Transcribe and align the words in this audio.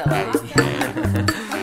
quinta 0.00 0.10
live. 0.10 0.38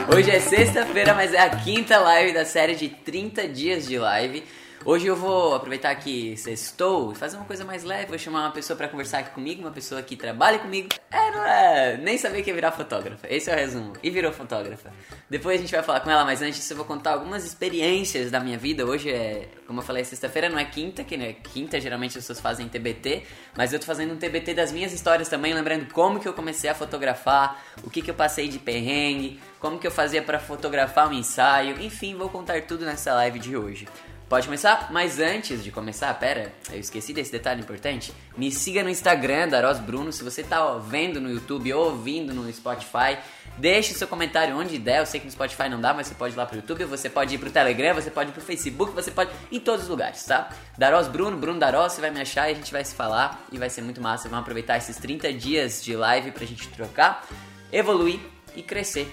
Hoje 0.15 0.31
é 0.31 0.39
sexta-feira, 0.39 1.13
mas 1.13 1.33
é 1.33 1.39
a 1.39 1.49
quinta 1.49 1.97
live 1.97 2.33
da 2.33 2.45
série 2.45 2.75
de 2.75 2.89
30 2.89 3.47
dias 3.47 3.87
de 3.87 3.97
live. 3.97 4.43
Hoje 4.89 5.05
eu 5.05 5.17
vou 5.17 5.53
aproveitar 5.53 5.93
que 5.95 6.37
sextou 6.37 7.11
e 7.11 7.15
fazer 7.15 7.35
uma 7.35 7.45
coisa 7.45 7.65
mais 7.65 7.83
leve. 7.83 8.05
Vou 8.05 8.17
chamar 8.17 8.43
uma 8.43 8.51
pessoa 8.51 8.77
para 8.77 8.87
conversar 8.87 9.17
aqui 9.17 9.31
comigo, 9.31 9.59
uma 9.59 9.69
pessoa 9.69 10.01
que 10.01 10.15
trabalha 10.15 10.59
comigo. 10.59 10.87
É, 11.11 11.27
é? 11.45 11.97
Nem 11.97 12.17
sabia 12.17 12.41
que 12.41 12.49
ia 12.49 12.53
virar 12.53 12.71
fotógrafa. 12.71 13.27
Esse 13.29 13.49
é 13.49 13.53
o 13.53 13.57
resumo. 13.57 13.93
E 14.01 14.09
virou 14.09 14.31
fotógrafa. 14.31 14.93
Depois 15.29 15.57
a 15.57 15.61
gente 15.61 15.71
vai 15.71 15.83
falar 15.83 15.99
com 15.99 16.09
ela, 16.09 16.23
mas 16.23 16.41
antes 16.41 16.69
eu 16.71 16.77
vou 16.77 16.85
contar 16.85 17.11
algumas 17.11 17.43
experiências 17.43 18.31
da 18.31 18.39
minha 18.39 18.57
vida. 18.57 18.85
Hoje 18.85 19.09
é, 19.09 19.49
como 19.67 19.81
eu 19.81 19.83
falei, 19.83 20.05
sexta-feira 20.05 20.47
não 20.47 20.57
é 20.57 20.63
quinta, 20.63 21.03
que 21.03 21.17
né? 21.17 21.33
Quinta 21.33 21.81
geralmente 21.81 22.17
as 22.17 22.23
pessoas 22.23 22.39
fazem 22.39 22.69
TBT, 22.69 23.23
mas 23.57 23.73
eu 23.73 23.79
tô 23.79 23.85
fazendo 23.85 24.13
um 24.13 24.17
TBT 24.17 24.53
das 24.53 24.71
minhas 24.71 24.93
histórias 24.93 25.27
também, 25.27 25.53
lembrando 25.53 25.91
como 25.91 26.17
que 26.17 26.27
eu 26.27 26.33
comecei 26.33 26.69
a 26.69 26.73
fotografar, 26.73 27.61
o 27.83 27.89
que 27.89 28.01
que 28.01 28.09
eu 28.09 28.15
passei 28.15 28.47
de 28.47 28.57
perrengue, 28.57 29.37
como 29.59 29.77
que 29.77 29.85
eu 29.85 29.91
fazia 29.91 30.21
para 30.21 30.39
fotografar 30.39 31.09
um 31.09 31.13
ensaio, 31.13 31.81
enfim, 31.81 32.15
vou 32.15 32.29
contar 32.29 32.61
tudo 32.61 32.85
nessa 32.85 33.13
live 33.13 33.37
de 33.37 33.57
hoje. 33.57 33.85
Pode 34.29 34.45
começar? 34.45 34.91
Mas 34.91 35.19
antes 35.19 35.63
de 35.63 35.71
começar, 35.71 36.13
pera, 36.15 36.51
eu 36.69 36.79
esqueci 36.79 37.13
desse 37.13 37.31
detalhe 37.31 37.61
importante. 37.61 38.13
Me 38.35 38.51
siga 38.51 38.83
no 38.83 38.89
Instagram, 38.89 39.47
Daros 39.47 39.79
Bruno. 39.79 40.11
Se 40.11 40.21
você 40.21 40.43
tá 40.43 40.77
vendo 40.79 41.21
no 41.21 41.31
YouTube 41.31 41.71
ou 41.73 41.91
ouvindo 41.91 42.33
no 42.33 42.51
Spotify, 42.51 43.17
deixe 43.57 43.93
seu 43.93 44.05
comentário 44.05 44.57
onde 44.57 44.77
der. 44.77 44.99
Eu 44.99 45.05
sei 45.05 45.21
que 45.21 45.25
no 45.25 45.31
Spotify 45.31 45.69
não 45.69 45.79
dá, 45.79 45.93
mas 45.93 46.07
você 46.07 46.15
pode 46.15 46.33
ir 46.33 46.37
lá 46.37 46.45
pro 46.45 46.57
YouTube, 46.57 46.83
você 46.83 47.09
pode 47.09 47.35
ir 47.35 47.37
pro 47.37 47.49
Telegram, 47.49 47.95
você 47.95 48.11
pode 48.11 48.31
ir 48.31 48.33
pro 48.33 48.41
Facebook, 48.41 48.91
você 48.91 49.11
pode 49.11 49.31
em 49.49 49.61
todos 49.61 49.83
os 49.83 49.89
lugares, 49.89 50.25
tá? 50.25 50.49
Daros 50.77 51.07
Bruno, 51.07 51.37
Bruno 51.37 51.57
Daros, 51.57 51.93
você 51.93 52.01
vai 52.01 52.11
me 52.11 52.19
achar 52.19 52.49
e 52.49 52.51
a 52.51 52.55
gente 52.55 52.71
vai 52.73 52.83
se 52.83 52.93
falar 52.93 53.47
e 53.49 53.57
vai 53.57 53.69
ser 53.69 53.81
muito 53.81 54.01
massa. 54.01 54.27
Vamos 54.27 54.41
aproveitar 54.41 54.75
esses 54.75 54.97
30 54.97 55.31
dias 55.31 55.81
de 55.81 55.95
live 55.95 56.31
pra 56.31 56.45
gente 56.45 56.67
trocar, 56.67 57.25
evoluir 57.71 58.19
e 58.53 58.61
crescer. 58.61 59.09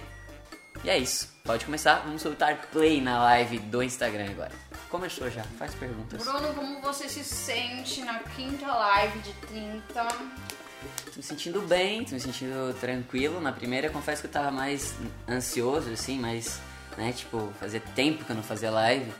E 0.82 0.90
é 0.90 0.98
isso. 0.98 1.32
Pode 1.44 1.64
começar. 1.64 2.02
Vamos 2.04 2.20
soltar 2.20 2.56
play 2.72 3.00
na 3.00 3.22
live 3.22 3.60
do 3.60 3.80
Instagram 3.80 4.30
agora. 4.30 4.63
Começou 4.94 5.28
já, 5.28 5.42
faz 5.58 5.74
perguntas. 5.74 6.22
Bruno, 6.22 6.54
como 6.54 6.80
você 6.80 7.08
se 7.08 7.24
sente 7.24 8.02
na 8.02 8.20
quinta 8.20 8.64
live 8.64 9.18
de 9.18 9.32
30? 9.48 10.04
Tô 10.04 11.16
me 11.16 11.22
sentindo 11.22 11.60
bem, 11.62 12.04
tô 12.04 12.14
me 12.14 12.20
sentindo 12.20 12.72
tranquilo. 12.78 13.40
Na 13.40 13.50
primeira, 13.50 13.90
confesso 13.90 14.22
que 14.22 14.28
eu 14.28 14.30
tava 14.30 14.52
mais 14.52 14.94
ansioso, 15.28 15.90
assim, 15.90 16.20
mas, 16.20 16.60
né, 16.96 17.10
tipo, 17.10 17.52
fazia 17.58 17.80
tempo 17.96 18.24
que 18.24 18.30
eu 18.30 18.36
não 18.36 18.42
fazia 18.44 18.70
live. 18.70 19.12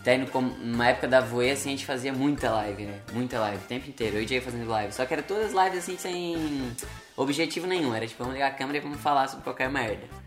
Até 0.00 0.18
no, 0.18 0.26
numa 0.42 0.88
época 0.88 1.08
da 1.08 1.22
Voe, 1.22 1.50
assim, 1.50 1.70
a 1.70 1.72
gente 1.72 1.86
fazia 1.86 2.12
muita 2.12 2.50
live, 2.50 2.84
né? 2.84 3.00
Muita 3.14 3.40
live, 3.40 3.56
o 3.56 3.68
tempo 3.68 3.88
inteiro. 3.88 4.18
Eu 4.18 4.22
ia 4.22 4.42
fazendo 4.42 4.68
live. 4.68 4.92
Só 4.92 5.06
que 5.06 5.14
era 5.14 5.22
todas 5.22 5.54
lives, 5.54 5.78
assim, 5.78 5.96
sem 5.96 6.76
objetivo 7.16 7.66
nenhum. 7.66 7.94
Era 7.94 8.06
tipo, 8.06 8.18
vamos 8.18 8.34
ligar 8.34 8.48
a 8.48 8.54
câmera 8.54 8.76
e 8.76 8.80
vamos 8.82 9.00
falar 9.00 9.28
sobre 9.28 9.44
qualquer 9.44 9.70
merda. 9.70 10.19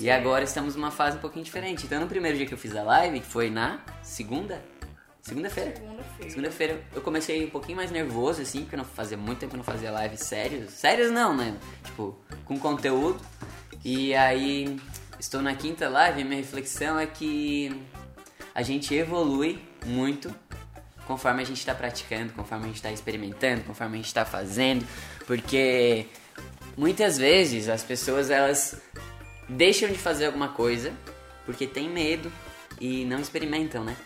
E 0.00 0.08
agora 0.08 0.44
estamos 0.44 0.76
numa 0.76 0.92
fase 0.92 1.16
um 1.16 1.20
pouquinho 1.20 1.44
diferente. 1.44 1.84
Então, 1.84 2.00
no 2.00 2.06
primeiro 2.06 2.36
dia 2.36 2.46
que 2.46 2.54
eu 2.54 2.58
fiz 2.58 2.74
a 2.76 2.84
live, 2.84 3.18
que 3.18 3.26
foi 3.26 3.50
na 3.50 3.80
segunda. 4.00 4.62
Segunda-feira. 5.20 5.74
Segunda-feira. 5.74 6.30
Segunda-feira 6.30 6.82
eu 6.94 7.02
comecei 7.02 7.44
um 7.44 7.50
pouquinho 7.50 7.76
mais 7.76 7.90
nervoso, 7.90 8.40
assim, 8.40 8.60
porque 8.60 8.76
eu 8.76 8.78
não 8.78 8.84
fazia 8.84 9.16
muito 9.16 9.40
tempo 9.40 9.50
que 9.50 9.56
eu 9.56 9.58
não 9.58 9.64
fazia 9.64 9.90
live 9.90 10.16
sérios. 10.16 10.70
Sérios 10.70 11.10
não, 11.10 11.36
né? 11.36 11.56
Tipo, 11.84 12.16
com 12.44 12.56
conteúdo. 12.60 13.20
E 13.84 14.14
aí, 14.14 14.78
estou 15.18 15.42
na 15.42 15.54
quinta 15.56 15.88
live 15.88 16.20
e 16.20 16.24
minha 16.24 16.40
reflexão 16.40 16.96
é 16.96 17.06
que 17.06 17.82
a 18.54 18.62
gente 18.62 18.94
evolui 18.94 19.60
muito 19.84 20.32
conforme 21.06 21.42
a 21.42 21.44
gente 21.44 21.58
está 21.58 21.74
praticando, 21.74 22.32
conforme 22.34 22.64
a 22.64 22.66
gente 22.68 22.76
está 22.76 22.92
experimentando, 22.92 23.64
conforme 23.64 23.94
a 23.94 23.96
gente 23.96 24.06
está 24.06 24.24
fazendo. 24.24 24.86
Porque 25.26 26.06
muitas 26.76 27.18
vezes 27.18 27.68
as 27.68 27.82
pessoas, 27.82 28.30
elas 28.30 28.80
deixam 29.48 29.88
de 29.88 29.98
fazer 29.98 30.26
alguma 30.26 30.48
coisa 30.48 30.92
porque 31.46 31.66
tem 31.66 31.88
medo 31.88 32.30
e 32.80 33.04
não 33.04 33.20
experimentam, 33.20 33.82
né? 33.82 33.96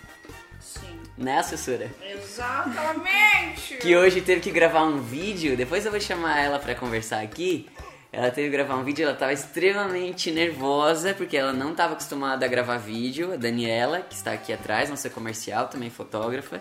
Sim. 0.60 1.00
Né, 1.18 1.38
assessora? 1.38 1.90
Exatamente! 2.00 3.76
Que 3.78 3.96
hoje 3.96 4.20
teve 4.20 4.40
que 4.40 4.50
gravar 4.50 4.84
um 4.84 5.02
vídeo, 5.02 5.56
depois 5.56 5.84
eu 5.84 5.90
vou 5.90 6.00
chamar 6.00 6.40
ela 6.40 6.58
pra 6.58 6.74
conversar 6.74 7.20
aqui. 7.20 7.68
Ela 8.12 8.30
teve 8.30 8.48
que 8.48 8.52
gravar 8.52 8.76
um 8.76 8.84
vídeo, 8.84 9.04
ela 9.04 9.16
tava 9.16 9.32
extremamente 9.32 10.30
nervosa 10.30 11.14
porque 11.14 11.34
ela 11.34 11.52
não 11.52 11.74
tava 11.74 11.94
acostumada 11.94 12.44
a 12.44 12.48
gravar 12.48 12.76
vídeo. 12.76 13.32
A 13.32 13.36
Daniela, 13.36 14.02
que 14.02 14.14
está 14.14 14.32
aqui 14.32 14.52
atrás, 14.52 14.90
nossa 14.90 15.08
comercial, 15.08 15.68
também 15.68 15.88
fotógrafa. 15.88 16.60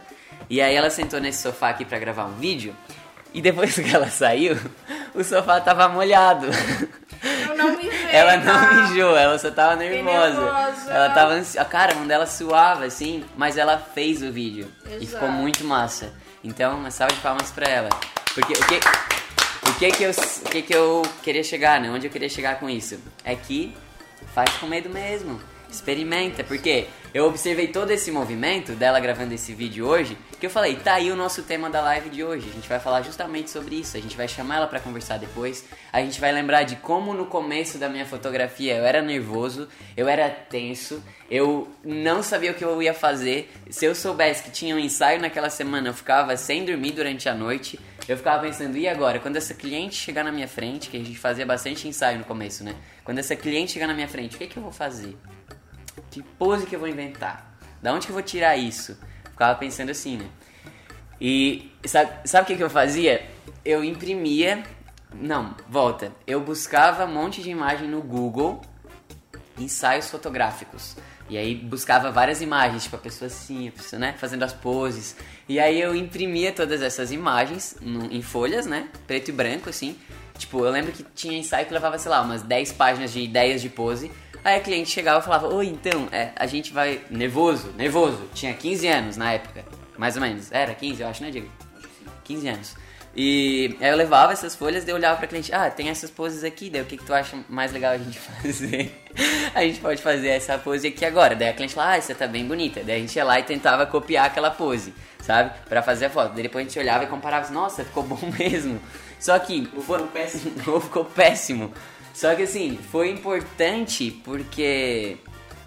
E 0.49 0.61
aí 0.61 0.73
ela 0.73 0.89
sentou 0.89 1.19
nesse 1.19 1.41
sofá 1.41 1.69
aqui 1.69 1.83
pra 1.83 1.99
gravar 1.99 2.25
um 2.25 2.35
vídeo. 2.35 2.73
E 3.33 3.41
depois 3.41 3.75
que 3.75 3.93
ela 3.93 4.09
saiu, 4.09 4.57
o 5.13 5.23
sofá 5.23 5.59
tava 5.59 5.89
molhado. 5.89 6.47
Eu 7.23 7.55
não 7.55 7.77
me 7.77 7.83
vejo. 7.89 8.07
Ela 8.11 8.37
não 8.37 8.73
mijou, 8.89 9.15
ela 9.15 9.37
só 9.37 9.51
tava 9.51 9.75
nervosa. 9.75 10.41
nervosa. 10.41 10.91
Ela 10.91 11.09
tava 11.09 11.33
ansiosa. 11.33 11.69
Cara, 11.69 11.93
a 11.93 11.95
mão 11.95 12.07
dela 12.07 12.25
suava 12.25 12.85
assim, 12.85 13.23
mas 13.37 13.57
ela 13.57 13.77
fez 13.77 14.21
o 14.23 14.31
vídeo. 14.31 14.71
E 14.85 14.95
Exato. 14.95 15.07
ficou 15.07 15.29
muito 15.29 15.63
massa. 15.63 16.11
Então, 16.43 16.77
uma 16.77 16.89
salva 16.91 17.13
de 17.13 17.19
palmas 17.21 17.51
pra 17.51 17.67
ela. 17.69 17.89
Porque 18.33 18.53
o 18.53 18.65
que. 18.67 18.79
O 19.69 19.73
que 19.75 19.91
que, 19.91 20.03
eu, 20.03 20.11
o 20.11 20.49
que 20.49 20.61
que 20.63 20.75
eu 20.75 21.01
queria 21.23 21.43
chegar, 21.43 21.79
né? 21.79 21.89
Onde 21.89 22.05
eu 22.07 22.11
queria 22.11 22.29
chegar 22.29 22.59
com 22.59 22.69
isso? 22.69 22.99
É 23.23 23.35
que 23.35 23.75
faz 24.33 24.49
com 24.57 24.65
medo 24.67 24.89
mesmo. 24.89 25.39
Experimenta, 25.69 26.43
porque 26.43 26.87
eu 27.13 27.25
observei 27.25 27.67
todo 27.67 27.91
esse 27.91 28.11
movimento 28.11 28.71
dela 28.71 28.99
gravando 28.99 29.33
esse 29.33 29.53
vídeo 29.53 29.85
hoje, 29.85 30.17
que 30.39 30.45
eu 30.45 30.49
falei, 30.49 30.75
tá 30.77 30.93
aí 30.93 31.11
o 31.11 31.15
nosso 31.15 31.43
tema 31.43 31.69
da 31.69 31.81
live 31.81 32.09
de 32.09 32.23
hoje. 32.23 32.49
A 32.49 32.53
gente 32.53 32.69
vai 32.69 32.79
falar 32.79 33.01
justamente 33.01 33.49
sobre 33.49 33.75
isso. 33.75 33.97
A 33.97 33.99
gente 33.99 34.15
vai 34.15 34.27
chamar 34.27 34.57
ela 34.57 34.67
pra 34.67 34.79
conversar 34.79 35.19
depois. 35.19 35.65
A 35.91 36.01
gente 36.01 36.21
vai 36.21 36.31
lembrar 36.31 36.63
de 36.63 36.77
como 36.77 37.13
no 37.13 37.25
começo 37.25 37.77
da 37.77 37.89
minha 37.89 38.05
fotografia 38.05 38.75
eu 38.75 38.85
era 38.85 39.01
nervoso, 39.01 39.67
eu 39.95 40.07
era 40.07 40.29
tenso, 40.29 41.03
eu 41.29 41.67
não 41.83 42.23
sabia 42.23 42.51
o 42.51 42.53
que 42.55 42.63
eu 42.63 42.81
ia 42.81 42.93
fazer. 42.93 43.51
Se 43.69 43.85
eu 43.85 43.93
soubesse 43.93 44.43
que 44.43 44.49
tinha 44.51 44.75
um 44.75 44.79
ensaio 44.79 45.19
naquela 45.19 45.49
semana, 45.49 45.89
eu 45.89 45.93
ficava 45.93 46.35
sem 46.37 46.63
dormir 46.65 46.93
durante 46.93 47.27
a 47.27 47.35
noite. 47.35 47.79
Eu 48.07 48.17
ficava 48.17 48.41
pensando, 48.41 48.77
e 48.77 48.87
agora? 48.87 49.19
Quando 49.19 49.35
essa 49.35 49.53
cliente 49.53 49.95
chegar 49.95 50.23
na 50.23 50.31
minha 50.31 50.47
frente, 50.47 50.89
que 50.89 50.97
a 50.97 50.99
gente 50.99 51.19
fazia 51.19 51.45
bastante 51.45 51.87
ensaio 51.87 52.17
no 52.17 52.25
começo, 52.25 52.63
né? 52.63 52.75
Quando 53.03 53.19
essa 53.19 53.35
cliente 53.35 53.73
chegar 53.73 53.87
na 53.87 53.93
minha 53.93 54.07
frente, 54.07 54.35
o 54.35 54.39
que, 54.39 54.47
que 54.47 54.57
eu 54.57 54.63
vou 54.63 54.71
fazer? 54.71 55.15
Que 56.09 56.21
pose 56.23 56.65
que 56.65 56.75
eu 56.75 56.79
vou 56.79 56.87
inventar? 56.89 57.57
Da 57.81 57.93
onde 57.93 58.05
que 58.05 58.11
eu 58.11 58.15
vou 58.15 58.23
tirar 58.23 58.55
isso? 58.57 58.97
Ficava 59.31 59.57
pensando 59.57 59.89
assim, 59.89 60.17
né? 60.17 60.25
E 61.19 61.71
sabe, 61.85 62.27
sabe 62.27 62.43
o 62.43 62.47
que, 62.47 62.55
que 62.57 62.63
eu 62.63 62.69
fazia? 62.69 63.25
Eu 63.63 63.83
imprimia. 63.83 64.63
Não, 65.13 65.55
volta. 65.67 66.11
Eu 66.25 66.39
buscava 66.41 67.05
um 67.05 67.13
monte 67.13 67.41
de 67.43 67.49
imagem 67.49 67.87
no 67.87 68.01
Google, 68.01 68.61
ensaios 69.57 70.09
fotográficos. 70.09 70.95
E 71.29 71.37
aí 71.37 71.55
buscava 71.55 72.11
várias 72.11 72.41
imagens, 72.41 72.83
tipo 72.83 72.95
a 72.95 72.99
pessoa 72.99 73.27
assim, 73.27 73.69
a 73.69 73.71
pessoa, 73.71 73.99
né, 73.99 74.15
fazendo 74.17 74.43
as 74.43 74.51
poses. 74.53 75.15
E 75.47 75.59
aí 75.59 75.79
eu 75.79 75.95
imprimia 75.95 76.51
todas 76.51 76.81
essas 76.81 77.11
imagens 77.11 77.77
no- 77.79 78.11
em 78.11 78.21
folhas, 78.21 78.65
né, 78.65 78.89
preto 79.07 79.29
e 79.29 79.31
branco, 79.31 79.69
assim. 79.69 79.95
Tipo, 80.37 80.65
eu 80.65 80.71
lembro 80.71 80.91
que 80.91 81.03
tinha 81.15 81.37
ensaio 81.37 81.65
que 81.67 81.73
levava, 81.73 81.97
sei 81.99 82.09
lá, 82.11 82.21
umas 82.21 82.41
10 82.41 82.71
páginas 82.73 83.13
de 83.13 83.21
ideias 83.21 83.61
de 83.61 83.69
pose. 83.69 84.11
Aí 84.43 84.55
a 84.55 84.59
cliente 84.59 84.89
chegava 84.89 85.19
e 85.19 85.23
falava, 85.23 85.47
oi, 85.47 85.67
então, 85.67 86.07
é, 86.11 86.31
a 86.35 86.47
gente 86.47 86.73
vai... 86.73 87.01
Nervoso, 87.09 87.71
nervoso. 87.77 88.27
Tinha 88.33 88.53
15 88.53 88.87
anos 88.87 89.17
na 89.17 89.33
época, 89.33 89.63
mais 89.97 90.15
ou 90.15 90.21
menos. 90.21 90.51
Era 90.51 90.73
15, 90.73 91.01
eu 91.01 91.07
acho, 91.07 91.23
né, 91.23 91.29
Diego? 91.29 91.49
15 92.23 92.47
anos. 92.47 92.75
E 93.15 93.75
aí 93.81 93.89
eu 93.89 93.97
levava 93.97 94.31
essas 94.31 94.55
folhas, 94.55 94.85
daí 94.85 94.93
eu 94.93 94.95
olhava 94.95 95.17
pra 95.17 95.27
cliente, 95.27 95.53
ah, 95.53 95.69
tem 95.69 95.89
essas 95.89 96.09
poses 96.09 96.45
aqui, 96.45 96.69
daí 96.69 96.81
o 96.81 96.85
que, 96.85 96.95
que 96.95 97.03
tu 97.03 97.13
acha 97.13 97.37
mais 97.49 97.73
legal 97.73 97.91
a 97.91 97.97
gente 97.97 98.17
fazer? 98.41 99.03
a 99.53 99.61
gente 99.63 99.81
pode 99.81 100.01
fazer 100.01 100.29
essa 100.29 100.57
pose 100.57 100.87
aqui 100.87 101.03
agora. 101.03 101.35
Daí 101.35 101.49
a 101.49 101.53
cliente 101.53 101.73
fala, 101.73 101.91
ah, 101.91 101.97
essa 101.97 102.15
tá 102.15 102.25
bem 102.25 102.45
bonita. 102.45 102.81
Daí 102.83 102.95
a 102.95 102.99
gente 102.99 103.15
ia 103.15 103.23
lá 103.23 103.39
e 103.39 103.43
tentava 103.43 103.85
copiar 103.85 104.27
aquela 104.27 104.49
pose, 104.49 104.93
sabe? 105.19 105.51
Pra 105.67 105.81
fazer 105.81 106.05
a 106.05 106.09
foto. 106.09 106.33
Daí 106.33 106.43
depois 106.43 106.65
a 106.65 106.69
gente 106.69 106.79
olhava 106.79 107.03
e 107.03 107.07
comparava, 107.07 107.51
nossa, 107.51 107.83
ficou 107.83 108.03
bom 108.03 108.19
mesmo. 108.39 108.79
Só 109.19 109.37
que... 109.37 109.65
Ficou 109.65 110.07
péssimo. 110.07 110.51
Ou 110.71 110.79
ficou 110.79 111.05
péssimo. 111.05 111.73
Só 112.13 112.35
que 112.35 112.43
assim, 112.43 112.77
foi 112.91 113.09
importante 113.09 114.11
porque 114.23 115.17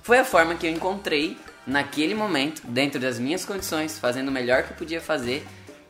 foi 0.03 0.19
a 0.19 0.25
forma 0.25 0.55
que 0.55 0.67
eu 0.67 0.71
encontrei 0.71 1.37
naquele 1.67 2.15
momento, 2.15 2.63
dentro 2.67 3.01
das 3.01 3.19
minhas 3.19 3.45
condições, 3.45 3.99
fazendo 3.99 4.29
o 4.29 4.33
melhor 4.33 4.63
que 4.63 4.73
eu 4.73 4.77
podia 4.77 5.01
fazer, 5.01 5.47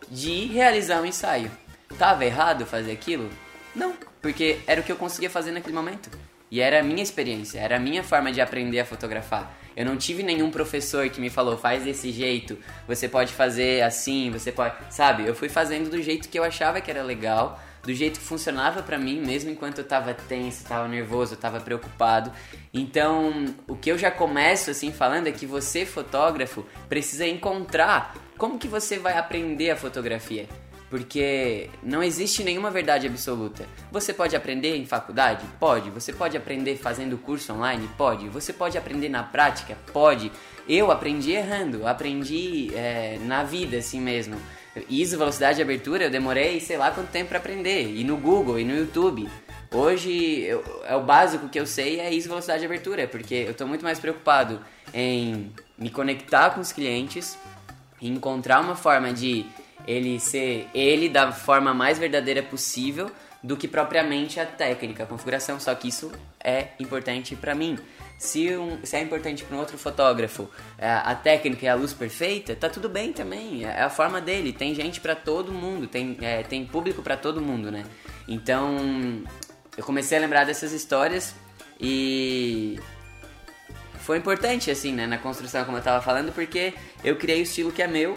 de 0.09 0.47
realizar 0.47 1.01
um 1.01 1.07
ensaio. 1.07 1.51
Tava 1.99 2.25
errado 2.25 2.67
fazer 2.67 2.93
aquilo? 2.93 3.29
Não, 3.75 3.95
porque 4.23 4.61
era 4.67 4.81
o 4.81 4.85
que 4.85 4.93
eu 4.93 4.97
conseguia 4.97 5.29
fazer 5.29 5.51
naquele 5.51 5.75
momento. 5.75 6.11
E 6.51 6.61
era 6.61 6.81
a 6.81 6.83
minha 6.83 7.03
experiência, 7.03 7.59
era 7.59 7.77
a 7.77 7.81
minha 7.81 8.05
forma 8.05 8.31
de 8.31 8.41
aprender 8.41 8.79
a 8.79 8.85
fotografar. 8.85 9.59
Eu 9.77 9.85
não 9.85 9.97
tive 9.97 10.23
nenhum 10.23 10.51
professor 10.51 11.09
que 11.09 11.21
me 11.21 11.29
falou, 11.29 11.59
faz 11.59 11.83
desse 11.83 12.13
jeito, 12.13 12.57
você 12.87 13.09
pode 13.09 13.33
fazer 13.33 13.83
assim, 13.83 14.31
você 14.31 14.53
pode. 14.53 14.77
Sabe? 14.91 15.27
Eu 15.27 15.35
fui 15.35 15.49
fazendo 15.49 15.91
do 15.91 16.01
jeito 16.01 16.29
que 16.29 16.39
eu 16.39 16.45
achava 16.45 16.81
que 16.81 16.91
era 16.91 17.03
legal, 17.03 17.61
do 17.85 17.93
jeito 17.93 18.19
que 18.19 18.25
funcionava 18.25 18.83
pra 18.83 18.99
mim, 18.99 19.21
mesmo 19.21 19.51
enquanto 19.51 19.79
eu 19.79 19.85
tava 19.85 20.15
tenso, 20.15 20.65
tava 20.65 20.89
nervoso, 20.89 21.37
tava 21.37 21.61
preocupado. 21.61 22.33
Então, 22.73 23.55
o 23.69 23.77
que 23.77 23.91
eu 23.91 23.99
já 23.99 24.11
começo 24.11 24.71
assim 24.71 24.91
falando 24.91 25.27
é 25.27 25.33
que 25.33 25.47
você, 25.47 25.85
fotógrafo, 25.85 26.65
precisa 26.89 27.27
encontrar 27.27 28.17
como 28.39 28.59
que 28.59 28.67
você 28.67 28.99
vai 28.99 29.17
aprender 29.19 29.71
a 29.71 29.77
fotografia. 29.77 30.49
porque 30.95 31.69
não 31.83 32.05
existe 32.05 32.45
nenhuma 32.45 32.71
verdade 32.71 33.09
absoluta. 33.09 33.67
Você 33.91 34.13
pode 34.13 34.37
aprender 34.37 34.77
em 34.77 34.87
faculdade? 34.87 35.45
Pode. 35.59 35.91
Você 35.91 36.13
pode 36.13 36.37
aprender 36.37 36.77
fazendo 36.77 37.19
curso 37.19 37.53
online? 37.53 37.91
Pode. 37.99 38.29
Você 38.29 38.53
pode 38.53 38.79
aprender 38.79 39.09
na 39.09 39.25
prática? 39.25 39.77
Pode. 39.93 40.31
Eu 40.69 40.93
aprendi 40.93 41.33
errando, 41.33 41.85
aprendi 41.85 42.71
é, 42.77 43.19
na 43.23 43.43
vida 43.43 43.79
assim 43.79 44.01
mesmo. 44.01 44.37
ISO, 44.89 45.19
velocidade 45.19 45.57
de 45.57 45.63
abertura, 45.63 46.05
eu 46.05 46.11
demorei 46.11 46.61
sei 46.61 46.77
lá 46.77 46.91
quanto 46.91 47.11
tempo 47.11 47.29
para 47.29 47.39
aprender. 47.39 47.95
E 47.95 48.05
no 48.05 48.17
Google, 48.17 48.59
e 48.59 48.65
no 48.65 48.77
YouTube. 48.77 49.29
Hoje, 49.71 50.43
eu, 50.43 50.65
é 50.85 50.95
o 50.95 51.03
básico 51.03 51.49
que 51.49 51.59
eu 51.59 51.67
sei 51.67 51.99
é 51.99 52.13
ISO, 52.13 52.29
velocidade 52.29 52.61
de 52.61 52.67
abertura, 52.67 53.09
porque 53.09 53.35
eu 53.35 53.51
estou 53.51 53.67
muito 53.67 53.83
mais 53.83 53.99
preocupado 53.99 54.61
em 54.93 55.53
me 55.77 55.91
conectar 55.91 56.51
com 56.51 56.61
os 56.61 56.71
clientes, 56.71 57.37
encontrar 58.01 58.61
uma 58.61 58.77
forma 58.77 59.13
de 59.13 59.45
ele 59.87 60.21
ser 60.21 60.69
ele 60.73 61.09
da 61.09 61.33
forma 61.33 61.75
mais 61.75 61.99
verdadeira 61.99 62.43
possível 62.43 63.11
do 63.43 63.57
que 63.57 63.69
propriamente 63.69 64.41
a 64.41 64.47
técnica, 64.47 65.05
a 65.05 65.07
configuração. 65.07 65.61
Só 65.61 65.75
que 65.75 65.89
isso 65.89 66.11
é 66.43 66.69
importante 66.79 67.37
para 67.37 67.55
mim. 67.55 67.79
Se, 68.19 68.57
um, 68.57 68.79
se 68.85 68.97
é 68.97 69.01
importante 69.01 69.45
para 69.45 69.57
um 69.57 69.61
outro 69.61 69.77
fotógrafo 69.77 70.49
é, 70.79 70.89
a 70.89 71.15
técnica 71.15 71.67
e 71.67 71.69
a 71.69 71.75
luz 71.75 71.93
perfeita, 71.93 72.55
tá 72.55 72.69
tudo 72.71 72.89
bem 72.89 73.13
também. 73.13 73.65
É 73.65 73.83
a 73.83 73.91
forma 73.91 74.21
dele. 74.21 74.53
Tem 74.53 74.75
gente 74.75 75.01
para 75.01 75.15
todo 75.15 75.53
mundo, 75.53 75.87
tem, 75.87 76.17
é, 76.21 76.43
tem 76.43 76.65
público 76.65 77.03
para 77.03 77.17
todo 77.17 77.41
mundo, 77.41 77.71
né? 77.71 77.85
Então 78.27 78.77
eu 79.77 79.85
comecei 79.85 80.17
a 80.17 80.21
lembrar 80.21 80.45
dessas 80.45 80.73
histórias 80.73 81.35
e 81.81 82.79
foi 83.99 84.19
importante 84.19 84.71
assim, 84.71 84.93
né, 84.93 85.07
na 85.07 85.19
construção 85.19 85.65
como 85.65 85.79
eu 85.79 85.83
tava 85.83 86.03
falando, 86.03 86.33
porque 86.33 86.75
eu 87.03 87.17
criei 87.17 87.41
o 87.41 87.43
estilo 87.43 87.73
que 87.73 87.83
é 87.83 87.87
meu 87.87 88.17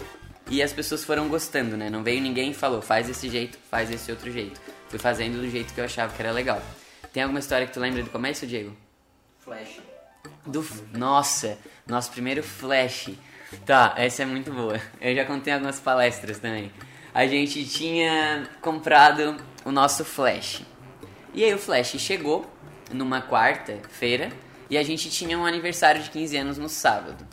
e 0.50 0.62
as 0.62 0.72
pessoas 0.72 1.04
foram 1.04 1.28
gostando, 1.28 1.76
né? 1.76 1.90
Não 1.90 2.02
veio 2.02 2.20
ninguém 2.22 2.50
e 2.50 2.54
falou, 2.54 2.80
faz 2.80 3.06
desse 3.06 3.28
jeito, 3.28 3.58
faz 3.70 3.88
desse 3.90 4.10
outro 4.10 4.30
jeito. 4.30 4.60
Fui 4.88 4.98
fazendo 4.98 5.40
do 5.40 5.50
jeito 5.50 5.74
que 5.74 5.80
eu 5.80 5.84
achava 5.84 6.14
que 6.14 6.22
era 6.22 6.32
legal. 6.32 6.62
Tem 7.12 7.22
alguma 7.22 7.40
história 7.40 7.66
que 7.66 7.72
tu 7.72 7.80
lembra 7.80 8.02
do 8.02 8.10
começo, 8.10 8.46
Diego? 8.46 8.74
Flash. 9.48 9.80
Do. 10.44 10.66
Nossa, 10.92 11.58
nosso 11.86 12.10
primeiro 12.10 12.42
flash. 12.42 13.14
Tá, 13.64 13.94
essa 13.96 14.22
é 14.22 14.26
muito 14.26 14.52
boa. 14.52 14.78
Eu 15.00 15.14
já 15.14 15.24
contei 15.24 15.54
algumas 15.54 15.80
palestras 15.80 16.38
também. 16.38 16.70
A 17.14 17.26
gente 17.26 17.66
tinha 17.66 18.46
comprado 18.60 19.36
o 19.64 19.72
nosso 19.72 20.04
flash. 20.04 20.62
E 21.32 21.42
aí 21.42 21.54
o 21.54 21.58
flash 21.58 21.96
chegou 21.98 22.46
numa 22.92 23.22
quarta-feira 23.22 24.30
e 24.68 24.76
a 24.76 24.82
gente 24.82 25.08
tinha 25.08 25.38
um 25.38 25.46
aniversário 25.46 26.02
de 26.02 26.10
15 26.10 26.36
anos 26.36 26.58
no 26.58 26.68
sábado. 26.68 27.26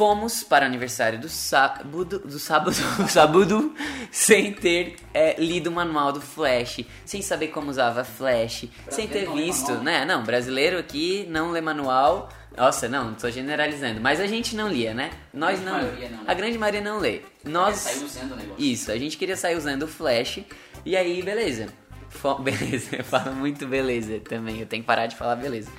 Fomos 0.00 0.42
para 0.42 0.64
o 0.64 0.66
aniversário 0.66 1.18
do 1.18 1.28
sábado, 1.28 2.20
do 2.20 2.38
sábado, 2.38 2.74
do 2.96 3.06
sábado 3.06 3.74
sem 4.10 4.50
ter 4.50 4.96
é, 5.12 5.38
lido 5.38 5.66
o 5.68 5.70
manual 5.70 6.10
do 6.10 6.22
Flash, 6.22 6.86
sem 7.04 7.20
saber 7.20 7.48
como 7.48 7.68
usava 7.68 8.02
Flash, 8.02 8.64
sem 8.88 9.06
ter 9.06 9.30
visto, 9.30 9.72
né? 9.82 10.06
Não, 10.06 10.24
brasileiro 10.24 10.78
aqui 10.78 11.26
não 11.28 11.50
lê 11.50 11.60
manual. 11.60 12.30
Nossa, 12.56 12.88
não, 12.88 13.12
estou 13.12 13.30
generalizando, 13.30 14.00
mas 14.00 14.20
a 14.20 14.26
gente 14.26 14.56
não 14.56 14.68
lia, 14.70 14.94
né? 14.94 15.10
Nós 15.34 15.60
A 15.60 15.64
não, 15.64 15.72
maioria 15.72 16.08
não 16.08 16.18
lê. 16.20 16.24
a 16.26 16.32
grande 16.32 16.56
maioria 16.56 16.80
não 16.80 16.98
lê. 16.98 17.20
Nós 17.44 17.76
Saiu 17.76 18.06
usando 18.06 18.32
o 18.32 18.36
negócio. 18.36 18.64
isso, 18.64 18.90
a 18.90 18.96
gente 18.96 19.18
queria 19.18 19.36
sair 19.36 19.54
usando 19.54 19.82
o 19.82 19.86
Flash 19.86 20.38
e 20.82 20.96
aí, 20.96 21.22
beleza. 21.22 21.66
Beleza, 22.42 22.96
eu 22.96 23.04
falo 23.04 23.32
muito 23.36 23.66
beleza 23.68 24.18
também, 24.20 24.58
eu 24.58 24.66
tenho 24.66 24.82
que 24.82 24.86
parar 24.86 25.06
de 25.06 25.14
falar 25.14 25.36
beleza. 25.36 25.70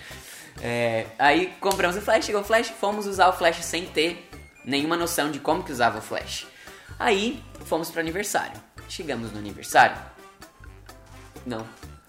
É, 0.61 1.05
aí 1.19 1.53
compramos 1.59 1.95
o 1.97 2.01
Flash, 2.01 2.25
chegou 2.25 2.41
o 2.41 2.43
Flash, 2.43 2.69
fomos 2.69 3.05
usar 3.07 3.29
o 3.29 3.33
Flash 3.33 3.63
sem 3.63 3.85
ter 3.85 4.29
nenhuma 4.65 4.95
noção 4.97 5.31
de 5.31 5.39
como 5.39 5.63
que 5.63 5.71
usava 5.71 5.99
o 5.99 6.01
Flash. 6.01 6.47
Aí 6.99 7.43
fomos 7.65 7.89
pro 7.89 7.99
aniversário. 7.99 8.59
Chegamos 8.89 9.31
no 9.31 9.39
aniversário. 9.39 9.97
Não, 11.45 11.65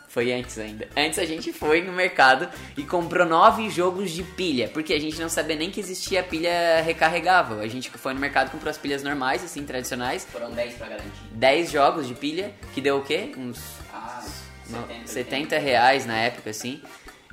foi 0.09 0.33
antes 0.33 0.59
ainda. 0.59 0.87
Antes 0.97 1.19
a 1.19 1.25
gente 1.25 1.53
foi 1.53 1.81
no 1.81 1.93
mercado 1.93 2.49
e 2.77 2.83
comprou 2.83 3.27
nove 3.27 3.71
jogos 3.71 4.11
de 4.11 4.23
pilha, 4.23 4.69
porque 4.69 4.93
a 4.93 5.01
gente 5.01 5.19
não 5.19 5.29
sabia 5.29 5.57
nem 5.57 5.71
que 5.71 5.81
existia 5.81 6.23
pilha 6.23 6.83
recarregável. 6.85 7.61
A 7.61 7.69
gente 7.69 7.89
foi 7.91 8.13
no 8.13 8.21
mercado 8.21 8.49
e 8.49 8.51
comprou 8.51 8.71
as 8.71 8.77
pilhas 8.77 9.03
normais, 9.03 9.43
assim, 9.43 9.65
tradicionais. 9.65 10.27
Foram 10.31 10.51
10 10.51 10.75
pra 10.75 10.89
garantir. 10.89 11.11
10 11.31 11.71
jogos 11.71 12.07
de 12.07 12.15
pilha, 12.15 12.53
que 12.75 12.81
deu 12.83 12.99
o 12.99 13.03
quê? 13.03 13.33
Uns 13.39 13.59
Ah, 13.95 14.23
no- 14.69 14.81
70, 14.87 15.07
70 15.07 15.59
reais 15.59 16.05
na 16.05 16.17
época, 16.19 16.51
assim. 16.51 16.83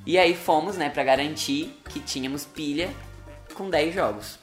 E 0.06 0.18
aí 0.18 0.36
fomos, 0.36 0.78
né, 0.78 0.90
pra 0.90 1.04
garantir 1.04 1.80
que 1.90 2.00
tínhamos 2.00 2.46
pilha 2.46 2.90
com 3.54 3.70
10 3.70 3.94
jogos. 3.94 4.40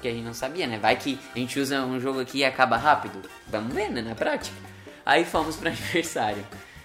Que 0.00 0.08
a 0.08 0.10
gente 0.10 0.24
não 0.24 0.34
sabia, 0.34 0.66
né? 0.66 0.78
Vai 0.78 0.96
que 0.96 1.18
a 1.34 1.38
gente 1.38 1.58
usa 1.58 1.82
um 1.82 2.00
jogo 2.00 2.20
aqui 2.20 2.38
e 2.38 2.44
acaba 2.44 2.76
rápido. 2.76 3.22
Vamos 3.48 3.74
ver, 3.74 3.90
né, 3.90 4.02
na 4.02 4.14
prática. 4.14 4.56
Aí 5.04 5.24
fomos 5.24 5.56
pro 5.56 5.68
aniversário. 5.68 6.44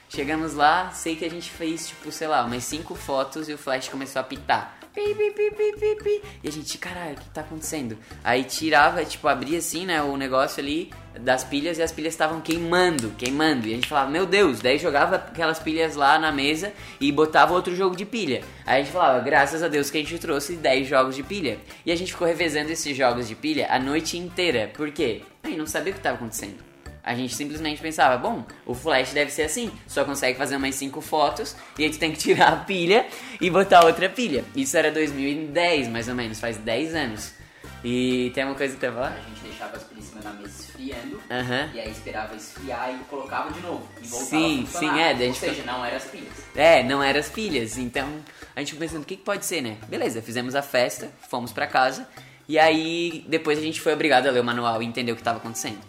Chegamos 0.09 0.53
lá, 0.53 0.89
sei 0.91 1.15
que 1.15 1.25
a 1.25 1.29
gente 1.29 1.49
fez, 1.51 1.89
tipo, 1.89 2.11
sei 2.11 2.27
lá, 2.27 2.43
umas 2.43 2.63
5 2.63 2.95
fotos 2.95 3.47
e 3.47 3.53
o 3.53 3.57
flash 3.57 3.89
começou 3.89 4.19
a 4.19 4.23
pitar. 4.23 4.78
Pi, 4.93 5.13
pi, 5.13 5.31
pi, 5.31 5.51
pi, 5.51 5.79
pi, 5.79 6.03
pi. 6.03 6.21
E 6.43 6.47
a 6.47 6.51
gente, 6.51 6.77
caralho, 6.79 7.13
o 7.13 7.19
que 7.19 7.29
tá 7.29 7.41
acontecendo? 7.41 7.95
Aí 8.23 8.43
tirava, 8.43 9.05
tipo, 9.05 9.27
abria 9.27 9.59
assim, 9.59 9.85
né, 9.85 10.01
o 10.01 10.17
negócio 10.17 10.59
ali 10.59 10.91
das 11.19 11.43
pilhas 11.43 11.77
e 11.77 11.83
as 11.83 11.91
pilhas 11.91 12.13
estavam 12.13 12.41
queimando, 12.41 13.11
queimando. 13.11 13.67
E 13.67 13.71
a 13.71 13.75
gente 13.75 13.87
falava, 13.87 14.09
meu 14.09 14.25
Deus, 14.25 14.59
daí 14.61 14.79
jogava 14.79 15.17
aquelas 15.17 15.59
pilhas 15.59 15.95
lá 15.95 16.17
na 16.17 16.31
mesa 16.31 16.73
e 16.99 17.11
botava 17.11 17.53
outro 17.53 17.75
jogo 17.75 17.95
de 17.95 18.05
pilha. 18.05 18.41
Aí 18.65 18.81
a 18.81 18.83
gente 18.83 18.91
falava, 18.91 19.19
graças 19.19 19.61
a 19.61 19.67
Deus 19.67 19.91
que 19.91 19.97
a 19.99 20.01
gente 20.01 20.17
trouxe 20.17 20.55
10 20.55 20.87
jogos 20.87 21.15
de 21.15 21.21
pilha. 21.21 21.59
E 21.85 21.91
a 21.91 21.95
gente 21.95 22.11
ficou 22.11 22.27
revezando 22.27 22.71
esses 22.71 22.97
jogos 22.97 23.27
de 23.27 23.35
pilha 23.35 23.67
a 23.69 23.77
noite 23.77 24.17
inteira. 24.17 24.71
Por 24.73 24.91
quê? 24.91 25.21
Aí 25.43 25.55
não 25.55 25.67
sabia 25.67 25.91
o 25.91 25.93
que 25.93 25.99
estava 25.99 26.17
acontecendo. 26.17 26.68
A 27.03 27.15
gente 27.15 27.33
simplesmente 27.33 27.81
pensava, 27.81 28.17
bom, 28.17 28.45
o 28.65 28.73
flash 28.73 29.13
deve 29.13 29.31
ser 29.31 29.43
assim, 29.43 29.71
só 29.87 30.03
consegue 30.03 30.37
fazer 30.37 30.57
umas 30.57 30.75
5 30.75 30.99
fotos 31.01 31.55
e 31.77 31.83
aí 31.83 31.89
tu 31.89 31.97
tem 31.97 32.11
que 32.11 32.17
tirar 32.17 32.53
a 32.53 32.57
pilha 32.57 33.07
e 33.39 33.49
botar 33.49 33.85
outra 33.85 34.09
pilha. 34.09 34.43
Isso 34.55 34.77
era 34.77 34.91
2010, 34.91 35.87
mais 35.87 36.07
ou 36.07 36.15
menos, 36.15 36.39
faz 36.39 36.57
10 36.57 36.95
anos. 36.95 37.39
E 37.83 38.31
tem 38.33 38.43
uma 38.43 38.55
coisa 38.55 38.75
que 38.75 38.85
ia 38.85 38.91
falar? 38.91 39.13
A 39.13 39.29
gente 39.29 39.41
deixava 39.41 39.77
as 39.77 39.83
pilhas 39.83 40.03
em 40.03 40.07
cima 40.09 40.21
da 40.21 40.31
mesa 40.31 40.61
esfriando. 40.61 41.21
Aham. 41.31 41.69
E 41.73 41.79
aí 41.79 41.89
esperava 41.89 42.35
esfriar 42.35 42.93
e 42.93 42.97
colocava 43.05 43.51
de 43.51 43.61
novo. 43.61 43.87
E 44.01 44.07
voltava 44.07 44.29
Sim, 44.29 44.63
a 44.63 44.79
sim, 44.79 44.99
é, 44.99 45.07
a 45.07 45.11
Ou 45.11 45.17
gente 45.17 45.39
seja, 45.39 45.63
não 45.63 45.85
eram 45.85 45.97
as 45.97 46.03
pilhas. 46.03 46.33
É, 46.55 46.83
não 46.83 47.01
eram 47.01 47.19
as 47.19 47.29
pilhas. 47.29 47.77
Então 47.77 48.09
a 48.53 48.59
gente 48.59 48.73
ficou 48.73 48.85
pensando, 48.85 49.03
o 49.03 49.05
que, 49.05 49.15
que 49.15 49.23
pode 49.23 49.45
ser, 49.45 49.61
né? 49.61 49.77
Beleza, 49.87 50.21
fizemos 50.21 50.55
a 50.55 50.61
festa, 50.61 51.09
fomos 51.29 51.53
pra 51.53 51.67
casa. 51.67 52.05
E 52.49 52.59
aí 52.59 53.23
depois 53.29 53.57
a 53.57 53.61
gente 53.61 53.79
foi 53.79 53.93
obrigado 53.93 54.27
a 54.27 54.31
ler 54.31 54.41
o 54.41 54.43
manual 54.43 54.83
e 54.83 54.85
entender 54.85 55.13
o 55.13 55.15
que 55.15 55.21
estava 55.21 55.37
acontecendo. 55.37 55.79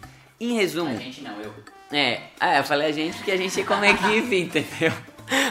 Em 0.40 0.54
resumo, 0.54 0.90
A 0.90 0.94
gente 0.96 1.20
não, 1.22 1.38
eu. 1.40 1.52
é, 1.92 2.22
ah, 2.40 2.56
eu 2.58 2.64
falei 2.64 2.88
a 2.88 2.92
gente 2.92 3.16
porque 3.16 3.30
a 3.30 3.36
gente 3.36 3.60
é 3.60 3.64
como 3.64 3.84
equipe, 3.84 4.36
entendeu? 4.40 4.92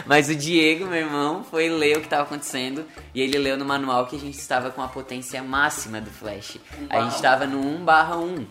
Mas 0.04 0.28
o 0.28 0.34
Diego, 0.34 0.86
meu 0.86 0.98
irmão, 0.98 1.44
foi 1.44 1.68
ler 1.70 1.96
o 1.96 2.00
que 2.00 2.06
estava 2.06 2.24
acontecendo 2.24 2.84
e 3.14 3.20
ele 3.22 3.38
leu 3.38 3.56
no 3.56 3.64
manual 3.64 4.06
que 4.06 4.16
a 4.16 4.18
gente 4.18 4.38
estava 4.38 4.70
com 4.70 4.82
a 4.82 4.88
potência 4.88 5.42
máxima 5.42 6.00
do 6.00 6.10
flash. 6.10 6.58
A 6.90 7.02
gente 7.02 7.14
estava 7.14 7.46
no 7.46 7.60
1 7.60 7.84
barra 7.84 8.16
1. 8.18 8.46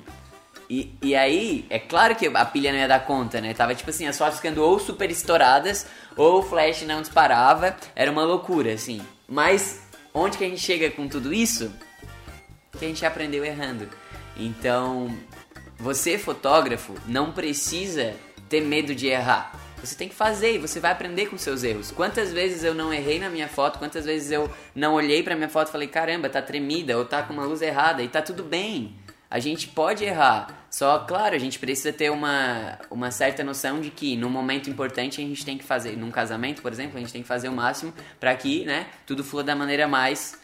E, 0.70 0.96
e 1.02 1.16
aí, 1.16 1.66
é 1.70 1.80
claro 1.80 2.16
que 2.16 2.28
a 2.28 2.46
pilha 2.46 2.72
não 2.72 2.80
ia 2.80 2.88
dar 2.88 3.06
conta, 3.06 3.42
né? 3.42 3.54
Tava 3.54 3.74
tipo 3.76 3.90
assim, 3.90 4.08
as 4.08 4.18
fotos 4.18 4.38
ficando 4.38 4.64
ou 4.64 4.80
super 4.80 5.10
estouradas, 5.10 5.86
ou 6.16 6.40
o 6.40 6.44
flash 6.44 6.84
não 6.84 7.02
disparava. 7.02 7.76
Era 7.96 8.12
uma 8.12 8.24
loucura, 8.24 8.74
assim. 8.74 9.02
Mas 9.28 9.82
onde 10.14 10.38
que 10.38 10.44
a 10.46 10.48
gente 10.48 10.62
chega 10.62 10.90
com 10.92 11.08
tudo 11.08 11.34
isso? 11.34 11.72
Que 12.78 12.86
a 12.86 12.88
gente 12.88 13.06
aprendeu 13.06 13.44
errando. 13.44 13.90
Então, 14.38 15.16
você, 15.80 16.18
fotógrafo, 16.18 16.94
não 17.08 17.32
precisa 17.32 18.14
ter 18.50 18.62
medo 18.62 18.94
de 18.94 19.08
errar. 19.08 19.58
Você 19.80 19.96
tem 19.96 20.10
que 20.10 20.16
fazer 20.16 20.56
e 20.56 20.58
você 20.58 20.80
vai 20.80 20.92
aprender 20.92 21.28
com 21.28 21.38
seus 21.38 21.64
erros. 21.64 21.90
Quantas 21.90 22.34
vezes 22.34 22.66
eu 22.66 22.74
não 22.76 22.94
errei 22.94 23.18
na 23.18 23.30
minha 23.30 23.48
foto, 23.48 23.80
quantas 23.80 24.04
vezes 24.04 24.30
eu 24.30 24.52
não 24.76 24.94
olhei 24.96 25.24
pra 25.24 25.38
minha 25.38 25.48
foto 25.48 25.70
e 25.70 25.72
falei, 25.72 25.88
caramba, 25.88 26.28
tá 26.30 26.42
tremida 26.42 26.98
ou 26.98 27.06
tá 27.06 27.24
com 27.24 27.32
uma 27.32 27.46
luz 27.46 27.62
errada 27.62 28.04
e 28.04 28.10
tá 28.10 28.22
tudo 28.22 28.44
bem. 28.44 28.94
A 29.30 29.40
gente 29.40 29.68
pode 29.68 30.04
errar. 30.04 30.66
Só, 30.70 31.00
claro, 31.00 31.36
a 31.36 31.40
gente 31.40 31.58
precisa 31.58 31.94
ter 31.94 32.12
uma, 32.12 32.78
uma 32.92 33.10
certa 33.10 33.44
noção 33.44 33.80
de 33.80 33.90
que 33.90 34.18
no 34.18 34.30
momento 34.30 34.70
importante 34.70 35.22
a 35.22 35.24
gente 35.24 35.46
tem 35.46 35.58
que 35.58 35.64
fazer, 35.64 35.96
num 35.96 36.12
casamento, 36.12 36.62
por 36.62 36.74
exemplo, 36.74 36.98
a 36.98 37.00
gente 37.00 37.14
tem 37.14 37.22
que 37.22 37.28
fazer 37.28 37.48
o 37.48 37.54
máximo 37.54 37.94
para 38.20 38.36
que, 38.36 38.66
né, 38.66 38.88
tudo 39.06 39.24
flua 39.24 39.44
da 39.44 39.56
maneira 39.56 39.88
mais 39.88 40.38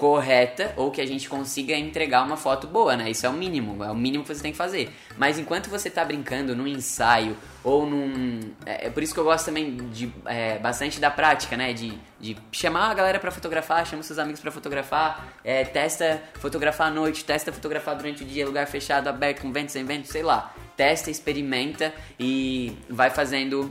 correta 0.00 0.72
ou 0.78 0.90
que 0.90 0.98
a 0.98 1.06
gente 1.06 1.28
consiga 1.28 1.76
entregar 1.76 2.22
uma 2.22 2.38
foto 2.38 2.66
boa, 2.66 2.96
né? 2.96 3.10
Isso 3.10 3.26
é 3.26 3.28
o 3.28 3.34
mínimo, 3.34 3.84
é 3.84 3.90
o 3.90 3.94
mínimo 3.94 4.24
que 4.24 4.34
você 4.34 4.40
tem 4.40 4.50
que 4.50 4.56
fazer. 4.56 4.90
Mas 5.18 5.38
enquanto 5.38 5.68
você 5.68 5.90
tá 5.90 6.02
brincando 6.02 6.56
num 6.56 6.66
ensaio 6.66 7.36
ou 7.62 7.84
num. 7.84 8.40
É, 8.64 8.86
é 8.86 8.90
por 8.90 9.02
isso 9.02 9.12
que 9.12 9.20
eu 9.20 9.24
gosto 9.24 9.44
também 9.44 9.76
de 9.90 10.10
é, 10.24 10.58
bastante 10.58 10.98
da 10.98 11.10
prática, 11.10 11.54
né? 11.54 11.74
De, 11.74 11.98
de 12.18 12.34
chamar 12.50 12.90
a 12.90 12.94
galera 12.94 13.18
pra 13.18 13.30
fotografar, 13.30 13.86
chama 13.86 14.02
seus 14.02 14.18
amigos 14.18 14.40
pra 14.40 14.50
fotografar, 14.50 15.34
é, 15.44 15.64
testa 15.66 16.22
fotografar 16.36 16.86
à 16.86 16.90
noite, 16.90 17.22
testa 17.22 17.52
fotografar 17.52 17.94
durante 17.94 18.24
o 18.24 18.26
dia, 18.26 18.46
lugar 18.46 18.66
fechado, 18.66 19.06
aberto, 19.06 19.42
com 19.42 19.52
vento, 19.52 19.70
sem 19.70 19.84
vento, 19.84 20.08
sei 20.08 20.22
lá. 20.22 20.50
Testa, 20.78 21.10
experimenta 21.10 21.92
e 22.18 22.74
vai 22.88 23.10
fazendo 23.10 23.70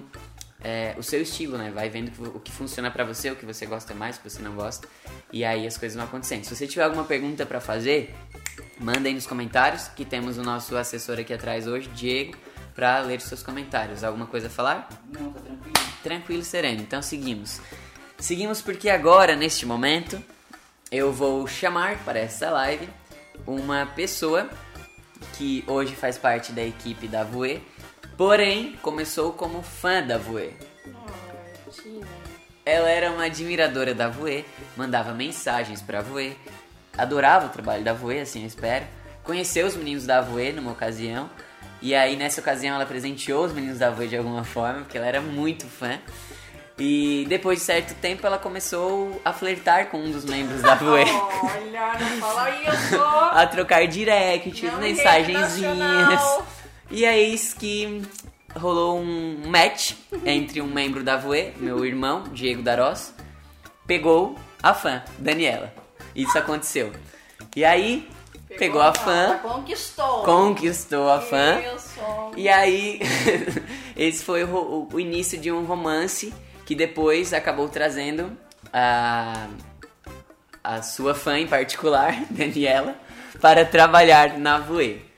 é, 0.61 0.95
o 0.97 1.03
seu 1.03 1.21
estilo, 1.21 1.57
né? 1.57 1.71
Vai 1.71 1.89
vendo 1.89 2.11
o 2.35 2.39
que 2.39 2.51
funciona 2.51 2.91
pra 2.91 3.03
você, 3.03 3.31
o 3.31 3.35
que 3.35 3.45
você 3.45 3.65
gosta 3.65 3.93
mais, 3.93 4.17
o 4.17 4.21
que 4.21 4.29
você 4.29 4.41
não 4.41 4.55
gosta. 4.55 4.87
E 5.31 5.45
aí 5.45 5.65
as 5.65 5.77
coisas 5.77 5.95
vão 5.95 6.05
acontecendo. 6.05 6.43
Se 6.43 6.55
você 6.55 6.67
tiver 6.67 6.83
alguma 6.83 7.03
pergunta 7.03 7.45
pra 7.45 7.61
fazer, 7.61 8.15
Mandem 8.79 9.13
nos 9.13 9.27
comentários, 9.27 9.89
que 9.89 10.05
temos 10.05 10.37
o 10.37 10.41
nosso 10.41 10.77
assessor 10.77 11.19
aqui 11.19 11.33
atrás 11.33 11.67
hoje, 11.67 11.89
Diego, 11.89 12.37
para 12.73 12.99
ler 13.01 13.17
os 13.17 13.25
seus 13.25 13.43
comentários. 13.43 14.05
Alguma 14.05 14.25
coisa 14.25 14.47
a 14.47 14.49
falar? 14.49 14.87
Não, 15.11 15.33
tá 15.33 15.41
tranquilo. 15.41 15.73
Tranquilo, 16.01 16.43
sereno. 16.43 16.81
Então 16.81 17.01
seguimos. 17.01 17.59
Seguimos 18.17 18.61
porque 18.61 18.89
agora, 18.89 19.35
neste 19.35 19.65
momento, 19.65 20.23
eu 20.89 21.11
vou 21.11 21.45
chamar 21.45 21.97
para 22.05 22.19
essa 22.19 22.49
live 22.51 22.87
uma 23.45 23.85
pessoa 23.85 24.49
que 25.37 25.61
hoje 25.67 25.93
faz 25.93 26.17
parte 26.17 26.53
da 26.53 26.63
equipe 26.63 27.05
da 27.05 27.25
Voe, 27.25 27.61
porém 28.19 28.77
começou 28.81 29.31
como 29.31 29.63
fã 29.63 30.03
da 30.03 30.17
Voe. 30.17 30.53
Ela 32.65 32.89
era 32.89 33.11
uma 33.11 33.23
admiradora 33.23 33.95
da 33.95 34.09
Voe, 34.09 34.45
mandava 34.75 35.13
mensagens 35.13 35.81
pra 35.81 36.01
Voe, 36.01 36.37
adorava 36.97 37.45
o 37.45 37.49
trabalho 37.49 37.81
da 37.81 37.93
Voe, 37.93 38.19
assim 38.19 38.41
eu 38.41 38.47
espero. 38.47 38.85
Conheceu 39.23 39.65
os 39.65 39.77
meninos 39.77 40.05
da 40.05 40.19
Voe 40.19 40.51
numa 40.51 40.73
ocasião, 40.73 41.29
e 41.81 41.95
aí 41.95 42.17
nessa 42.17 42.41
ocasião 42.41 42.75
ela 42.75 42.85
presenteou 42.85 43.45
os 43.45 43.53
meninos 43.53 43.79
da 43.79 43.89
Voe 43.89 44.09
de 44.09 44.17
alguma 44.17 44.43
forma, 44.43 44.81
porque 44.81 44.97
ela 44.97 45.07
era 45.07 45.21
muito 45.21 45.65
fã. 45.65 45.97
E 46.77 47.25
depois 47.29 47.59
de 47.59 47.65
certo 47.65 47.93
tempo 48.01 48.27
ela 48.27 48.37
começou 48.37 49.21
a 49.23 49.31
flertar 49.31 49.87
com 49.87 49.97
um 49.97 50.11
dos 50.11 50.25
membros 50.25 50.61
da 50.61 50.75
Voe. 50.75 51.05
Olha, 51.07 51.93
não 51.97 52.17
fala 52.19 52.49
isso. 52.49 53.01
a 53.31 53.47
trocar 53.47 53.87
directs, 53.87 54.61
Não 54.63 54.79
mensagenzinhas. 54.79 56.58
E 56.91 57.05
é 57.05 57.19
isso 57.19 57.55
que 57.55 58.01
rolou 58.55 58.99
um 58.99 59.47
match 59.47 59.93
entre 60.25 60.61
um 60.61 60.67
membro 60.67 61.03
da 61.03 61.17
Voe, 61.17 61.53
meu 61.57 61.85
irmão, 61.85 62.23
Diego 62.31 62.61
Darós, 62.63 63.13
pegou 63.85 64.35
a 64.61 64.73
fã, 64.73 65.03
Daniela. 65.17 65.73
Isso 66.15 66.37
aconteceu. 66.37 66.91
E 67.55 67.63
aí, 67.63 68.09
pegou, 68.57 68.81
a 68.81 68.93
fã, 68.93 69.39
Conquistou. 69.41 70.23
conquistou 70.23 71.09
a 71.09 71.21
fã. 71.21 71.61
Isso. 71.75 71.99
E 72.35 72.49
aí, 72.49 72.99
esse 73.95 74.23
foi 74.23 74.43
o, 74.43 74.87
o 74.91 74.99
início 74.99 75.37
de 75.37 75.51
um 75.51 75.65
romance 75.65 76.33
que 76.65 76.75
depois 76.75 77.33
acabou 77.33 77.69
trazendo 77.69 78.35
a, 78.73 79.47
a 80.63 80.81
sua 80.81 81.13
fã 81.13 81.37
em 81.39 81.47
particular, 81.47 82.23
Daniela, 82.29 82.95
para 83.39 83.63
trabalhar 83.65 84.37
na 84.37 84.57
Voe. 84.59 85.08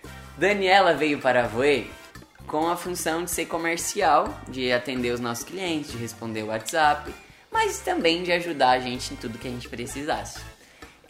Daniela 0.41 0.95
veio 0.95 1.19
para 1.19 1.43
a 1.43 1.47
Voe 1.47 1.87
com 2.47 2.67
a 2.67 2.75
função 2.75 3.23
de 3.23 3.29
ser 3.29 3.45
comercial, 3.45 4.27
de 4.47 4.71
atender 4.73 5.11
os 5.11 5.19
nossos 5.19 5.43
clientes, 5.43 5.91
de 5.91 5.99
responder 5.99 6.41
o 6.41 6.47
WhatsApp, 6.47 7.13
mas 7.51 7.77
também 7.77 8.23
de 8.23 8.31
ajudar 8.31 8.71
a 8.71 8.79
gente 8.79 9.13
em 9.13 9.15
tudo 9.15 9.37
que 9.37 9.47
a 9.47 9.51
gente 9.51 9.69
precisasse. 9.69 10.39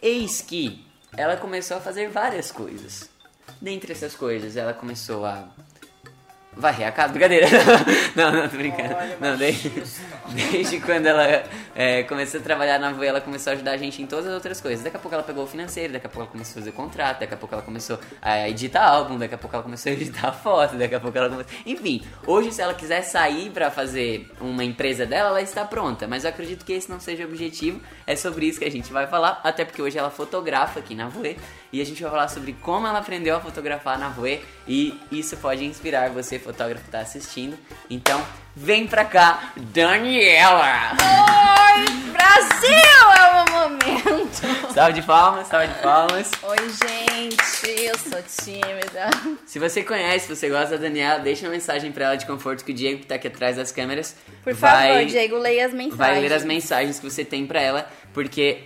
Eis 0.02 0.42
que 0.42 0.84
ela 1.16 1.34
começou 1.34 1.78
a 1.78 1.80
fazer 1.80 2.10
várias 2.10 2.52
coisas. 2.52 3.08
Dentre 3.58 3.92
essas 3.92 4.14
coisas, 4.14 4.54
ela 4.54 4.74
começou 4.74 5.24
a 5.24 5.48
varrer 6.54 6.86
a 6.86 6.92
casa, 6.92 7.14
brincadeira. 7.14 7.46
Não, 8.14 8.30
não, 8.30 8.46
tô 8.50 8.58
brincando. 8.58 8.94
Olha, 8.94 9.16
não, 9.18 9.36
desde, 9.38 9.70
desde 10.52 10.78
quando 10.80 11.06
ela 11.06 11.42
é, 11.74 12.02
começou 12.04 12.40
a 12.40 12.42
trabalhar 12.42 12.78
na 12.78 12.92
Voe, 12.92 13.06
ela 13.06 13.20
começou 13.20 13.50
a 13.50 13.54
ajudar 13.54 13.72
a 13.72 13.76
gente 13.76 14.02
em 14.02 14.06
todas 14.06 14.26
as 14.26 14.34
outras 14.34 14.60
coisas. 14.60 14.82
Daqui 14.84 14.96
a 14.96 15.00
pouco 15.00 15.14
ela 15.14 15.24
pegou 15.24 15.44
o 15.44 15.46
financeiro, 15.46 15.92
daqui 15.92 16.06
a 16.06 16.08
pouco 16.08 16.22
ela 16.22 16.30
começou 16.30 16.52
a 16.52 16.54
fazer 16.54 16.72
contrato, 16.72 17.20
daqui 17.20 17.34
a 17.34 17.36
pouco 17.36 17.54
ela 17.54 17.62
começou 17.62 17.98
a 18.20 18.48
editar 18.48 18.84
álbum, 18.84 19.18
daqui 19.18 19.34
a 19.34 19.38
pouco 19.38 19.56
ela 19.56 19.62
começou 19.62 19.90
a 19.90 19.94
editar 19.94 20.32
foto, 20.42 20.76
daqui 20.76 20.94
a 20.94 21.00
pouco 21.00 21.16
ela 21.16 21.28
começou... 21.28 21.52
Enfim, 21.64 22.02
hoje 22.26 22.52
se 22.52 22.60
ela 22.60 22.74
quiser 22.74 23.02
sair 23.02 23.50
pra 23.50 23.70
fazer 23.70 24.30
uma 24.40 24.64
empresa 24.64 25.06
dela, 25.06 25.30
ela 25.30 25.42
está 25.42 25.64
pronta. 25.64 26.06
Mas 26.06 26.24
eu 26.24 26.30
acredito 26.30 26.64
que 26.64 26.72
esse 26.72 26.90
não 26.90 27.00
seja 27.00 27.24
o 27.24 27.26
objetivo. 27.26 27.80
É 28.06 28.16
sobre 28.16 28.46
isso 28.46 28.58
que 28.58 28.64
a 28.64 28.70
gente 28.70 28.92
vai 28.92 29.06
falar, 29.06 29.40
até 29.42 29.64
porque 29.64 29.80
hoje 29.80 29.98
ela 29.98 30.10
fotografa 30.10 30.80
aqui 30.80 30.94
na 30.94 31.08
Voe. 31.08 31.36
E 31.72 31.80
a 31.80 31.86
gente 31.86 32.02
vai 32.02 32.10
falar 32.10 32.28
sobre 32.28 32.52
como 32.60 32.86
ela 32.86 32.98
aprendeu 32.98 33.34
a 33.34 33.40
fotografar 33.40 33.98
na 33.98 34.10
Voe. 34.10 34.44
E 34.68 35.00
isso 35.10 35.38
pode 35.38 35.64
inspirar 35.64 36.10
você, 36.10 36.38
fotógrafo 36.38 36.84
que 36.84 36.90
tá 36.90 37.00
assistindo. 37.00 37.56
Então, 37.88 38.22
vem 38.54 38.86
pra 38.86 39.06
cá, 39.06 39.52
Daniela! 39.56 40.92
Oi, 40.92 41.84
Brasil 42.12 42.76
é 42.76 43.42
o 43.42 43.52
momento. 43.52 44.72
Salve 44.74 44.92
de 44.92 45.02
palmas, 45.02 45.46
salve 45.48 45.68
de 45.68 45.78
palmas. 45.80 46.30
Oi, 46.42 46.58
gente, 46.58 47.70
eu 47.86 47.98
sou 47.98 48.22
tímida. 48.22 49.08
Se 49.46 49.58
você 49.58 49.82
conhece, 49.82 50.26
se 50.26 50.36
você 50.36 50.50
gosta 50.50 50.76
da 50.76 50.82
Daniela, 50.82 51.20
deixa 51.20 51.46
uma 51.46 51.52
mensagem 51.52 51.90
pra 51.90 52.04
ela 52.06 52.16
de 52.16 52.26
conforto 52.26 52.64
que 52.64 52.72
o 52.72 52.74
Diego, 52.74 53.00
que 53.00 53.06
tá 53.06 53.14
aqui 53.14 53.28
atrás 53.28 53.56
das 53.56 53.72
câmeras, 53.72 54.14
Por 54.44 54.52
vai, 54.54 54.88
favor, 54.92 55.06
Diego, 55.06 55.38
leia 55.38 55.66
as 55.66 55.72
mensagens. 55.72 55.96
vai 55.96 56.20
ler 56.20 56.32
as 56.34 56.44
mensagens 56.44 56.98
que 57.00 57.10
você 57.10 57.24
tem 57.24 57.46
pra 57.46 57.60
ela, 57.62 57.86
porque 58.12 58.64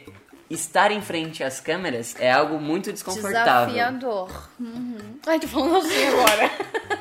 estar 0.49 0.91
em 0.93 1.01
frente 1.03 1.43
às 1.43 1.61
câmeras 1.61 2.15
é 2.19 2.31
algo 2.31 2.59
muito 2.61 2.93
desconfortável. 2.93 3.75
Desafiador. 3.75 4.49
Uhum. 4.61 4.99
Ai, 5.27 5.41
tô 5.41 5.49
falando 5.49 5.77
assim 5.77 6.07
agora. 6.07 6.51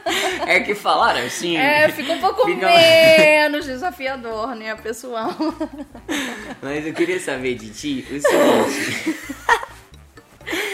É 0.47 0.59
que 0.59 0.75
falaram 0.75 1.25
assim. 1.25 1.57
É, 1.57 1.89
fica 1.89 2.13
um 2.13 2.19
pouco 2.19 2.45
Fica- 2.45 2.67
menos 2.67 3.65
desafiador, 3.65 4.55
né, 4.55 4.75
pessoal? 4.75 5.31
Mas 6.61 6.85
eu 6.85 6.93
queria 6.93 7.19
saber 7.19 7.55
de 7.55 7.69
ti 7.71 8.05
o 8.11 8.21
seguinte. 8.21 9.17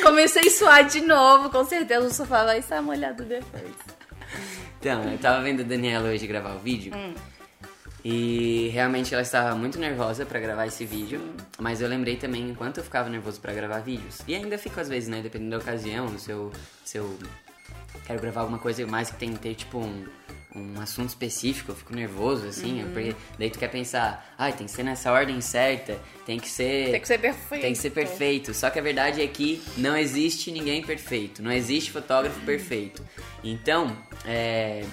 Comecei 0.04 0.48
a 0.48 0.52
suar 0.52 0.84
de 0.86 1.02
novo, 1.02 1.50
com 1.50 1.64
certeza 1.64 2.06
o 2.06 2.12
sofá 2.14 2.44
vai 2.44 2.60
estar 2.60 2.82
molhado 2.82 3.24
depois. 3.24 3.72
Então, 4.80 5.04
eu 5.12 5.18
tava 5.18 5.42
vendo 5.42 5.62
a 5.62 5.66
Daniela 5.66 6.10
hoje 6.10 6.28
gravar 6.28 6.56
o 6.56 6.60
vídeo. 6.60 6.94
Hum. 6.96 7.14
E 8.04 8.70
realmente 8.74 9.14
ela 9.14 9.22
estava 9.22 9.56
muito 9.56 9.78
nervosa 9.80 10.26
pra 10.26 10.40
gravar 10.40 10.66
esse 10.66 10.84
vídeo, 10.86 11.22
mas 11.60 11.82
eu 11.82 11.88
lembrei 11.88 12.16
também 12.16 12.50
enquanto 12.50 12.80
eu 12.80 12.84
ficava 12.84 13.08
nervoso 13.10 13.40
pra 13.40 13.54
gravar 13.54 13.80
vídeos. 13.80 14.20
E 14.28 14.34
ainda 14.34 14.58
fico 14.58 14.80
às 14.80 14.90
vezes, 14.90 15.08
né, 15.08 15.22
dependendo 15.22 15.52
da 15.52 15.58
ocasião, 15.58 16.18
se 16.18 16.32
eu, 16.32 16.52
se 16.84 16.98
eu 16.98 17.16
quero 18.08 18.20
gravar 18.20 18.42
alguma 18.42 18.58
coisa 18.58 18.86
mais 18.88 19.12
que 19.12 19.18
tem 19.18 19.34
que 19.34 19.40
ter 19.40 19.54
tipo 19.54 19.78
um, 19.78 20.06
um 20.56 20.82
assunto 20.82 21.10
específico, 21.10 21.72
eu 21.72 21.76
fico 21.76 21.96
nervoso 21.96 22.48
assim, 22.48 22.82
Uhum. 22.82 22.92
porque 22.92 23.16
daí 23.38 23.52
tu 23.52 23.60
quer 23.60 23.70
pensar, 23.70 24.34
ai, 24.36 24.52
tem 24.52 24.66
que 24.66 24.72
ser 24.72 24.82
nessa 24.82 25.12
ordem 25.12 25.40
certa, 25.40 26.00
tem 26.26 26.40
que 26.40 26.50
ser 26.50 26.90
Tem 26.92 27.02
que 27.02 27.08
ser 27.08 27.20
perfeito. 27.20 27.62
tem 27.62 27.74
que 27.74 27.80
ser 27.80 27.90
perfeito. 27.92 28.54
Só 28.56 28.72
que 28.72 28.80
a 28.80 28.82
verdade 28.82 29.22
é 29.22 29.28
que 29.28 29.62
não 29.78 29.96
existe 29.96 30.52
ninguém 30.52 30.82
perfeito. 30.82 31.44
Não 31.44 31.52
existe 31.52 31.92
fotógrafo 31.92 32.40
perfeito. 32.42 33.06
Então, 33.44 33.96
é, 34.26 34.84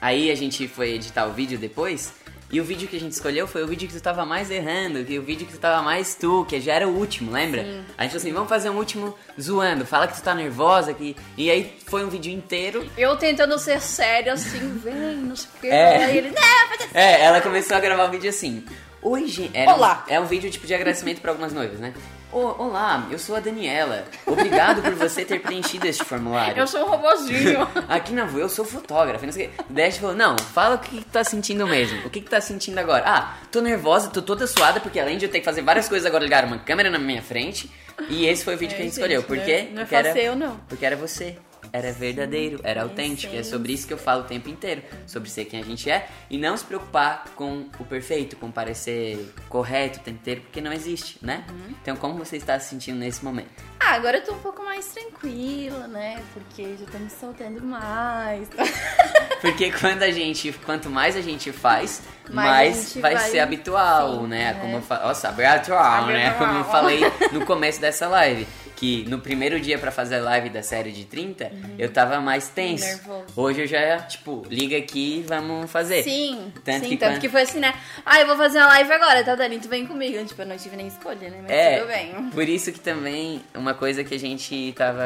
aí 0.00 0.30
a 0.30 0.34
gente 0.34 0.66
foi 0.66 0.94
editar 0.94 1.26
o 1.26 1.32
vídeo 1.34 1.58
depois. 1.58 2.23
E 2.54 2.60
o 2.60 2.64
vídeo 2.64 2.86
que 2.86 2.94
a 2.96 3.00
gente 3.00 3.10
escolheu 3.10 3.48
foi 3.48 3.64
o 3.64 3.66
vídeo 3.66 3.88
que 3.88 3.94
tu 3.94 4.00
tava 4.00 4.24
mais 4.24 4.48
errando, 4.48 5.04
que 5.04 5.18
o 5.18 5.22
vídeo 5.24 5.44
que 5.44 5.54
tu 5.54 5.58
tava 5.58 5.82
mais 5.82 6.14
tu, 6.14 6.44
que 6.48 6.60
já 6.60 6.74
era 6.74 6.86
o 6.86 6.96
último, 6.96 7.32
lembra? 7.32 7.62
A 7.98 8.02
gente 8.04 8.12
falou 8.12 8.16
assim, 8.18 8.32
vamos 8.32 8.48
fazer 8.48 8.70
um 8.70 8.76
último 8.76 9.12
zoando, 9.40 9.84
fala 9.84 10.06
que 10.06 10.14
tu 10.14 10.22
tá 10.22 10.36
nervosa, 10.36 10.94
que... 10.94 11.16
E 11.36 11.50
aí 11.50 11.76
foi 11.84 12.04
um 12.04 12.08
vídeo 12.08 12.32
inteiro. 12.32 12.88
Eu 12.96 13.16
tentando 13.16 13.58
ser 13.58 13.80
séria 13.80 14.34
assim, 14.34 14.60
vem, 14.78 14.94
não 15.16 15.34
sei 15.34 15.48
o 15.52 15.60
que. 15.62 15.66
É. 15.66 16.04
Aí 16.04 16.16
ele, 16.18 16.28
não, 16.30 16.68
vai 16.68 16.78
ter 16.78 16.88
É, 16.94 17.22
ela 17.22 17.40
começou 17.40 17.76
a 17.76 17.80
gravar 17.80 18.06
o 18.06 18.10
vídeo 18.12 18.30
assim. 18.30 18.64
Oi, 19.02 19.26
gente. 19.26 19.50
Era 19.52 19.72
um- 19.72 19.74
Olá. 19.74 20.04
é 20.06 20.20
um 20.20 20.26
vídeo 20.26 20.48
tipo 20.48 20.64
de 20.64 20.74
agradecimento 20.76 21.20
para 21.20 21.32
algumas 21.32 21.52
noivas, 21.52 21.80
né? 21.80 21.92
Olá, 22.38 23.06
eu 23.12 23.18
sou 23.18 23.36
a 23.36 23.40
Daniela. 23.40 24.04
Obrigado 24.26 24.82
por 24.82 24.92
você 24.96 25.24
ter 25.24 25.40
preenchido 25.40 25.86
este 25.86 26.02
formulário. 26.04 26.58
Eu 26.58 26.66
sou 26.66 26.84
um 26.84 26.90
robozinho. 26.90 27.60
Aqui 27.88 28.12
na 28.12 28.24
Voe 28.24 28.40
eu 28.40 28.48
sou 28.48 28.64
fotógrafo, 28.64 29.24
não 29.24 29.32
sei 29.32 29.46
o 29.46 29.50
gente 29.90 30.00
falou, 30.00 30.16
não, 30.16 30.36
fala 30.52 30.74
o 30.74 30.78
que, 30.78 30.98
que 30.98 31.04
tá 31.04 31.22
sentindo 31.22 31.64
mesmo. 31.64 32.04
O 32.04 32.10
que, 32.10 32.20
que 32.20 32.28
tá 32.28 32.40
sentindo 32.40 32.76
agora? 32.78 33.04
Ah, 33.06 33.34
tô 33.52 33.60
nervosa, 33.60 34.10
tô 34.10 34.20
toda 34.20 34.48
suada, 34.48 34.80
porque 34.80 34.98
além 34.98 35.16
de 35.16 35.26
eu 35.26 35.30
ter 35.30 35.38
que 35.38 35.44
fazer 35.44 35.62
várias 35.62 35.88
coisas 35.88 36.04
agora, 36.06 36.24
ligaram 36.24 36.48
uma 36.48 36.58
câmera 36.58 36.90
na 36.90 36.98
minha 36.98 37.22
frente. 37.22 37.70
E 38.08 38.26
esse 38.26 38.44
foi 38.44 38.56
o 38.56 38.58
vídeo 38.58 38.74
que 38.74 38.82
a 38.82 38.84
gente 38.84 38.94
É, 38.94 38.96
escolheu. 38.96 39.20
gente, 39.20 39.28
Por 39.28 39.36
não 39.36 39.44
quê? 39.44 39.52
é- 39.52 39.68
não 39.72 39.82
é 39.82 39.84
Porque 39.84 39.94
era- 39.94 40.18
eu, 40.18 40.34
não. 40.34 40.56
Porque 40.68 40.84
era 40.84 40.96
você. 40.96 41.36
Era 41.74 41.90
verdadeiro, 41.90 42.60
era 42.62 42.82
autêntico. 42.82 43.34
E 43.34 43.38
é 43.38 43.42
sobre 43.42 43.72
isso 43.72 43.84
que 43.84 43.92
eu 43.92 43.98
falo 43.98 44.20
o 44.20 44.24
tempo 44.24 44.48
inteiro. 44.48 44.80
Sobre 45.08 45.28
ser 45.28 45.44
quem 45.46 45.60
a 45.60 45.64
gente 45.64 45.90
é. 45.90 46.06
E 46.30 46.38
não 46.38 46.56
se 46.56 46.64
preocupar 46.64 47.24
com 47.34 47.66
o 47.80 47.84
perfeito, 47.84 48.36
com 48.36 48.48
parecer 48.48 49.34
correto 49.48 49.98
o 49.98 50.02
tempo 50.02 50.18
inteiro, 50.20 50.40
porque 50.42 50.60
não 50.60 50.72
existe, 50.72 51.18
né? 51.20 51.44
Uhum. 51.50 51.74
Então, 51.82 51.96
como 51.96 52.14
você 52.14 52.36
está 52.36 52.60
se 52.60 52.68
sentindo 52.70 52.98
nesse 53.00 53.24
momento? 53.24 53.48
Ah, 53.80 53.94
agora 53.94 54.18
eu 54.18 54.24
tô 54.24 54.34
um 54.34 54.38
pouco 54.38 54.62
mais 54.62 54.86
tranquila, 54.86 55.88
né? 55.88 56.22
Porque 56.32 56.76
já 56.78 56.86
tô 56.86 56.96
me 56.98 57.10
soltando 57.10 57.60
mais. 57.60 58.48
Porque 59.42 59.70
quando 59.72 60.02
a 60.04 60.10
gente, 60.10 60.52
quanto 60.64 60.88
mais 60.88 61.16
a 61.16 61.20
gente 61.20 61.52
faz, 61.52 62.00
Mais 62.30 62.48
mais, 62.48 62.96
vai, 62.96 63.14
vai- 63.14 63.30
ser 63.30 63.40
habitual, 63.40 64.20
sim, 64.22 64.26
né? 64.28 64.54
né? 64.54 64.60
Como 64.60 64.76
eu 64.76 64.80
fa... 64.82 65.00
Nossa, 65.00 65.28
habitual, 65.28 66.06
né? 66.06 66.30
Como 66.38 66.52
eu 66.58 66.64
falei 66.64 67.00
no 67.32 67.44
começo 67.44 67.78
dessa 67.80 68.08
live. 68.08 68.46
Que 68.76 69.04
no 69.08 69.18
primeiro 69.20 69.60
dia 69.60 69.78
pra 69.78 69.90
fazer 69.92 70.16
a 70.16 70.22
live 70.22 70.50
da 70.50 70.62
série 70.62 70.90
de 70.92 71.04
30, 71.04 71.50
eu 71.78 71.90
tava 71.92 72.20
mais 72.20 72.48
tenso. 72.48 72.84
Uhum. 72.84 72.90
Nervoso. 72.90 73.24
Hoje 73.36 73.60
eu 73.62 73.66
já, 73.66 73.98
tipo, 73.98 74.42
liga 74.50 74.76
aqui 74.76 75.20
e 75.20 75.22
vamos 75.22 75.70
fazer. 75.70 76.02
Sim, 76.02 76.52
Tanto 76.64 76.80
sim, 76.84 76.88
que 76.90 76.96
tanto 76.96 77.12
quando- 77.12 77.20
que 77.20 77.28
foi 77.28 77.42
assim, 77.42 77.60
né? 77.60 77.72
Ah, 78.04 78.20
eu 78.20 78.26
vou 78.26 78.36
fazer 78.36 78.58
uma 78.58 78.66
live 78.68 78.92
agora, 78.92 79.22
tá, 79.24 79.34
Dani? 79.36 79.58
Tu 79.60 79.68
vem 79.68 79.86
comigo. 79.86 80.24
Tipo, 80.24 80.42
eu 80.42 80.46
não 80.46 80.56
tive 80.56 80.76
nem 80.76 80.88
escolha, 80.88 81.30
né? 81.30 81.38
Mas 81.42 81.50
É, 81.50 81.78
tudo 81.78 81.88
bem. 81.88 82.30
por 82.30 82.48
isso 82.48 82.72
que 82.72 82.80
também 82.80 83.40
uma 83.54 83.74
coisa 83.74 84.02
que 84.02 84.14
a 84.14 84.18
gente 84.18 84.74
tava 84.76 85.02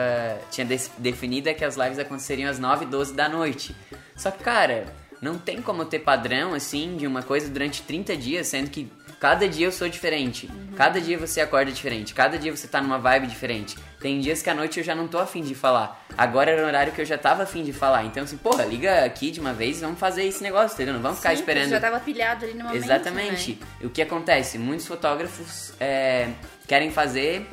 tinha 0.50 0.66
definido 0.98 1.48
é 1.48 1.54
que 1.54 1.64
as 1.64 1.76
lives 1.76 1.98
aconteceriam 1.98 2.50
às 2.50 2.58
9 2.58 2.84
e 2.84 2.88
12 2.88 3.12
da 3.14 3.28
noite. 3.28 3.74
Só 4.16 4.30
que, 4.30 4.42
cara, 4.42 4.86
não 5.20 5.36
tem 5.38 5.60
como 5.60 5.84
ter 5.84 5.98
padrão 6.00 6.54
assim 6.54 6.96
de 6.96 7.06
uma 7.06 7.22
coisa 7.22 7.48
durante 7.48 7.82
30 7.82 8.16
dias, 8.16 8.46
sendo 8.46 8.70
que 8.70 8.90
Cada 9.20 9.48
dia 9.48 9.66
eu 9.66 9.72
sou 9.72 9.88
diferente. 9.88 10.48
Cada 10.76 11.00
dia 11.00 11.18
você 11.18 11.40
acorda 11.40 11.72
diferente. 11.72 12.14
Cada 12.14 12.38
dia 12.38 12.54
você 12.54 12.68
tá 12.68 12.80
numa 12.80 12.98
vibe 12.98 13.26
diferente. 13.26 13.76
Tem 14.00 14.20
dias 14.20 14.42
que 14.42 14.48
à 14.48 14.54
noite 14.54 14.78
eu 14.78 14.84
já 14.84 14.94
não 14.94 15.08
tô 15.08 15.18
afim 15.18 15.42
de 15.42 15.56
falar. 15.56 16.06
Agora 16.16 16.52
era 16.52 16.62
o 16.62 16.66
horário 16.66 16.92
que 16.92 17.00
eu 17.00 17.04
já 17.04 17.18
tava 17.18 17.42
afim 17.42 17.64
de 17.64 17.72
falar. 17.72 18.04
Então, 18.04 18.22
assim, 18.22 18.36
porra, 18.36 18.64
liga 18.64 19.04
aqui 19.04 19.32
de 19.32 19.40
uma 19.40 19.52
vez 19.52 19.78
e 19.78 19.80
vamos 19.80 19.98
fazer 19.98 20.24
esse 20.24 20.40
negócio, 20.40 20.74
entendeu? 20.74 20.94
Não 20.94 21.02
vamos 21.02 21.18
ficar 21.18 21.30
Sim, 21.30 21.40
esperando. 21.40 21.70
Já 21.70 21.80
tava 21.80 21.98
pilhado 21.98 22.44
ali 22.44 22.54
no 22.54 22.64
momento. 22.64 22.84
Exatamente. 22.84 23.58
Né? 23.60 23.86
O 23.86 23.90
que 23.90 24.00
acontece? 24.00 24.56
Muitos 24.56 24.86
fotógrafos 24.86 25.72
é, 25.80 26.28
querem 26.68 26.92
fazer 26.92 27.44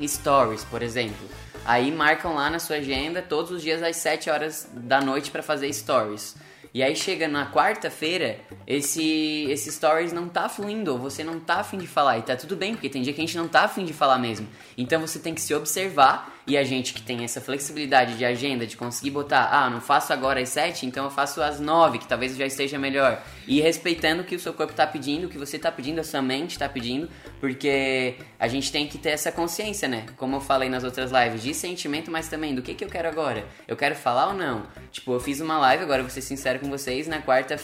stories, 0.00 0.64
por 0.64 0.82
exemplo. 0.82 1.28
Aí 1.64 1.90
marcam 1.90 2.34
lá 2.34 2.48
na 2.48 2.60
sua 2.60 2.76
agenda 2.76 3.20
todos 3.22 3.50
os 3.50 3.60
dias 3.60 3.82
às 3.82 3.96
7 3.96 4.30
horas 4.30 4.68
da 4.72 5.00
noite 5.00 5.32
para 5.32 5.42
fazer 5.42 5.72
stories. 5.72 6.36
E 6.74 6.82
aí 6.82 6.96
chega 6.96 7.28
na 7.28 7.50
quarta-feira, 7.52 8.40
esse, 8.66 9.46
esse 9.50 9.70
stories 9.70 10.10
não 10.10 10.26
tá 10.26 10.48
fluindo, 10.48 10.92
ou 10.92 10.98
você 10.98 11.22
não 11.22 11.38
tá 11.38 11.56
afim 11.56 11.76
de 11.76 11.86
falar. 11.86 12.18
E 12.18 12.22
tá 12.22 12.34
tudo 12.34 12.56
bem, 12.56 12.72
porque 12.72 12.88
tem 12.88 13.02
dia 13.02 13.12
que 13.12 13.20
a 13.20 13.26
gente 13.26 13.36
não 13.36 13.46
tá 13.46 13.64
afim 13.64 13.84
de 13.84 13.92
falar 13.92 14.18
mesmo. 14.18 14.48
Então 14.76 14.98
você 15.00 15.18
tem 15.18 15.34
que 15.34 15.40
se 15.42 15.54
observar, 15.54 16.41
e 16.46 16.56
a 16.56 16.64
gente 16.64 16.92
que 16.92 17.02
tem 17.02 17.22
essa 17.22 17.40
flexibilidade 17.40 18.16
de 18.16 18.24
agenda, 18.24 18.66
de 18.66 18.76
conseguir 18.76 19.10
botar, 19.10 19.48
ah, 19.52 19.70
não 19.70 19.80
faço 19.80 20.12
agora 20.12 20.40
às 20.40 20.48
7, 20.48 20.86
então 20.86 21.04
eu 21.04 21.10
faço 21.10 21.40
às 21.40 21.60
9, 21.60 21.98
que 21.98 22.06
talvez 22.06 22.36
já 22.36 22.44
esteja 22.44 22.78
melhor. 22.78 23.22
E 23.46 23.60
respeitando 23.60 24.22
o 24.22 24.24
que 24.24 24.34
o 24.34 24.40
seu 24.40 24.52
corpo 24.52 24.72
tá 24.72 24.86
pedindo, 24.86 25.26
o 25.26 25.28
que 25.28 25.38
você 25.38 25.58
tá 25.58 25.70
pedindo, 25.70 26.00
a 26.00 26.04
sua 26.04 26.20
mente 26.20 26.58
tá 26.58 26.68
pedindo, 26.68 27.08
porque 27.40 28.16
a 28.38 28.48
gente 28.48 28.72
tem 28.72 28.88
que 28.88 28.98
ter 28.98 29.10
essa 29.10 29.30
consciência, 29.30 29.88
né? 29.88 30.06
Como 30.16 30.36
eu 30.36 30.40
falei 30.40 30.68
nas 30.68 30.82
outras 30.82 31.12
lives, 31.12 31.42
de 31.42 31.54
sentimento, 31.54 32.10
mas 32.10 32.28
também 32.28 32.54
do 32.54 32.62
que, 32.62 32.74
que 32.74 32.84
eu 32.84 32.88
quero 32.88 33.08
agora. 33.08 33.46
Eu 33.68 33.76
quero 33.76 33.94
falar 33.94 34.28
ou 34.28 34.34
não? 34.34 34.66
Tipo, 34.90 35.12
eu 35.12 35.20
fiz 35.20 35.40
uma 35.40 35.58
live, 35.58 35.84
agora 35.84 36.02
vou 36.02 36.10
ser 36.10 36.22
sincero 36.22 36.58
com 36.58 36.68
vocês, 36.68 37.06
na 37.06 37.22
quarta 37.22 37.56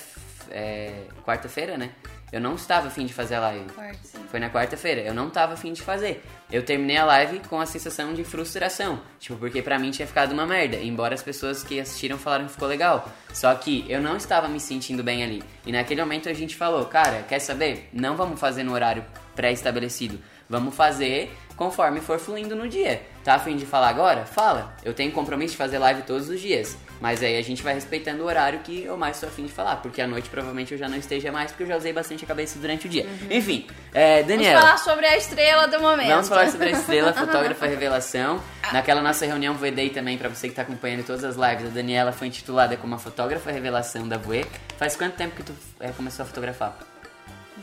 é, 0.51 1.05
quarta-feira, 1.25 1.77
né? 1.77 1.91
Eu 2.31 2.41
não 2.41 2.55
estava 2.55 2.89
afim 2.89 3.07
de 3.07 3.15
fazer 3.15 3.37
a 3.37 3.41
live. 3.41 3.73
Quarta. 3.73 4.19
Foi 4.31 4.39
na 4.39 4.51
quarta-feira. 4.51 5.01
Eu 5.01 5.15
não 5.15 5.29
estava 5.29 5.55
afim 5.55 5.73
de 5.73 5.81
fazer. 5.81 6.23
Eu 6.53 6.63
terminei 6.63 6.97
a 6.97 7.05
live 7.05 7.41
com 7.41 7.59
a 7.59 7.67
sensação 7.67 8.13
de 8.13 8.23
frustração. 8.23 9.01
Tipo, 9.19 9.37
porque 9.37 9.63
pra 9.63 9.79
mim 9.79 9.91
tinha 9.91 10.07
ficado 10.07 10.33
uma 10.33 10.47
merda. 10.47 10.77
Embora 10.77 11.15
as 11.15 11.23
pessoas 11.23 11.63
que 11.63 11.81
assistiram 11.81 12.19
falaram 12.19 12.47
que 12.47 12.53
ficou 12.53 12.69
legal. 12.69 13.11
Só 13.33 13.55
que 13.55 13.85
eu 13.89 14.01
não 14.03 14.17
estava 14.17 14.47
me 14.47 14.61
sentindo 14.61 15.03
bem 15.03 15.23
ali. 15.23 15.43
E 15.65 15.73
naquele 15.73 16.03
momento 16.03 16.29
a 16.29 16.35
gente 16.35 16.55
falou, 16.55 16.85
cara, 16.85 17.25
quer 17.29 17.39
saber? 17.39 17.89
Não 17.93 18.17
vamos 18.17 18.39
fazer 18.39 18.63
no 18.63 18.73
horário 18.73 19.05
pré-estabelecido. 19.35 20.19
Vamos 20.49 20.75
fazer 20.75 21.31
conforme 21.57 22.01
for 22.01 22.19
fluindo 22.19 22.55
no 22.55 22.69
dia. 22.69 23.03
Tá 23.25 23.35
afim 23.35 23.57
de 23.57 23.67
falar 23.67 23.89
agora? 23.89 24.25
Fala. 24.25 24.75
Eu 24.85 24.95
tenho 24.95 25.13
compromisso 25.13 25.53
de 25.53 25.59
fazer 25.59 25.79
live 25.79 26.03
todos 26.03 26.29
os 26.29 26.41
dias. 26.41 26.77
Mas 27.01 27.23
aí 27.23 27.37
a 27.37 27.43
gente 27.43 27.63
vai 27.63 27.75
respeitando 27.75 28.23
o 28.23 28.27
horário 28.27 28.61
que 28.61 28.85
eu 28.85 28.97
mais 28.97 29.17
sou 29.17 29.29
afim 29.29 29.45
de 29.45 29.53
falar. 29.53 29.77
Porque 29.77 30.01
à 30.01 30.07
noite 30.07 30.29
provavelmente 30.29 30.73
eu 30.73 30.79
já 30.79 30.89
não 30.89 30.97
esteja 30.97 31.31
mais, 31.31 31.51
porque 31.51 31.65
eu 31.65 31.69
já 31.69 31.77
usei 31.77 31.93
bastante 31.93 32.25
a 32.25 32.29
cabeça 32.29 32.59
durante 32.59 32.87
o 32.87 32.91
dia. 32.91 33.07
Enfim, 33.31 33.67
é, 33.95 34.23
Vamos 34.23 34.29
Daniela. 34.29 34.61
falar 34.61 34.79
sobre 34.79 35.07
a 35.07 35.17
estrela 35.17 35.69
do 35.69 35.81
momento. 35.81 36.09
Vamos 36.09 36.29
falar 36.29 36.51
sobre 36.51 36.69
a 36.69 36.73
estrela, 36.73 37.13
fotógrafa 37.15 37.67
revelação. 37.67 38.41
Naquela 38.73 39.01
nossa 39.01 39.25
reunião 39.25 39.55
VDI 39.55 39.91
também, 39.91 40.19
pra 40.19 40.29
você 40.29 40.49
que 40.49 40.55
tá 40.55 40.63
acompanhando 40.63 41.05
todas 41.07 41.25
as 41.25 41.37
lives, 41.37 41.67
a 41.67 41.75
Daniela 41.75 42.13
foi 42.13 42.27
intitulada 42.27 42.77
como 42.77 42.95
a 42.95 42.99
fotógrafa 42.99 43.51
revelação 43.51 44.07
da 44.07 44.19
Voe. 44.19 44.45
Faz 44.77 44.95
quanto 44.97 45.15
tempo 45.15 45.37
que 45.37 45.43
tu 45.43 45.53
é, 45.81 45.89
começou 45.91 46.25
a 46.25 46.27
fotografar? 46.27 46.77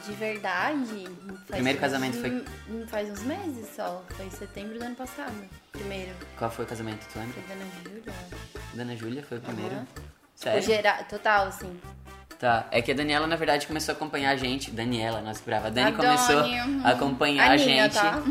De 0.06 0.14
verdade. 0.14 1.08
Primeiro 1.48 1.80
casamento 1.80 2.18
foi- 2.20 2.44
Faz 2.88 3.10
uns 3.10 3.22
meses 3.24 3.68
só. 3.76 4.04
Foi 4.10 4.26
em 4.26 4.32
setembro 4.32 4.78
do 4.78 4.86
ano 4.86 4.96
passado. 4.96 5.34
Primeiro. 5.72 6.12
Qual 6.38 6.52
foi 6.52 6.66
o 6.66 6.68
casamento, 6.68 7.06
tu 7.12 7.20
lembra? 7.20 7.34
Foi 7.34 7.44
da 7.44 7.54
Ana 7.54 7.72
Júlia. 7.84 8.14
Dana 8.74 8.96
Júlia 8.96 9.24
foi 9.24 9.38
o 9.38 9.42
primeiro. 9.42 9.76
Aham. 9.76 9.88
Sério? 10.36 10.60
O 10.60 10.62
geral, 10.62 11.04
total, 11.10 11.48
assim. 11.48 11.80
Tá, 12.38 12.68
é 12.70 12.82
que 12.82 12.92
a 12.92 12.96
Daniela, 12.96 13.26
na 13.26 13.38
verdade, 13.38 13.66
começou 13.66 13.94
a 13.94 13.96
acompanhar 13.96 14.32
a 14.32 14.36
gente. 14.36 14.70
Daniela, 14.70 15.22
nossa, 15.22 15.42
brava. 15.46 15.68
A 15.68 15.70
Dani 15.70 15.90
A 15.90 15.94
começou 15.94 16.36
Dani, 16.42 16.60
uhum. 16.62 16.82
a 16.86 16.90
acompanhar 16.90 17.52
a 17.52 17.54
Aninha, 17.54 17.84
gente. 17.90 17.94
tá? 17.96 18.22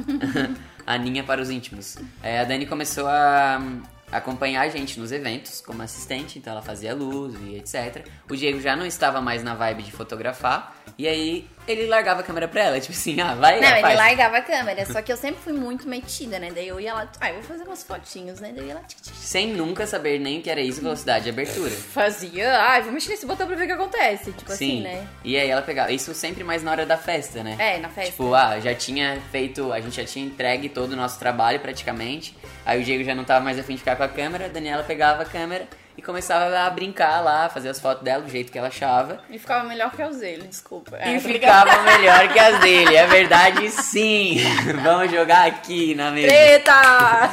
Aninha 0.87 1.25
para 1.25 1.40
os 1.40 1.49
íntimos. 1.49 1.97
É, 2.23 2.40
a 2.40 2.45
Dani 2.45 2.66
começou 2.66 3.09
a 3.09 3.59
hum, 3.61 3.83
acompanhar 4.12 4.61
a 4.62 4.69
gente 4.69 5.00
nos 5.00 5.11
eventos 5.11 5.62
como 5.62 5.83
assistente, 5.83 6.38
então 6.38 6.52
ela 6.52 6.61
fazia 6.61 6.95
luz 6.95 7.35
e 7.43 7.57
etc. 7.57 8.07
O 8.28 8.37
Diego 8.37 8.61
já 8.61 8.76
não 8.76 8.85
estava 8.85 9.23
mais 9.23 9.43
na 9.43 9.54
vibe 9.54 9.83
de 9.85 9.93
fotografar, 9.93 10.74
e 10.99 11.09
aí 11.09 11.47
ele 11.67 11.87
largava 11.87 12.21
a 12.21 12.23
câmera 12.23 12.47
pra 12.47 12.62
ela, 12.62 12.79
tipo 12.81 12.93
assim, 12.93 13.19
ah, 13.21 13.35
vai, 13.35 13.59
Não, 13.59 13.69
ele 13.69 13.81
faz. 13.81 13.97
largava 13.97 14.37
a 14.37 14.43
câmera, 14.43 14.85
só 14.85 15.00
que 15.00 15.11
eu 15.11 15.17
sempre 15.17 15.41
fui 15.43 15.52
muito 15.54 15.89
metida, 15.89 16.39
né? 16.39 16.50
Daí 16.54 16.69
eu 16.69 16.78
ia 16.78 16.93
lá, 16.93 17.11
ah, 17.21 17.28
eu 17.30 17.37
vou 17.37 17.43
fazer 17.43 17.65
umas 17.65 17.82
fotinhos, 17.82 18.39
né? 18.39 18.52
Daí 18.54 18.65
eu 18.65 18.69
ia 18.69 18.75
lá, 18.75 18.80
tic, 18.82 19.00
tic, 19.00 19.15
Sem 19.15 19.49
nunca 19.54 19.87
saber 19.87 20.21
nem 20.21 20.39
o 20.41 20.43
que 20.43 20.50
era 20.50 20.61
isso, 20.61 20.82
velocidade 20.82 21.25
de 21.25 21.30
abertura. 21.30 21.71
fazia, 21.71 22.58
ai, 22.61 22.82
vou 22.82 22.93
mexer 22.93 23.11
nesse 23.11 23.25
botão 23.26 23.47
pra 23.47 23.56
ver 23.56 23.65
o 23.65 23.67
que 23.67 23.73
acontece. 23.73 24.32
Tipo 24.32 24.52
assim, 24.52 24.82
né? 24.82 25.06
E 25.25 25.37
aí 25.39 25.49
ela 25.49 25.63
pegava. 25.63 25.91
Isso 25.91 26.13
sempre 26.15 26.45
mais 26.45 26.63
na 26.63 26.71
hora 26.71 26.85
da 26.85 26.99
festa, 26.99 27.43
né? 27.43 27.56
É, 27.58 27.78
na 27.78 27.89
festa. 27.89 28.11
Tipo, 28.11 28.35
ah, 28.35 28.61
já 28.61 28.75
tinha 28.75 29.19
feito. 29.32 29.73
A 29.73 29.80
gente 29.80 29.97
já 29.97 30.04
tinha 30.04 30.25
entregue 30.25 30.69
todo 30.69 30.93
o 30.93 30.97
nosso 30.97 31.19
trabalho 31.19 31.61
praticamente. 31.61 32.37
Aí 32.67 32.80
o 32.80 32.85
Diego 32.85 33.02
já 33.04 33.15
não 33.15 33.25
tava 33.25 33.43
mais 33.45 33.58
afim 33.58 33.73
de 33.73 33.78
ficar 33.78 33.97
com 33.97 34.02
a 34.02 34.08
câmera, 34.08 34.47
a 34.47 34.49
Daniela 34.49 34.82
pegava 34.82 35.23
a 35.23 35.26
câmera 35.26 35.67
e 35.97 36.02
começava 36.02 36.59
a 36.59 36.71
brincar 36.71 37.21
lá, 37.21 37.49
fazer 37.49 37.69
as 37.69 37.78
fotos 37.80 38.02
dela 38.02 38.23
do 38.23 38.30
jeito 38.30 38.50
que 38.50 38.59
ela 38.59 38.69
achava. 38.69 39.21
E 39.30 39.39
ficava 39.39 39.69
melhor 39.69 39.91
que 39.93 40.02
os 40.02 40.17
dele, 40.17 40.47
desculpa. 40.49 40.97
E 40.99 41.15
É, 41.15 41.19
ligada. 41.19 41.71
ficava 41.71 41.83
melhor 41.99 42.33
que 42.33 42.39
as 42.39 42.61
dele. 42.61 42.97
É 42.97 43.07
verdade, 43.07 43.71
sim. 43.71 44.39
Vamos 44.83 45.11
jogar 45.13 45.47
aqui 45.47 45.95
na 45.95 46.11
mesa. 46.11 46.28
Treta! 46.28 47.30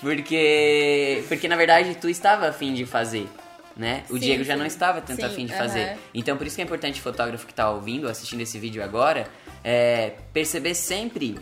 Porque, 0.00 1.24
porque 1.28 1.48
na 1.48 1.56
verdade 1.56 1.94
tu 1.96 2.08
estava 2.08 2.48
afim 2.48 2.72
de 2.74 2.84
fazer, 2.86 3.28
né? 3.76 4.04
O 4.10 4.14
Sim, 4.14 4.20
Diego 4.20 4.44
já 4.44 4.52
sim. 4.54 4.58
não 4.60 4.66
estava 4.66 5.00
tanto 5.00 5.20
Sim, 5.20 5.26
afim 5.26 5.46
de 5.46 5.54
fazer. 5.54 5.96
Então 6.14 6.36
por 6.36 6.46
isso 6.46 6.56
que 6.56 6.62
é 6.62 6.64
importante 6.64 7.00
o 7.00 7.02
fotógrafo 7.02 7.46
que 7.46 7.54
tá 7.54 7.70
ouvindo, 7.70 8.08
assistindo 8.08 8.40
esse 8.42 8.58
vídeo 8.58 8.82
agora, 8.84 9.26
é 9.64 10.12
perceber 10.32 10.74
sempre 10.74 11.38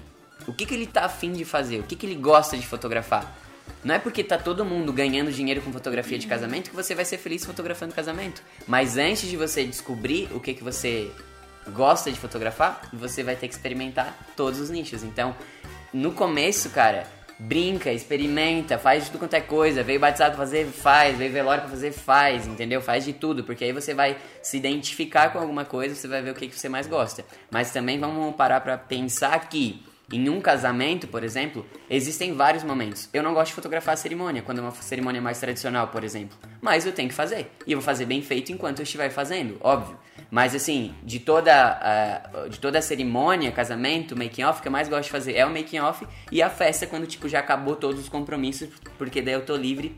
o 0.47 0.53
que, 0.53 0.65
que 0.65 0.75
ele 0.75 0.87
tá 0.87 1.05
afim 1.05 1.33
de 1.33 1.45
fazer, 1.45 1.81
o 1.81 1.83
que, 1.83 1.95
que 1.97 2.07
ele 2.07 2.15
gosta 2.17 2.57
de 2.57 2.67
fotografar. 2.67 3.37
Não 3.85 3.95
é 3.95 3.99
porque 3.99 4.23
tá 4.23 4.39
todo 4.39 4.65
mundo 4.65 4.93
ganhando 4.93 5.33
dinheiro 5.33 5.61
com 5.61 5.73
fotografia 5.73 6.19
de 6.19 6.27
casamento 6.27 6.71
que 6.71 6.77
você 6.77 6.95
vai 6.95 7.05
ser 7.05 7.19
feliz 7.19 7.45
fotografando 7.45 7.95
casamento. 7.95 8.43
Mas 8.67 8.97
antes 8.97 9.29
de 9.29 9.37
você 9.37 9.65
descobrir 9.65 10.29
o 10.33 10.39
que, 10.39 10.55
que 10.55 10.63
você 10.63 11.11
gosta 11.71 12.11
de 12.11 12.19
fotografar, 12.19 12.89
você 12.93 13.23
vai 13.23 13.35
ter 13.37 13.49
que 13.49 13.55
experimentar 13.55 14.17
todos 14.37 14.61
os 14.61 14.71
nichos. 14.71 15.03
Então, 15.03 15.35
no 15.93 16.13
começo, 16.13 16.71
cara, 16.71 17.07
brinca, 17.39 17.93
experimenta, 17.93 18.79
faz 18.79 19.05
de 19.05 19.11
tudo 19.11 19.21
quanto 19.21 19.35
é 19.35 19.41
coisa. 19.41 19.83
Veio 19.83 19.99
batizado 19.99 20.37
pra 20.37 20.45
fazer, 20.45 20.67
faz. 20.67 21.19
Veio 21.19 21.33
velório 21.33 21.63
pra 21.63 21.71
fazer, 21.71 21.93
faz, 21.93 22.47
entendeu? 22.47 22.81
Faz 22.81 23.05
de 23.05 23.13
tudo, 23.13 23.43
porque 23.45 23.65
aí 23.65 23.73
você 23.73 23.95
vai 23.95 24.17
se 24.43 24.57
identificar 24.57 25.31
com 25.33 25.39
alguma 25.39 25.65
coisa, 25.65 25.95
você 25.95 26.07
vai 26.07 26.23
ver 26.23 26.31
o 26.31 26.35
que, 26.35 26.49
que 26.49 26.59
você 26.59 26.69
mais 26.69 26.87
gosta. 26.87 27.25
Mas 27.51 27.73
também 27.73 27.99
vamos 27.99 28.35
parar 28.37 28.61
pra 28.61 28.79
pensar 28.79 29.49
que 29.49 29.85
em 30.11 30.29
um 30.29 30.41
casamento, 30.41 31.09
por 31.09 31.25
exemplo, 31.25 31.67
existem 31.89 32.35
vários 32.35 32.63
momentos. 32.63 33.09
Eu 33.13 33.23
não 33.23 33.33
gosto 33.33 33.49
de 33.49 33.55
fotografar 33.55 33.95
a 33.95 33.97
cerimônia, 33.97 34.43
quando 34.43 34.59
é 34.59 34.61
uma 34.63 34.71
cerimônia 34.73 35.21
mais 35.21 35.39
tradicional, 35.39 35.89
por 35.89 36.05
exemplo. 36.05 36.37
Mas 36.61 36.85
eu 36.87 36.93
tenho 36.93 37.09
que 37.09 37.15
fazer. 37.15 37.51
E 37.67 37.73
eu 37.73 37.79
vou 37.79 37.85
fazer 37.85 38.05
bem 38.05 38.23
feito 38.23 38.53
enquanto 38.53 38.81
eu 38.81 38.83
estiver 38.83 39.11
fazendo, 39.11 39.57
óbvio. 39.61 39.99
Mas 40.31 40.55
assim, 40.55 40.95
de 41.03 41.19
toda 41.19 41.53
a, 41.53 42.49
de 42.49 42.59
toda 42.59 42.79
a 42.79 42.83
cerimônia, 42.83 43.53
casamento, 43.53 44.17
making 44.17 44.45
off, 44.45 44.61
o 44.61 44.63
que 44.63 44.69
eu 44.69 44.73
mais 44.73 44.89
gosto 44.89 45.05
de 45.05 45.11
fazer 45.11 45.35
é 45.35 45.45
o 45.45 45.51
making 45.51 45.81
off 45.81 46.07
e 46.31 46.43
a 46.43 46.49
festa 46.49 46.87
quando 46.87 47.07
tipo 47.07 47.29
já 47.29 47.39
acabou 47.39 47.77
todos 47.77 48.01
os 48.01 48.09
compromissos, 48.09 48.69
porque 48.97 49.21
daí 49.21 49.35
eu 49.35 49.45
tô 49.45 49.57
livre. 49.57 49.95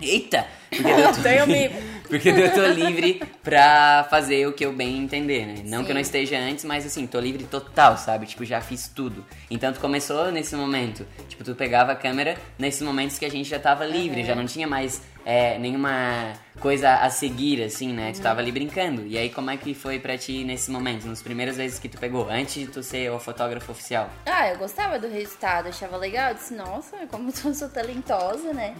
Eita! 0.00 0.46
Porque 0.70 0.90
eu 0.90 1.12
tô, 1.12 1.42
amigo. 1.42 1.74
porque 2.08 2.28
eu 2.28 2.52
tô 2.52 2.66
livre 2.66 3.22
pra 3.42 4.06
fazer 4.10 4.46
o 4.46 4.52
que 4.52 4.64
eu 4.64 4.72
bem 4.72 4.98
entender, 4.98 5.46
né? 5.46 5.62
Não 5.64 5.84
que 5.84 5.90
eu 5.90 5.94
não 5.94 6.02
Sim. 6.02 6.08
esteja 6.08 6.38
antes, 6.38 6.64
mas 6.64 6.84
assim, 6.84 7.06
tô 7.06 7.18
livre 7.18 7.44
total, 7.44 7.96
sabe? 7.96 8.26
Tipo, 8.26 8.44
já 8.44 8.60
fiz 8.60 8.88
tudo. 8.88 9.24
Então 9.50 9.72
tu 9.72 9.80
começou 9.80 10.30
nesse 10.30 10.54
momento. 10.54 11.06
Tipo, 11.28 11.44
tu 11.44 11.54
pegava 11.54 11.92
a 11.92 11.96
câmera 11.96 12.36
nesses 12.58 12.82
momentos 12.82 13.18
que 13.18 13.24
a 13.24 13.30
gente 13.30 13.48
já 13.48 13.58
tava 13.58 13.84
livre, 13.84 14.24
já 14.24 14.34
não 14.34 14.44
tinha 14.44 14.66
mais 14.66 15.00
é, 15.24 15.58
nenhuma 15.58 16.34
coisa 16.60 16.94
a 16.94 17.10
seguir, 17.10 17.62
assim, 17.62 17.92
né? 17.92 18.12
Tu 18.12 18.20
tava 18.20 18.40
ali 18.40 18.52
brincando. 18.52 19.06
E 19.06 19.16
aí, 19.16 19.30
como 19.30 19.50
é 19.50 19.56
que 19.56 19.74
foi 19.74 19.98
pra 19.98 20.16
ti 20.16 20.44
nesse 20.44 20.70
momento, 20.70 21.06
nas 21.06 21.22
primeiras 21.22 21.56
vezes 21.56 21.78
que 21.78 21.88
tu 21.88 21.98
pegou, 21.98 22.28
antes 22.28 22.54
de 22.54 22.66
tu 22.66 22.82
ser 22.82 23.10
o 23.10 23.18
fotógrafo 23.18 23.72
oficial? 23.72 24.10
Ah, 24.26 24.48
eu 24.48 24.58
gostava 24.58 24.98
do 24.98 25.08
resultado, 25.08 25.68
achava 25.68 25.96
legal. 25.96 26.30
Eu 26.30 26.34
disse, 26.34 26.54
nossa, 26.54 26.96
como 27.10 27.30
eu 27.44 27.54
sou 27.54 27.68
talentosa, 27.68 28.52
né? 28.52 28.74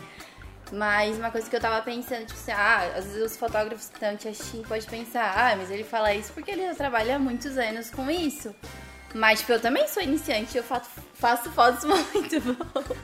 Mas 0.72 1.16
uma 1.16 1.30
coisa 1.30 1.48
que 1.48 1.54
eu 1.54 1.60
tava 1.60 1.80
pensando, 1.82 2.26
tipo 2.26 2.38
assim, 2.38 2.52
ah, 2.52 2.92
às 2.96 3.04
vezes 3.06 3.32
os 3.32 3.36
fotógrafos 3.36 3.88
que 3.88 3.94
estão 3.94 4.16
te 4.16 4.28
assistindo 4.28 4.66
podem 4.66 4.82
pensar, 4.82 5.32
ah, 5.36 5.56
mas 5.56 5.70
ele 5.70 5.84
fala 5.84 6.12
isso 6.12 6.32
porque 6.32 6.50
ele 6.50 6.66
já 6.66 6.74
trabalha 6.74 7.16
há 7.16 7.18
muitos 7.18 7.56
anos 7.56 7.90
com 7.90 8.10
isso. 8.10 8.54
Mas, 9.14 9.40
tipo, 9.40 9.52
eu 9.52 9.60
também 9.60 9.86
sou 9.88 10.02
iniciante, 10.02 10.56
eu 10.58 10.64
faço, 10.64 10.90
faço 11.14 11.50
fotos 11.52 11.84
muito 12.12 12.40
boas. 12.40 12.98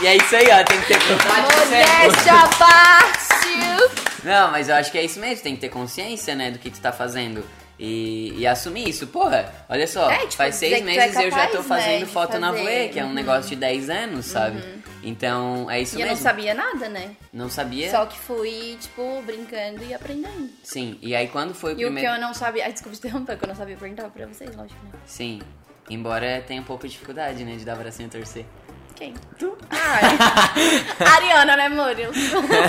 E 0.00 0.06
é 0.06 0.16
isso 0.16 0.34
aí, 0.34 0.46
ó, 0.50 0.64
tem 0.64 0.80
que 0.80 0.86
ter 0.88 0.98
Modéstia 0.98 2.32
à 2.32 2.48
parte! 2.48 3.96
Não, 4.24 4.50
mas 4.50 4.68
eu 4.68 4.74
acho 4.74 4.90
que 4.90 4.98
é 4.98 5.04
isso 5.04 5.20
mesmo, 5.20 5.44
tem 5.44 5.54
que 5.54 5.60
ter 5.60 5.68
consciência, 5.68 6.34
né, 6.34 6.50
do 6.50 6.58
que 6.58 6.70
tu 6.70 6.80
tá 6.80 6.92
fazendo. 6.92 7.44
E, 7.78 8.32
e 8.38 8.46
assumir 8.46 8.88
isso. 8.88 9.06
Porra, 9.08 9.52
olha 9.68 9.86
só, 9.86 10.10
É, 10.10 10.20
tipo, 10.20 10.32
faz 10.34 10.54
seis 10.54 10.80
é 10.80 10.80
meses 10.80 11.14
eu 11.16 11.30
já 11.30 11.46
tô 11.48 11.58
né, 11.58 11.62
fazendo 11.64 11.98
de 12.06 12.06
foto 12.06 12.38
na 12.38 12.50
fazer. 12.52 12.62
Voe, 12.62 12.88
que 12.88 12.98
é 12.98 13.04
um 13.04 13.08
Uhum. 13.08 13.12
negócio 13.14 13.50
de 13.50 13.56
10 13.56 13.90
anos, 13.90 14.26
sabe? 14.26 14.62
Então, 15.02 15.70
é 15.70 15.80
isso 15.82 15.96
E 15.96 16.00
eu 16.00 16.06
mesmo. 16.06 16.16
não 16.16 16.22
sabia 16.22 16.54
nada, 16.54 16.88
né? 16.88 17.10
Não 17.32 17.48
sabia? 17.50 17.90
Só 17.90 18.06
que 18.06 18.18
fui, 18.18 18.76
tipo, 18.80 19.22
brincando 19.26 19.84
e 19.84 19.92
aprendendo. 19.94 20.48
Sim, 20.64 20.98
e 21.02 21.14
aí 21.14 21.28
quando 21.28 21.54
foi 21.54 21.72
o 21.72 21.72
E 21.72 21.74
o 21.74 21.76
que 21.76 21.84
primeiro... 21.94 22.14
eu 22.14 22.20
não 22.20 22.32
sabia. 22.34 22.64
Ai, 22.64 22.72
desculpa 22.72 22.96
te 22.96 23.06
interromper, 23.06 23.36
que 23.36 23.44
eu 23.44 23.48
não 23.48 23.54
sabia 23.54 23.76
perguntar 23.76 24.08
pra 24.08 24.26
vocês, 24.26 24.56
lógico, 24.56 24.80
né? 24.84 24.92
Sim, 25.06 25.40
embora 25.90 26.42
tenha 26.46 26.60
um 26.60 26.64
pouco 26.64 26.86
de 26.88 26.92
dificuldade, 26.94 27.44
né, 27.44 27.56
de 27.56 27.64
dar 27.64 27.76
bracinho 27.76 28.08
a 28.08 28.12
torcer. 28.12 28.44
Quem? 28.96 29.12
Tu? 29.38 29.54
Ai. 29.70 30.02
Ariana, 31.16 31.54
né, 31.56 31.68
Muriel? 31.68 32.10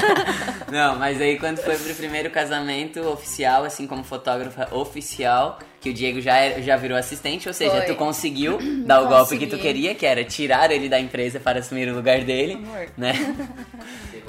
Não, 0.69 0.97
mas 0.97 1.21
aí 1.21 1.39
quando 1.39 1.59
foi 1.59 1.77
pro 1.77 1.95
primeiro 1.95 2.29
casamento 2.29 2.99
oficial, 3.07 3.63
assim 3.63 3.87
como 3.87 4.03
fotógrafa 4.03 4.67
oficial, 4.75 5.57
que 5.79 5.89
o 5.89 5.93
Diego 5.93 6.19
já, 6.19 6.35
era- 6.35 6.61
já 6.61 6.75
virou 6.75 6.97
assistente, 6.97 7.47
ou 7.47 7.53
seja, 7.53 7.71
Foi. 7.77 7.85
tu 7.85 7.95
conseguiu 7.95 8.57
dar 8.85 9.01
o 9.03 9.07
golpe 9.07 9.37
que 9.37 9.47
tu 9.47 9.57
queria, 9.57 9.95
que 9.95 10.05
era 10.05 10.23
tirar 10.25 10.69
ele 10.69 10.89
da 10.89 10.99
empresa 10.99 11.39
para 11.39 11.59
assumir 11.59 11.87
o 11.87 11.95
lugar 11.95 12.19
dele, 12.21 12.53
Amor. 12.55 12.87
né? 12.97 13.13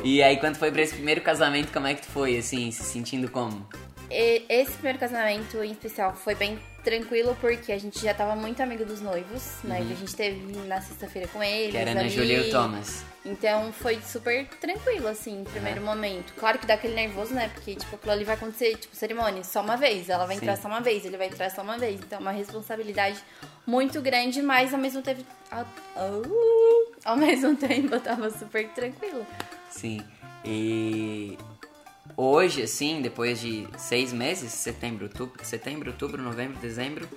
E 0.05 0.23
aí 0.23 0.37
quando 0.37 0.55
foi 0.55 0.71
pra 0.71 0.81
esse 0.81 0.95
primeiro 0.95 1.21
casamento, 1.21 1.73
como 1.73 1.89
é 1.89 1.93
que 1.95 2.03
tu 2.03 2.09
foi, 2.13 2.39
assim, 2.39 2.71
se 2.71 2.85
sentindo 2.85 3.29
como? 3.29 3.67
E- 4.11 4.45
Esse 4.49 4.73
primeiro 4.73 4.99
casamento 4.99 5.63
em 5.63 5.73
especial 5.73 6.15
foi 6.15 6.35
bem 6.35 6.59
tranquilo 6.83 7.37
porque 7.41 7.71
a 7.73 7.79
gente 7.79 8.01
já 8.01 8.15
tava 8.15 8.35
muito 8.35 8.63
amigo 8.63 8.85
dos 8.85 9.01
noivos, 9.03 9.43
né? 9.65 9.85
Que 9.85 9.93
a 9.93 9.97
gente 9.97 10.15
teve 10.17 10.57
na 10.67 10.81
sexta-feira 10.81 11.29
com 11.29 11.43
eles. 11.43 11.67
Uhum. 11.67 11.71
Que 11.73 11.77
era 11.77 11.91
Ana 11.91 12.01
ali. 12.01 12.09
Júlia 12.11 12.39
e 12.39 12.49
o 12.49 12.51
Thomas. 12.51 13.05
Então 13.25 13.71
foi 13.73 14.01
super 14.01 14.47
tranquilo, 14.61 15.07
assim, 15.09 15.45
primeiro 15.53 15.83
momento. 15.83 16.33
Claro 16.39 16.59
que 16.59 16.67
dá 16.67 16.75
aquele 16.75 16.95
nervoso, 16.95 17.35
né? 17.35 17.51
Porque, 17.53 17.75
tipo, 17.75 17.97
aquilo 17.97 18.13
ali 18.13 18.25
vai 18.25 18.37
acontecer, 18.37 18.77
tipo, 18.77 18.97
cerimônia, 18.97 19.45
só 19.45 19.61
uma 19.61 19.77
vez. 19.77 20.09
Ela 20.09 20.25
vai 20.25 20.37
entrar 20.37 20.57
Sim. 20.57 20.63
só 20.63 20.69
uma 20.69 20.81
vez, 20.81 21.05
ele 21.05 21.19
vai 21.19 21.27
entrar 21.27 21.51
só 21.51 21.61
uma 21.61 21.77
vez. 21.77 22.01
Então 22.01 22.19
é 22.19 22.23
uma 22.23 22.31
responsabilidade 22.33 23.19
muito 23.67 24.01
grande, 24.01 24.41
mas 24.41 24.73
ao 24.73 24.81
mesmo 24.81 25.03
tempo. 25.03 25.23
Ao, 27.05 27.17
mesmo 27.17 27.55
tempo 27.57 27.95
eu 27.97 28.01
tava 28.01 28.31
super 28.31 28.67
tranquila. 28.69 29.27
Sim. 29.69 30.03
E 30.45 31.37
hoje, 32.17 32.63
assim, 32.63 33.01
depois 33.01 33.41
de 33.41 33.67
seis 33.77 34.13
meses, 34.13 34.53
setembro, 34.53 35.05
outubro, 35.05 35.45
setembro, 35.45 35.91
outubro, 35.91 36.23
novembro, 36.23 36.59
dezembro, 36.59 37.09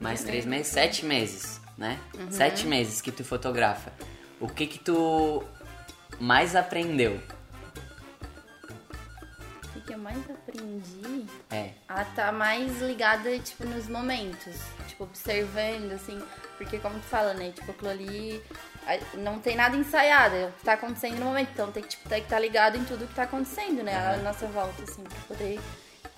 mais 0.00 0.22
três 0.22 0.44
meses, 0.44 0.68
sete 0.68 1.04
meses, 1.04 1.60
né? 1.76 1.98
Sete 2.30 2.66
meses 2.66 3.00
que 3.00 3.10
tu 3.10 3.24
fotografa. 3.24 3.92
O 4.40 4.48
que 4.48 4.66
que 4.66 4.78
tu 4.78 5.42
mais 6.20 6.54
aprendeu? 6.54 7.20
O 9.64 9.68
que 9.72 9.80
que 9.80 9.94
eu 9.94 9.98
mais 9.98 10.18
aprendi? 10.30 11.26
É, 11.50 11.72
a 11.88 12.04
tá 12.04 12.32
mais 12.32 12.80
ligada, 12.80 13.38
tipo, 13.38 13.64
nos 13.66 13.88
momentos. 13.88 14.56
Tipo, 14.86 15.04
observando, 15.04 15.92
assim. 15.92 16.20
Porque 16.56 16.78
como 16.78 16.98
tu 16.98 17.06
fala, 17.06 17.34
né? 17.34 17.52
Tipo, 17.52 17.70
aquilo 17.70 17.90
ali 17.90 18.42
não 19.14 19.38
tem 19.38 19.56
nada 19.56 19.76
ensaiado. 19.76 20.34
É 20.36 20.46
o 20.46 20.52
que 20.52 20.64
tá 20.64 20.72
acontecendo 20.74 21.18
no 21.18 21.26
momento. 21.26 21.48
Então 21.52 21.70
tem 21.72 21.82
que, 21.82 21.88
tipo, 21.90 22.08
tem 22.08 22.18
que 22.20 22.26
estar 22.26 22.38
ligado 22.38 22.76
em 22.76 22.84
tudo 22.84 23.06
que 23.06 23.14
tá 23.14 23.24
acontecendo, 23.24 23.82
né? 23.82 23.94
A 23.94 24.16
nossa 24.18 24.46
volta, 24.46 24.82
assim, 24.82 25.02
pra 25.02 25.18
poder 25.36 25.58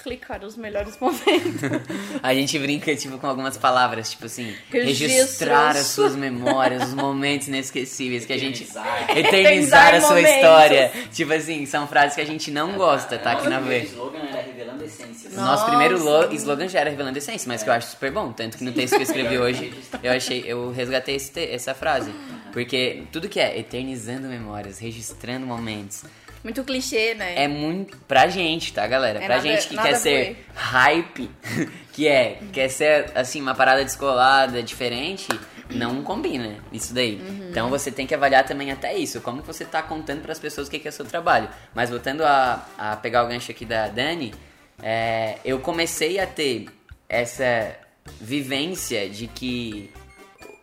clicar 0.02 0.40
nos 0.40 0.56
melhores 0.56 0.96
momentos. 1.00 1.60
a 2.22 2.32
gente 2.32 2.58
brinca, 2.58 2.94
tipo, 2.96 3.18
com 3.18 3.26
algumas 3.26 3.58
palavras, 3.58 4.10
tipo 4.12 4.24
assim, 4.26 4.54
Registros. 4.70 5.10
registrar 5.12 5.70
as 5.76 5.86
suas 5.88 6.16
memórias, 6.16 6.84
os 6.84 6.94
momentos 6.94 7.48
inesquecíveis 7.48 8.24
que 8.24 8.32
a 8.32 8.38
gente... 8.38 8.62
Eternizar. 8.62 9.10
Eternizar 9.18 9.94
a 9.96 10.00
sua 10.00 10.08
momentos. 10.16 10.30
história. 10.36 10.92
Tipo 11.12 11.32
assim, 11.34 11.66
são 11.66 11.86
frases 11.86 12.14
que 12.14 12.20
a 12.22 12.26
gente 12.26 12.50
não 12.50 12.72
gosta, 12.78 13.18
tá? 13.18 13.32
Aqui 13.32 13.46
na 13.48 13.58
O 13.58 13.64
V. 13.64 13.78
slogan 13.82 14.20
era 14.20 14.40
revelando 14.40 14.82
essências. 14.84 15.34
O 15.34 15.40
Nosso 15.40 15.66
primeiro 15.66 15.98
Nossa. 16.02 16.26
lo- 16.28 16.34
slogan 16.34 16.66
já 16.68 16.80
era 16.80 16.88
Revelando 16.90 17.18
Essência, 17.18 17.46
mas 17.46 17.62
que 17.62 17.68
eu 17.68 17.74
acho 17.74 17.88
super 17.90 18.10
bom. 18.10 18.32
Tanto 18.32 18.56
que 18.56 18.64
no 18.64 18.72
texto 18.72 18.92
que 18.94 19.00
eu 19.00 19.02
escrevi 19.02 19.38
hoje, 19.38 19.72
eu 20.02 20.12
achei, 20.12 20.42
eu 20.46 20.70
resgatei 20.72 21.16
esse 21.16 21.30
essa 21.52 21.74
frase. 21.74 22.10
Porque 22.52 23.04
tudo 23.12 23.28
que 23.28 23.38
é 23.40 23.58
eternizando 23.58 24.28
memórias, 24.28 24.78
registrando 24.78 25.46
momentos, 25.46 26.04
Muito 26.42 26.64
clichê, 26.64 27.14
né? 27.14 27.34
é 27.36 27.46
muito 27.48 27.96
pra 28.08 28.28
gente, 28.28 28.72
tá, 28.72 28.86
galera? 28.86 29.18
É 29.22 29.26
pra 29.26 29.36
nada- 29.36 29.48
gente 29.48 29.68
que 29.68 29.76
quer 29.76 29.94
ser 29.96 30.46
hype, 30.54 31.30
que 31.92 32.08
é, 32.08 32.38
quer 32.52 32.68
ser, 32.68 33.10
assim, 33.14 33.40
uma 33.40 33.54
parada 33.54 33.84
descolada, 33.84 34.62
diferente, 34.62 35.28
não 35.68 36.02
combina 36.02 36.56
isso 36.72 36.92
daí. 36.94 37.20
Então 37.50 37.68
você 37.70 37.92
tem 37.92 38.06
que 38.06 38.14
avaliar 38.14 38.44
também 38.44 38.72
até 38.72 38.96
isso, 38.96 39.20
como 39.20 39.40
que 39.42 39.46
você 39.46 39.64
tá 39.64 39.82
contando 39.82 40.22
pras 40.22 40.38
pessoas 40.38 40.66
o 40.66 40.70
que 40.70 40.78
que 40.78 40.88
é 40.88 40.90
seu 40.90 41.04
trabalho. 41.04 41.48
Mas 41.74 41.90
voltando 41.90 42.24
a, 42.24 42.66
a 42.78 42.96
pegar 42.96 43.22
o 43.24 43.28
gancho 43.28 43.50
aqui 43.52 43.64
da 43.64 43.86
Dani, 43.88 44.34
é, 44.82 45.36
eu 45.44 45.60
comecei 45.60 46.18
a 46.18 46.26
ter 46.26 46.66
essa 47.08 47.76
vivência 48.20 49.08
de 49.08 49.26
que 49.26 49.90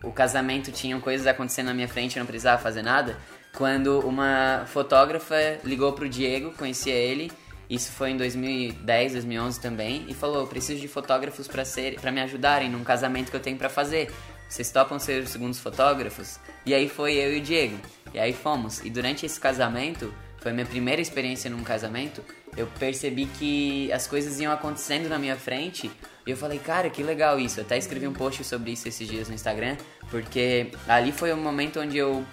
o 0.08 0.12
casamento 0.12 0.72
tinha 0.72 0.98
coisas 1.00 1.28
acontecendo 1.28 1.68
na 1.68 1.74
minha 1.74 1.88
frente 1.88 2.16
eu 2.16 2.22
não 2.22 2.28
precisava 2.28 2.62
fazer 2.62 2.82
nada. 2.82 3.18
Quando 3.56 4.00
uma 4.00 4.64
fotógrafa 4.68 5.36
ligou 5.64 5.92
pro 5.94 6.08
Diego, 6.08 6.52
conhecia 6.54 6.94
ele, 6.94 7.32
isso 7.70 7.92
foi 7.92 8.12
em 8.12 8.18
2010, 8.18 9.14
2011 9.14 9.60
também, 9.60 10.06
e 10.08 10.14
falou: 10.14 10.42
"Eu 10.42 10.48
preciso 10.48 10.80
de 10.80 10.88
fotógrafos 10.88 11.48
para 11.48 11.66
ser, 11.66 12.00
para 12.00 12.12
me 12.12 12.22
ajudarem 12.22 12.70
num 12.70 12.84
casamento 12.84 13.30
que 13.30 13.36
eu 13.36 13.42
tenho 13.42 13.58
para 13.58 13.70
fazer. 13.70 14.12
Vocês 14.48 14.72
topam 14.72 14.98
ser 14.98 15.24
os 15.24 15.30
segundos 15.30 15.60
fotógrafos?" 15.60 16.40
E 16.66 16.74
aí 16.74 16.88
foi 16.88 17.16
eu 17.16 17.36
e 17.36 17.40
o 17.40 17.42
Diego. 17.42 17.78
E 18.14 18.20
aí 18.20 18.32
fomos. 18.32 18.80
E 18.86 18.90
durante 18.90 19.26
esse 19.26 19.40
casamento, 19.40 20.14
foi 20.38 20.54
minha 20.54 20.66
primeira 20.66 21.02
experiência 21.02 21.50
num 21.50 21.64
casamento, 21.64 22.24
eu 22.58 22.68
percebi 22.80 23.28
que 23.28 23.92
as 23.94 24.08
coisas 24.08 24.40
iam 24.40 24.52
acontecendo 24.52 25.08
na 25.08 25.20
minha 25.20 25.36
frente 25.36 25.92
e 26.26 26.32
eu 26.32 26.36
falei, 26.36 26.58
cara, 26.58 26.90
que 26.90 27.04
legal 27.04 27.40
isso. 27.40 27.60
Eu 27.60 27.64
até 27.64 27.78
escrevi 27.78 28.08
um 28.08 28.14
post 28.14 28.44
sobre 28.44 28.72
isso 28.72 28.88
esses 28.88 29.08
dias 29.08 29.30
no 29.30 29.36
Instagram, 29.36 29.78
porque 30.10 30.72
ali 30.88 31.12
foi 31.12 31.32
o 31.32 31.38
momento 31.38 31.80
onde 31.80 31.98
eu 31.98 32.26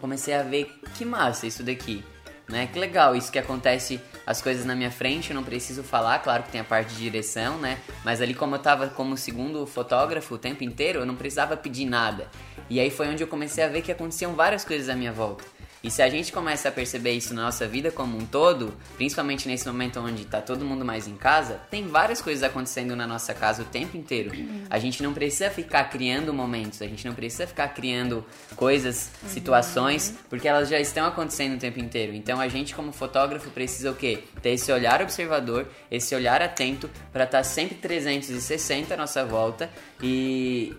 comecei 0.00 0.32
a 0.32 0.42
ver 0.42 0.72
que 0.94 1.04
massa 1.04 1.46
isso 1.46 1.62
daqui. 1.62 2.04
Né? 2.48 2.68
Que 2.72 2.78
legal 2.78 3.16
isso 3.16 3.32
que 3.32 3.38
acontece 3.38 4.00
as 4.26 4.40
coisas 4.40 4.64
na 4.64 4.76
minha 4.76 4.90
frente, 4.90 5.30
eu 5.30 5.34
não 5.34 5.42
preciso 5.42 5.82
falar, 5.82 6.18
claro 6.20 6.44
que 6.44 6.50
tem 6.50 6.60
a 6.60 6.64
parte 6.64 6.94
de 6.94 7.00
direção, 7.00 7.58
né? 7.58 7.78
Mas 8.04 8.20
ali 8.20 8.34
como 8.34 8.54
eu 8.54 8.58
tava 8.58 8.88
como 8.88 9.16
segundo 9.16 9.66
fotógrafo 9.66 10.34
o 10.34 10.38
tempo 10.38 10.62
inteiro, 10.62 11.00
eu 11.00 11.06
não 11.06 11.16
precisava 11.16 11.56
pedir 11.56 11.86
nada. 11.86 12.28
E 12.70 12.78
aí 12.78 12.90
foi 12.90 13.08
onde 13.08 13.22
eu 13.22 13.26
comecei 13.26 13.64
a 13.64 13.68
ver 13.68 13.82
que 13.82 13.90
aconteciam 13.90 14.34
várias 14.34 14.64
coisas 14.64 14.88
à 14.88 14.94
minha 14.94 15.12
volta. 15.12 15.44
E 15.82 15.90
se 15.90 16.00
a 16.00 16.08
gente 16.08 16.32
começa 16.32 16.68
a 16.68 16.72
perceber 16.72 17.12
isso 17.12 17.34
na 17.34 17.42
nossa 17.42 17.66
vida 17.66 17.90
como 17.90 18.16
um 18.16 18.24
todo, 18.24 18.72
principalmente 18.96 19.48
nesse 19.48 19.66
momento 19.66 19.98
onde 19.98 20.24
tá 20.24 20.40
todo 20.40 20.64
mundo 20.64 20.84
mais 20.84 21.08
em 21.08 21.16
casa, 21.16 21.60
tem 21.70 21.88
várias 21.88 22.22
coisas 22.22 22.44
acontecendo 22.44 22.94
na 22.94 23.06
nossa 23.06 23.34
casa 23.34 23.62
o 23.62 23.64
tempo 23.64 23.96
inteiro. 23.96 24.30
A 24.70 24.78
gente 24.78 25.02
não 25.02 25.12
precisa 25.12 25.50
ficar 25.50 25.84
criando 25.84 26.32
momentos, 26.32 26.80
a 26.80 26.86
gente 26.86 27.04
não 27.06 27.14
precisa 27.14 27.46
ficar 27.46 27.68
criando 27.68 28.24
coisas, 28.54 29.10
situações, 29.26 30.14
porque 30.30 30.46
elas 30.46 30.68
já 30.68 30.78
estão 30.78 31.04
acontecendo 31.06 31.56
o 31.56 31.58
tempo 31.58 31.80
inteiro. 31.80 32.14
Então 32.14 32.40
a 32.40 32.46
gente 32.46 32.74
como 32.74 32.92
fotógrafo 32.92 33.50
precisa 33.50 33.90
o 33.90 33.94
quê? 33.94 34.22
Ter 34.40 34.50
esse 34.50 34.70
olhar 34.70 35.02
observador, 35.02 35.66
esse 35.90 36.14
olhar 36.14 36.40
atento 36.40 36.88
para 37.12 37.24
estar 37.24 37.42
sempre 37.42 37.74
360 37.74 38.94
à 38.94 38.96
nossa 38.96 39.24
volta 39.24 39.68
e 40.00 40.72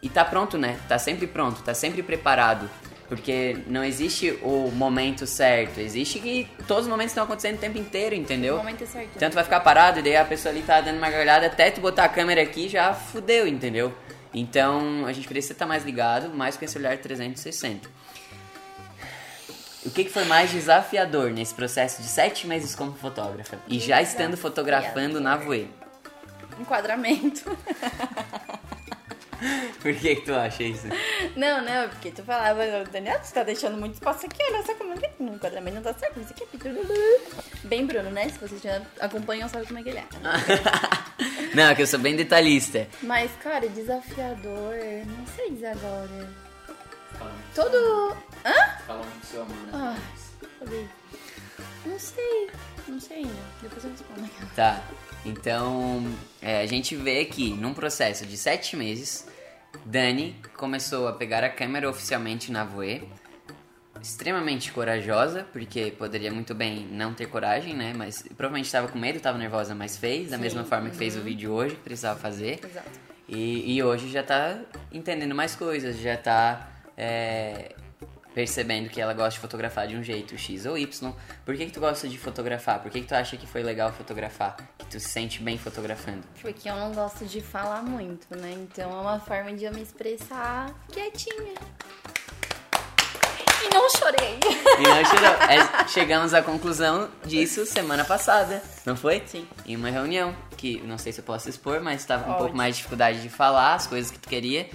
e 0.00 0.08
tá 0.08 0.24
pronto, 0.24 0.56
né? 0.56 0.78
Tá 0.88 0.96
sempre 0.96 1.26
pronto, 1.26 1.60
tá 1.62 1.74
sempre 1.74 2.02
preparado. 2.04 2.70
Porque 3.08 3.56
não 3.66 3.82
existe 3.82 4.38
o 4.42 4.70
momento 4.70 5.26
certo, 5.26 5.80
existe 5.80 6.18
que 6.18 6.46
todos 6.66 6.84
os 6.84 6.90
momentos 6.90 7.12
estão 7.12 7.24
acontecendo 7.24 7.56
o 7.56 7.58
tempo 7.58 7.78
inteiro, 7.78 8.14
entendeu? 8.14 8.56
O 8.56 8.58
momento 8.58 8.84
é 8.84 8.86
certo. 8.86 9.18
Tanto 9.18 9.34
vai 9.34 9.44
ficar 9.44 9.60
parado 9.60 10.00
e 10.00 10.02
daí 10.02 10.16
a 10.16 10.26
pessoa 10.26 10.52
ali 10.52 10.62
tá 10.62 10.80
dando 10.82 10.98
uma 10.98 11.08
gargalhada, 11.08 11.46
até 11.46 11.70
tu 11.70 11.80
botar 11.80 12.04
a 12.04 12.08
câmera 12.08 12.42
aqui 12.42 12.68
já 12.68 12.92
fudeu, 12.92 13.46
entendeu? 13.46 13.94
Então 14.34 15.06
a 15.06 15.12
gente 15.14 15.26
precisa 15.26 15.54
estar 15.54 15.64
mais 15.64 15.84
ligado, 15.84 16.28
mais 16.34 16.58
com 16.58 16.66
esse 16.66 16.76
olhar 16.76 16.98
360. 16.98 17.88
O 19.86 19.90
que, 19.90 20.04
que 20.04 20.10
foi 20.10 20.24
mais 20.24 20.50
desafiador 20.50 21.30
nesse 21.30 21.54
processo 21.54 22.02
de 22.02 22.08
sete 22.08 22.46
meses 22.46 22.74
como 22.74 22.92
fotógrafa? 22.92 23.58
E 23.66 23.78
já 23.78 24.02
estando 24.02 24.36
fotografando 24.36 25.18
na 25.18 25.36
Voe? 25.36 25.70
Enquadramento. 26.60 27.56
Por 29.80 29.94
que, 29.94 30.16
que 30.16 30.22
tu 30.22 30.34
acha 30.34 30.62
isso? 30.62 30.86
Não, 31.36 31.62
não, 31.62 31.72
é 31.72 31.88
porque 31.88 32.10
tu 32.10 32.22
falava, 32.22 32.84
Daniel, 32.90 33.18
você 33.22 33.34
tá 33.34 33.42
deixando 33.42 33.78
muito 33.78 33.94
espaço 33.94 34.26
aqui, 34.26 34.42
olha 34.42 34.62
só 34.64 34.74
como 34.74 34.94
é 34.94 34.96
que 34.96 35.22
no 35.22 35.34
enquadramento 35.34 35.76
não 35.76 35.82
tá 35.82 35.94
certo, 35.94 36.20
isso 36.20 36.32
aqui 36.32 36.44
é 36.44 37.66
Bem 37.66 37.86
Bruno, 37.86 38.10
né? 38.10 38.28
Se 38.28 38.38
vocês 38.38 38.60
já 38.60 38.82
acompanham, 39.00 39.48
sabe 39.48 39.66
como 39.66 39.78
é 39.78 39.82
que 39.82 39.88
ele 39.90 39.98
é. 39.98 40.06
Não, 41.54 41.64
é 41.64 41.74
que 41.74 41.82
eu 41.82 41.86
sou 41.86 41.98
bem 41.98 42.14
detalhista. 42.14 42.86
Mas, 43.02 43.30
cara, 43.42 43.68
desafiador, 43.68 44.74
não 45.06 45.26
sei 45.34 45.50
dizer 45.50 45.66
agora. 45.68 46.28
Falando 47.18 47.54
Todo. 47.54 48.16
Hã? 48.44 48.78
Falando 48.86 49.20
do 49.20 49.26
seu 49.26 49.42
amor, 49.42 49.56
né? 49.56 49.70
Ah, 49.72 49.96
cadê? 50.60 50.84
Não 51.86 51.98
sei, 51.98 52.50
não 52.86 53.00
sei 53.00 53.18
ainda. 53.18 53.42
Depois 53.62 53.84
eu 53.84 53.90
respondo 53.90 54.24
aqui. 54.24 54.54
Tá. 54.54 54.82
Então, 55.24 56.04
é, 56.40 56.60
a 56.60 56.66
gente 56.66 56.94
vê 56.96 57.24
que 57.24 57.50
num 57.52 57.74
processo 57.74 58.24
de 58.26 58.36
sete 58.36 58.76
meses, 58.76 59.26
Dani 59.84 60.36
começou 60.56 61.08
a 61.08 61.12
pegar 61.12 61.42
a 61.44 61.48
câmera 61.48 61.88
oficialmente 61.88 62.50
na 62.52 62.64
Voe. 62.64 63.08
extremamente 64.00 64.70
corajosa, 64.72 65.44
porque 65.52 65.90
poderia 65.90 66.30
muito 66.30 66.54
bem 66.54 66.86
não 66.86 67.12
ter 67.12 67.26
coragem, 67.26 67.74
né? 67.74 67.92
Mas 67.96 68.22
provavelmente 68.22 68.66
estava 68.66 68.86
com 68.88 68.98
medo, 68.98 69.16
estava 69.16 69.36
nervosa, 69.36 69.74
mas 69.74 69.96
fez, 69.96 70.30
da 70.30 70.36
Sim, 70.36 70.42
mesma 70.42 70.64
forma 70.64 70.88
que 70.90 70.96
fez 70.96 71.16
o 71.16 71.20
vídeo 71.20 71.52
hoje, 71.52 71.74
que 71.74 71.82
precisava 71.82 72.18
fazer. 72.18 72.60
Exato. 72.64 72.90
E, 73.28 73.74
e 73.74 73.82
hoje 73.82 74.08
já 74.08 74.22
tá 74.22 74.60
entendendo 74.92 75.34
mais 75.34 75.54
coisas, 75.56 75.98
já 75.98 76.16
tá 76.16 76.70
é, 76.96 77.74
percebendo 78.38 78.88
que 78.88 79.00
ela 79.00 79.12
gosta 79.14 79.30
de 79.30 79.40
fotografar 79.40 79.88
de 79.88 79.96
um 79.96 80.02
jeito 80.04 80.38
X 80.38 80.64
ou 80.64 80.78
Y. 80.78 81.12
Por 81.44 81.56
que, 81.56 81.66
que 81.66 81.72
tu 81.72 81.80
gosta 81.80 82.06
de 82.08 82.16
fotografar? 82.16 82.80
Por 82.80 82.88
que, 82.88 83.00
que 83.00 83.08
tu 83.08 83.12
acha 83.12 83.36
que 83.36 83.48
foi 83.48 83.64
legal 83.64 83.92
fotografar? 83.92 84.56
Que 84.78 84.86
tu 84.86 85.00
se 85.00 85.08
sente 85.08 85.42
bem 85.42 85.58
fotografando? 85.58 86.22
Porque 86.40 86.70
eu 86.70 86.76
não 86.76 86.92
gosto 86.92 87.24
de 87.24 87.40
falar 87.40 87.82
muito, 87.82 88.28
né? 88.36 88.52
Então 88.52 88.92
é 88.92 89.00
uma 89.00 89.18
forma 89.18 89.52
de 89.54 89.64
eu 89.64 89.74
me 89.74 89.82
expressar 89.82 90.72
quietinha. 90.86 91.54
E 93.64 93.74
não 93.74 93.90
chorei. 93.90 94.38
E 94.78 94.82
não 94.82 95.04
chorou. 95.04 95.34
É, 95.50 95.88
chegamos 95.88 96.32
à 96.32 96.40
conclusão 96.40 97.10
disso 97.24 97.66
semana 97.66 98.04
passada, 98.04 98.62
não 98.86 98.94
foi? 98.94 99.20
Sim. 99.26 99.48
Em 99.66 99.74
uma 99.74 99.90
reunião, 99.90 100.32
que 100.56 100.80
não 100.82 100.96
sei 100.96 101.12
se 101.12 101.18
eu 101.18 101.24
posso 101.24 101.48
expor, 101.48 101.80
mas 101.80 102.02
estava 102.02 102.22
com 102.22 102.30
um 102.30 102.36
pouco 102.36 102.56
mais 102.56 102.76
de 102.76 102.82
dificuldade 102.82 103.20
de 103.20 103.28
falar 103.28 103.74
as 103.74 103.88
coisas 103.88 104.12
que 104.12 104.18
tu 104.20 104.28
queria. 104.28 104.68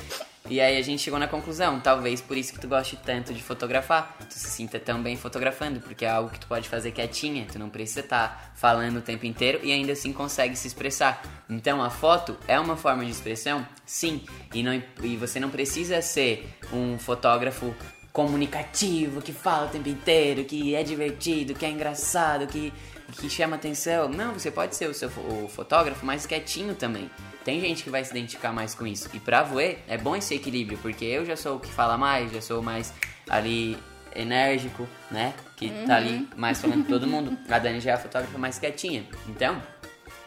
E 0.49 0.59
aí 0.59 0.77
a 0.77 0.81
gente 0.81 1.01
chegou 1.01 1.17
na 1.17 1.27
conclusão, 1.27 1.79
talvez 1.79 2.19
por 2.19 2.35
isso 2.35 2.53
que 2.53 2.59
tu 2.59 2.67
goste 2.67 2.97
tanto 2.97 3.33
de 3.33 3.41
fotografar, 3.41 4.17
tu 4.29 4.33
se 4.33 4.49
sinta 4.49 4.77
tão 4.77 5.01
bem 5.01 5.15
fotografando, 5.15 5.79
porque 5.79 6.03
é 6.03 6.09
algo 6.09 6.29
que 6.29 6.39
tu 6.39 6.47
pode 6.47 6.67
fazer 6.67 6.91
quietinha, 6.91 7.47
tu 7.49 7.57
não 7.57 7.69
precisa 7.69 8.01
estar 8.01 8.51
falando 8.53 8.97
o 8.97 9.01
tempo 9.01 9.25
inteiro 9.25 9.61
e 9.63 9.71
ainda 9.71 9.93
assim 9.93 10.11
consegue 10.11 10.55
se 10.57 10.67
expressar. 10.67 11.21
Então 11.49 11.81
a 11.81 11.89
foto 11.89 12.37
é 12.45 12.59
uma 12.59 12.75
forma 12.75 13.05
de 13.05 13.11
expressão? 13.11 13.65
Sim, 13.85 14.21
e, 14.53 14.61
não, 14.61 14.73
e 15.01 15.15
você 15.15 15.39
não 15.39 15.49
precisa 15.49 16.01
ser 16.01 16.49
um 16.73 16.99
fotógrafo 16.99 17.73
comunicativo, 18.13 19.21
que 19.21 19.33
fala 19.33 19.65
o 19.65 19.69
tempo 19.69 19.89
inteiro, 19.89 20.45
que 20.45 20.75
é 20.75 20.83
divertido, 20.83 21.55
que 21.55 21.65
é 21.65 21.69
engraçado, 21.69 22.45
que, 22.45 22.71
que 23.15 23.29
chama 23.29 23.55
atenção. 23.55 24.09
Não, 24.09 24.33
você 24.33 24.51
pode 24.51 24.75
ser 24.75 24.89
o 24.89 24.93
seu 24.93 25.09
o 25.09 25.47
fotógrafo 25.47 26.05
mais 26.05 26.25
quietinho 26.25 26.75
também. 26.75 27.09
Tem 27.43 27.59
gente 27.59 27.83
que 27.83 27.89
vai 27.89 28.03
se 28.03 28.11
identificar 28.11 28.53
mais 28.53 28.73
com 28.73 28.87
isso. 28.87 29.09
E 29.13 29.19
pra 29.19 29.43
voer, 29.43 29.83
é 29.87 29.97
bom 29.97 30.15
esse 30.15 30.33
equilíbrio, 30.33 30.77
porque 30.81 31.05
eu 31.05 31.25
já 31.25 31.35
sou 31.35 31.57
o 31.57 31.59
que 31.59 31.71
fala 31.71 31.97
mais, 31.97 32.31
já 32.31 32.41
sou 32.41 32.61
mais 32.61 32.93
ali 33.29 33.77
enérgico, 34.15 34.87
né? 35.11 35.33
Que 35.55 35.69
tá 35.85 35.97
ali 35.97 36.27
mais 36.35 36.59
falando 36.61 36.83
com 36.83 36.89
todo 36.89 37.07
mundo. 37.07 37.37
A 37.49 37.59
Dani 37.59 37.79
já 37.79 37.91
é 37.91 37.93
a 37.95 37.97
fotógrafa 37.97 38.37
mais 38.37 38.59
quietinha. 38.59 39.05
Então, 39.27 39.61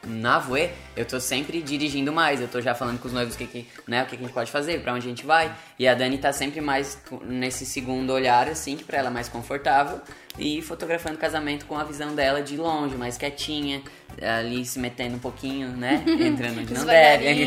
na 0.07 0.39
Voe, 0.39 0.71
eu 0.97 1.05
tô 1.05 1.19
sempre 1.19 1.61
dirigindo 1.61 2.13
mais, 2.13 2.41
eu 2.41 2.49
tô 2.49 2.61
já 2.61 2.75
falando 2.75 2.99
com 3.01 3.09
os 3.09 3.15
noivos 3.15 3.35
o 3.35 3.39
que, 3.39 3.47
que, 3.47 3.67
né, 3.87 4.03
o 4.03 4.07
que, 4.07 4.17
que 4.17 4.23
a 4.23 4.27
gente 4.27 4.35
pode 4.35 4.51
fazer, 4.51 4.81
pra 4.81 4.93
onde 4.93 5.07
a 5.07 5.09
gente 5.09 5.27
vai. 5.27 5.53
E 5.79 5.87
a 5.89 5.95
Dani 5.95 6.19
tá 6.19 6.33
sempre 6.33 6.61
mais 6.61 6.99
nesse 7.25 7.67
segundo 7.67 8.13
olhar, 8.13 8.49
assim, 8.49 8.77
que 8.77 8.85
pra 8.85 8.99
ela 8.99 9.09
é 9.09 9.13
mais 9.13 9.29
confortável. 9.29 10.01
E 10.39 10.61
fotografando 10.61 11.15
o 11.15 11.19
casamento 11.19 11.65
com 11.67 11.79
a 11.79 11.85
visão 11.85 12.15
dela 12.15 12.43
de 12.43 12.57
longe, 12.57 12.95
mais 12.95 13.17
quietinha, 13.17 13.83
ali 14.21 14.65
se 14.65 14.79
metendo 14.79 15.17
um 15.17 15.19
pouquinho, 15.19 15.69
né? 15.69 16.05
Entrando 16.07 16.61
onde 16.61 16.73
não 16.75 16.85
deve. 16.85 17.47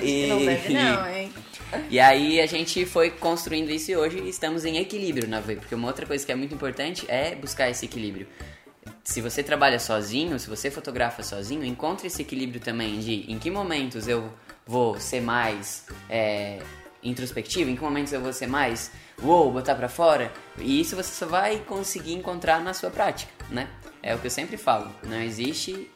Que 0.00 0.26
não 0.26 0.44
deve 0.44 0.74
não, 0.74 1.08
hein? 1.08 1.32
E 1.90 1.98
aí 1.98 2.40
a 2.40 2.46
gente 2.46 2.84
foi 2.86 3.10
construindo 3.10 3.70
isso 3.70 3.90
e 3.90 3.96
hoje 3.96 4.28
estamos 4.28 4.64
em 4.64 4.78
equilíbrio 4.78 5.28
na 5.28 5.40
Voe, 5.40 5.56
porque 5.56 5.74
uma 5.74 5.88
outra 5.88 6.06
coisa 6.06 6.24
que 6.24 6.30
é 6.30 6.34
muito 6.34 6.54
importante 6.54 7.04
é 7.08 7.34
buscar 7.34 7.68
esse 7.68 7.84
equilíbrio. 7.84 8.28
Se 9.02 9.20
você 9.20 9.42
trabalha 9.42 9.78
sozinho, 9.78 10.38
se 10.38 10.48
você 10.48 10.70
fotografa 10.70 11.22
sozinho, 11.22 11.64
encontre 11.64 12.06
esse 12.06 12.22
equilíbrio 12.22 12.60
também 12.60 12.98
de 13.00 13.30
em 13.30 13.38
que 13.38 13.50
momentos 13.50 14.08
eu 14.08 14.32
vou 14.66 14.98
ser 14.98 15.20
mais 15.20 15.86
é, 16.08 16.60
introspectivo, 17.04 17.70
em 17.70 17.76
que 17.76 17.82
momentos 17.82 18.12
eu 18.12 18.20
vou 18.20 18.32
ser 18.32 18.46
mais 18.46 18.90
uou, 19.22 19.52
botar 19.52 19.74
pra 19.74 19.88
fora. 19.88 20.32
E 20.58 20.80
isso 20.80 20.96
você 20.96 21.12
só 21.12 21.26
vai 21.26 21.58
conseguir 21.58 22.14
encontrar 22.14 22.60
na 22.62 22.74
sua 22.74 22.90
prática, 22.90 23.32
né? 23.50 23.68
É 24.02 24.14
o 24.14 24.18
que 24.18 24.26
eu 24.26 24.30
sempre 24.30 24.56
falo. 24.56 24.90
Não 25.04 25.20
existe 25.20 25.90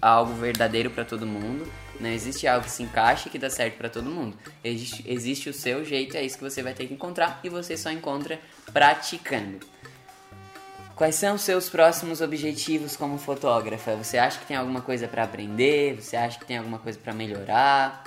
algo 0.00 0.32
verdadeiro 0.34 0.90
pra 0.90 1.04
todo 1.04 1.26
mundo. 1.26 1.70
Não 1.98 2.08
existe 2.08 2.46
algo 2.46 2.64
que 2.64 2.70
se 2.70 2.82
encaixe 2.82 3.28
que 3.28 3.38
dá 3.38 3.50
certo 3.50 3.76
pra 3.76 3.90
todo 3.90 4.10
mundo. 4.10 4.36
Existe, 4.64 5.04
existe 5.06 5.50
o 5.50 5.52
seu 5.52 5.84
jeito, 5.84 6.16
é 6.16 6.22
isso 6.22 6.38
que 6.38 6.44
você 6.44 6.62
vai 6.62 6.72
ter 6.72 6.86
que 6.86 6.94
encontrar 6.94 7.40
e 7.44 7.48
você 7.50 7.76
só 7.76 7.90
encontra 7.90 8.40
praticando. 8.72 9.60
Quais 10.96 11.14
são 11.14 11.36
os 11.36 11.42
seus 11.42 11.68
próximos 11.68 12.20
objetivos 12.20 12.96
como 12.96 13.18
fotógrafa? 13.18 13.96
Você 13.96 14.18
acha 14.18 14.38
que 14.38 14.46
tem 14.46 14.56
alguma 14.56 14.80
coisa 14.80 15.08
pra 15.08 15.24
aprender? 15.24 16.00
Você 16.00 16.16
acha 16.16 16.38
que 16.38 16.44
tem 16.44 16.58
alguma 16.58 16.78
coisa 16.78 16.98
pra 16.98 17.12
melhorar? 17.12 18.04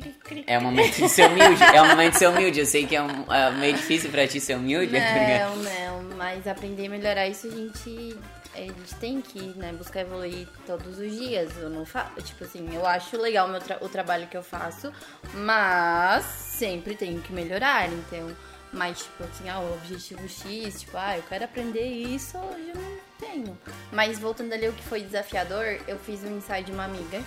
Cri, 0.00 0.14
cri. 0.24 0.44
É 0.46 0.58
o 0.58 0.62
momento 0.62 0.96
de 0.96 1.08
ser 1.08 1.28
humilde. 1.30 1.62
É 1.62 1.82
o 1.82 1.86
momento 1.88 2.12
de 2.12 2.18
ser 2.18 2.28
humilde. 2.28 2.60
Eu 2.60 2.66
sei 2.66 2.86
que 2.86 2.94
é, 2.96 3.02
um, 3.02 3.32
é 3.32 3.50
meio 3.52 3.74
difícil 3.74 4.10
pra 4.10 4.26
ti 4.26 4.40
ser 4.40 4.56
humilde. 4.56 4.92
né? 4.92 5.44
Não, 5.44 5.56
não, 5.56 6.16
mas 6.16 6.46
aprender 6.46 6.84
e 6.84 6.88
melhorar 6.88 7.26
isso 7.26 7.46
a 7.46 7.50
gente, 7.50 8.16
a 8.54 8.58
gente 8.60 8.94
tem 9.00 9.20
que 9.20 9.40
né, 9.56 9.72
buscar 9.72 10.00
evoluir 10.02 10.46
todos 10.66 10.98
os 10.98 11.10
dias. 11.18 11.50
Eu 11.58 11.70
não 11.70 11.84
faço, 11.84 12.10
tipo 12.22 12.44
assim, 12.44 12.68
eu 12.74 12.86
acho 12.86 13.16
legal 13.16 13.48
o, 13.50 13.58
tra- 13.60 13.78
o 13.80 13.88
trabalho 13.88 14.26
que 14.28 14.36
eu 14.36 14.42
faço, 14.42 14.92
mas 15.34 16.24
sempre 16.24 16.94
tenho 16.94 17.20
que 17.20 17.32
melhorar, 17.32 17.88
então. 17.88 18.30
Mas, 18.70 18.98
tipo 18.98 19.24
assim, 19.24 19.48
ah, 19.48 19.60
o 19.60 19.74
objetivo 19.74 20.28
X, 20.28 20.80
tipo, 20.82 20.96
ah, 20.98 21.16
eu 21.16 21.22
quero 21.26 21.44
aprender 21.44 21.86
isso, 21.86 22.36
hoje 22.36 22.68
eu 22.74 22.80
não 22.80 22.98
tenho. 23.18 23.58
Mas 23.90 24.18
voltando 24.18 24.52
ali 24.52 24.66
ao 24.66 24.72
que 24.74 24.82
foi 24.84 25.00
desafiador, 25.00 25.80
eu 25.88 25.98
fiz 25.98 26.22
um 26.22 26.36
ensaio 26.36 26.64
de 26.64 26.72
uma 26.72 26.84
amiga 26.84 27.18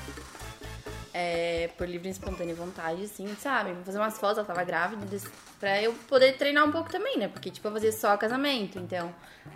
é, 1.13 1.69
por 1.78 1.88
livre 1.88 2.08
e 2.08 2.12
espontânea 2.12 2.56
vontade, 2.56 3.04
assim, 3.04 3.28
sabe? 3.39 3.74
Vou 3.74 3.84
fazer 3.84 3.97
umas 3.97 4.17
fotos, 4.17 4.38
ela 4.38 4.47
tava 4.47 4.63
grávida, 4.63 5.06
pra 5.60 5.82
eu 5.82 5.93
poder 6.08 6.38
treinar 6.38 6.65
um 6.65 6.71
pouco 6.71 6.89
também, 6.91 7.17
né? 7.17 7.28
Porque, 7.28 7.50
tipo, 7.50 7.67
eu 7.67 7.71
fazia 7.71 7.91
só 7.91 8.15
casamento, 8.17 8.80
então... 8.80 9.13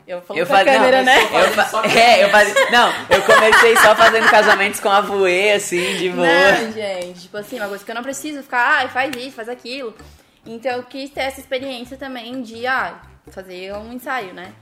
Eu 0.07 0.21
falo 0.21 0.39
Eu 0.39 0.45
pra 0.47 0.57
fazia, 0.57 0.73
câmera, 0.73 0.97
não, 0.97 1.05
né? 1.05 1.19
Eu 1.21 1.51
fa- 1.51 1.85
é, 1.87 2.23
eu 2.23 2.29
fazia, 2.29 2.71
não, 2.71 2.89
eu 3.09 3.21
comecei 3.23 3.75
só 3.77 3.95
fazendo 3.95 4.29
casamentos 4.29 4.79
com 4.79 4.89
a 4.89 5.01
voe, 5.01 5.51
assim, 5.51 5.95
de 5.97 6.09
boa. 6.09 6.25
Não, 6.27 6.71
gente, 6.71 7.21
tipo 7.21 7.37
assim, 7.37 7.57
uma 7.57 7.67
coisa 7.67 7.83
que 7.85 7.91
eu 7.91 7.95
não 7.95 8.03
preciso 8.03 8.41
ficar, 8.43 8.83
ah, 8.83 8.89
faz 8.89 9.15
isso, 9.15 9.35
faz 9.35 9.47
aquilo. 9.47 9.95
Então 10.45 10.71
eu 10.71 10.83
quis 10.83 11.09
ter 11.09 11.21
essa 11.21 11.39
experiência 11.39 11.97
também 11.97 12.41
de, 12.41 12.65
ah, 12.67 12.99
fazer 13.31 13.73
um 13.73 13.93
ensaio, 13.93 14.33
né? 14.33 14.53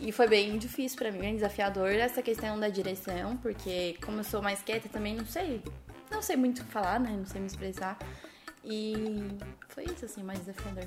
E 0.00 0.10
foi 0.12 0.26
bem 0.28 0.58
difícil 0.58 0.98
pra 0.98 1.10
mim, 1.10 1.20
bem 1.20 1.34
desafiador 1.34 1.90
essa 1.90 2.20
questão 2.20 2.58
da 2.58 2.68
direção, 2.68 3.36
porque 3.36 3.96
como 4.04 4.18
eu 4.20 4.24
sou 4.24 4.42
mais 4.42 4.60
quieta 4.60 4.88
também 4.88 5.14
não 5.14 5.24
sei, 5.24 5.62
não 6.14 6.22
sei 6.22 6.36
muito 6.36 6.64
falar, 6.64 6.98
né? 7.00 7.10
Não 7.10 7.26
sei 7.26 7.40
me 7.40 7.46
expressar. 7.46 7.98
E 8.64 9.28
foi 9.68 9.84
isso, 9.84 10.06
assim, 10.06 10.22
mais 10.22 10.38
desafiador. 10.40 10.84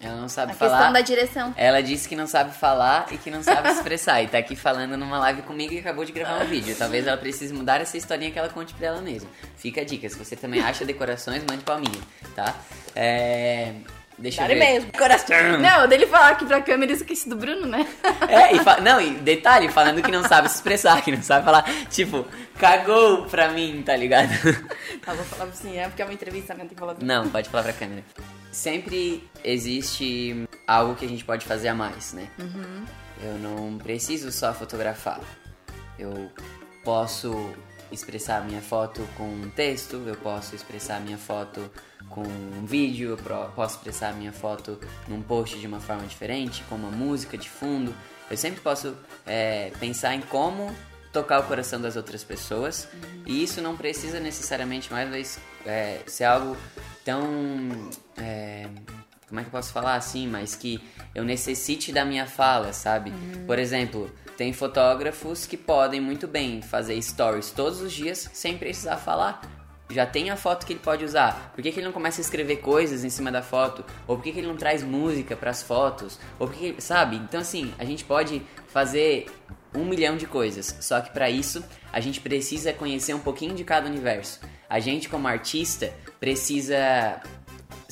Ela 0.00 0.20
não 0.20 0.28
sabe 0.28 0.52
A 0.52 0.54
falar. 0.54 0.76
questão 0.76 0.92
da 0.92 1.00
direção. 1.00 1.54
Ela 1.56 1.82
disse 1.82 2.08
que 2.08 2.14
não 2.14 2.26
sabe 2.26 2.54
falar 2.54 3.06
e 3.12 3.16
que 3.18 3.30
não 3.30 3.42
sabe 3.42 3.68
se 3.70 3.76
expressar. 3.78 4.22
E 4.22 4.28
tá 4.28 4.38
aqui 4.38 4.54
falando 4.54 4.96
numa 4.96 5.18
live 5.18 5.42
comigo 5.42 5.72
e 5.72 5.78
acabou 5.78 6.04
de 6.04 6.12
gravar 6.12 6.42
um 6.44 6.46
vídeo. 6.46 6.76
Talvez 6.76 7.06
ela 7.06 7.16
precise 7.16 7.52
mudar 7.52 7.80
essa 7.80 7.96
historinha 7.96 8.30
que 8.30 8.38
ela 8.38 8.48
conte 8.48 8.74
pra 8.74 8.88
ela 8.88 9.00
mesma. 9.00 9.28
Fica 9.56 9.80
a 9.80 9.84
dica. 9.84 10.08
Se 10.08 10.16
você 10.16 10.36
também 10.36 10.60
acha 10.60 10.84
decorações, 10.84 11.42
mande 11.48 11.64
pra 11.64 11.78
mim, 11.78 11.90
tá? 12.36 12.54
É. 12.94 13.74
Deixa 14.16 14.42
eu 14.42 14.48
Dale 14.48 14.58
ver. 14.60 14.66
mesmo, 14.72 14.92
coração. 14.92 15.58
Não, 15.58 15.88
dele 15.88 16.06
falar 16.06 16.28
aqui 16.30 16.44
pra 16.46 16.62
câmera 16.62 16.92
eu 16.92 16.96
esqueci 16.96 17.28
do 17.28 17.36
Bruno, 17.36 17.66
né? 17.66 17.86
É, 18.28 18.54
e 18.54 18.60
fa- 18.60 18.80
não, 18.80 19.00
e 19.00 19.10
detalhe, 19.10 19.68
falando 19.68 20.00
que 20.02 20.10
não 20.10 20.22
sabe 20.22 20.48
se 20.48 20.54
expressar, 20.56 21.02
que 21.02 21.10
não 21.10 21.22
sabe 21.22 21.44
falar, 21.44 21.64
tipo, 21.90 22.24
cagou 22.58 23.24
pra 23.26 23.48
mim, 23.48 23.82
tá 23.84 23.96
ligado? 23.96 24.30
Tá, 25.04 25.12
vou 25.14 25.24
falar 25.24 25.50
assim, 25.50 25.76
é 25.78 25.88
porque 25.88 26.00
é 26.00 26.04
uma 26.04 26.14
entrevista, 26.14 26.54
né? 26.54 26.60
Tem 26.60 26.68
que 26.68 26.74
falar 26.76 26.92
assim. 26.92 27.04
Não, 27.04 27.28
pode 27.28 27.48
falar 27.48 27.64
pra 27.64 27.72
câmera. 27.72 28.04
Sempre 28.52 29.28
existe 29.42 30.48
algo 30.66 30.94
que 30.94 31.04
a 31.04 31.08
gente 31.08 31.24
pode 31.24 31.44
fazer 31.44 31.68
a 31.68 31.74
mais, 31.74 32.12
né? 32.12 32.28
Eu 33.22 33.34
não 33.38 33.76
preciso 33.78 34.30
só 34.30 34.54
fotografar. 34.54 35.18
Eu 35.98 36.30
posso 36.84 37.52
expressar 37.90 38.44
minha 38.44 38.60
foto 38.60 39.06
com 39.16 39.24
um 39.24 39.50
texto, 39.50 40.02
eu 40.06 40.16
posso 40.16 40.54
expressar 40.54 41.00
minha 41.00 41.18
foto 41.18 41.70
com 42.08 42.22
um 42.22 42.64
vídeo, 42.64 43.18
eu 43.26 43.48
posso 43.48 43.76
expressar 43.76 44.14
minha 44.14 44.32
foto 44.32 44.78
num 45.08 45.22
post 45.22 45.58
de 45.58 45.66
uma 45.66 45.80
forma 45.80 46.06
diferente, 46.06 46.62
com 46.68 46.74
uma 46.74 46.90
música 46.90 47.36
de 47.36 47.48
fundo. 47.48 47.94
Eu 48.30 48.36
sempre 48.36 48.60
posso 48.60 48.96
é, 49.26 49.70
pensar 49.78 50.14
em 50.14 50.20
como 50.20 50.74
tocar 51.12 51.40
o 51.40 51.44
coração 51.44 51.80
das 51.80 51.94
outras 51.94 52.24
pessoas 52.24 52.88
e 53.24 53.42
isso 53.42 53.62
não 53.62 53.76
precisa 53.76 54.18
necessariamente 54.18 54.92
mais 54.92 55.38
é, 55.64 56.00
ser 56.06 56.24
algo 56.24 56.56
tão 57.04 57.22
é, 58.16 58.68
como 59.34 59.40
é 59.40 59.42
que 59.42 59.48
eu 59.48 59.52
posso 59.52 59.72
falar 59.72 59.96
assim, 59.96 60.28
mas 60.28 60.54
que 60.54 60.80
eu 61.12 61.24
necessite 61.24 61.90
da 61.90 62.04
minha 62.04 62.24
fala, 62.24 62.72
sabe? 62.72 63.12
Por 63.48 63.58
exemplo, 63.58 64.08
tem 64.36 64.52
fotógrafos 64.52 65.44
que 65.44 65.56
podem 65.56 66.00
muito 66.00 66.28
bem 66.28 66.62
fazer 66.62 67.02
stories 67.02 67.50
todos 67.50 67.80
os 67.80 67.92
dias 67.92 68.30
sem 68.32 68.56
precisar 68.56 68.96
falar. 68.96 69.42
Já 69.90 70.06
tem 70.06 70.30
a 70.30 70.36
foto 70.36 70.64
que 70.64 70.72
ele 70.72 70.80
pode 70.80 71.04
usar. 71.04 71.50
Por 71.52 71.62
que, 71.62 71.72
que 71.72 71.80
ele 71.80 71.86
não 71.86 71.92
começa 71.92 72.20
a 72.20 72.22
escrever 72.22 72.58
coisas 72.58 73.02
em 73.02 73.10
cima 73.10 73.32
da 73.32 73.42
foto? 73.42 73.84
Ou 74.06 74.16
por 74.16 74.22
que, 74.22 74.30
que 74.30 74.38
ele 74.38 74.46
não 74.46 74.56
traz 74.56 74.84
música 74.84 75.34
para 75.34 75.50
as 75.50 75.64
fotos? 75.64 76.16
Ou 76.38 76.46
por 76.46 76.56
que, 76.56 76.80
sabe? 76.80 77.16
Então 77.16 77.40
assim, 77.40 77.74
a 77.76 77.84
gente 77.84 78.04
pode 78.04 78.40
fazer 78.68 79.26
um 79.74 79.84
milhão 79.84 80.16
de 80.16 80.28
coisas. 80.28 80.76
Só 80.80 81.00
que 81.00 81.10
para 81.10 81.28
isso 81.28 81.64
a 81.92 81.98
gente 81.98 82.20
precisa 82.20 82.72
conhecer 82.72 83.14
um 83.14 83.20
pouquinho 83.20 83.54
de 83.56 83.64
cada 83.64 83.88
universo. 83.88 84.40
A 84.68 84.78
gente 84.78 85.08
como 85.08 85.26
artista 85.26 85.92
precisa 86.20 87.20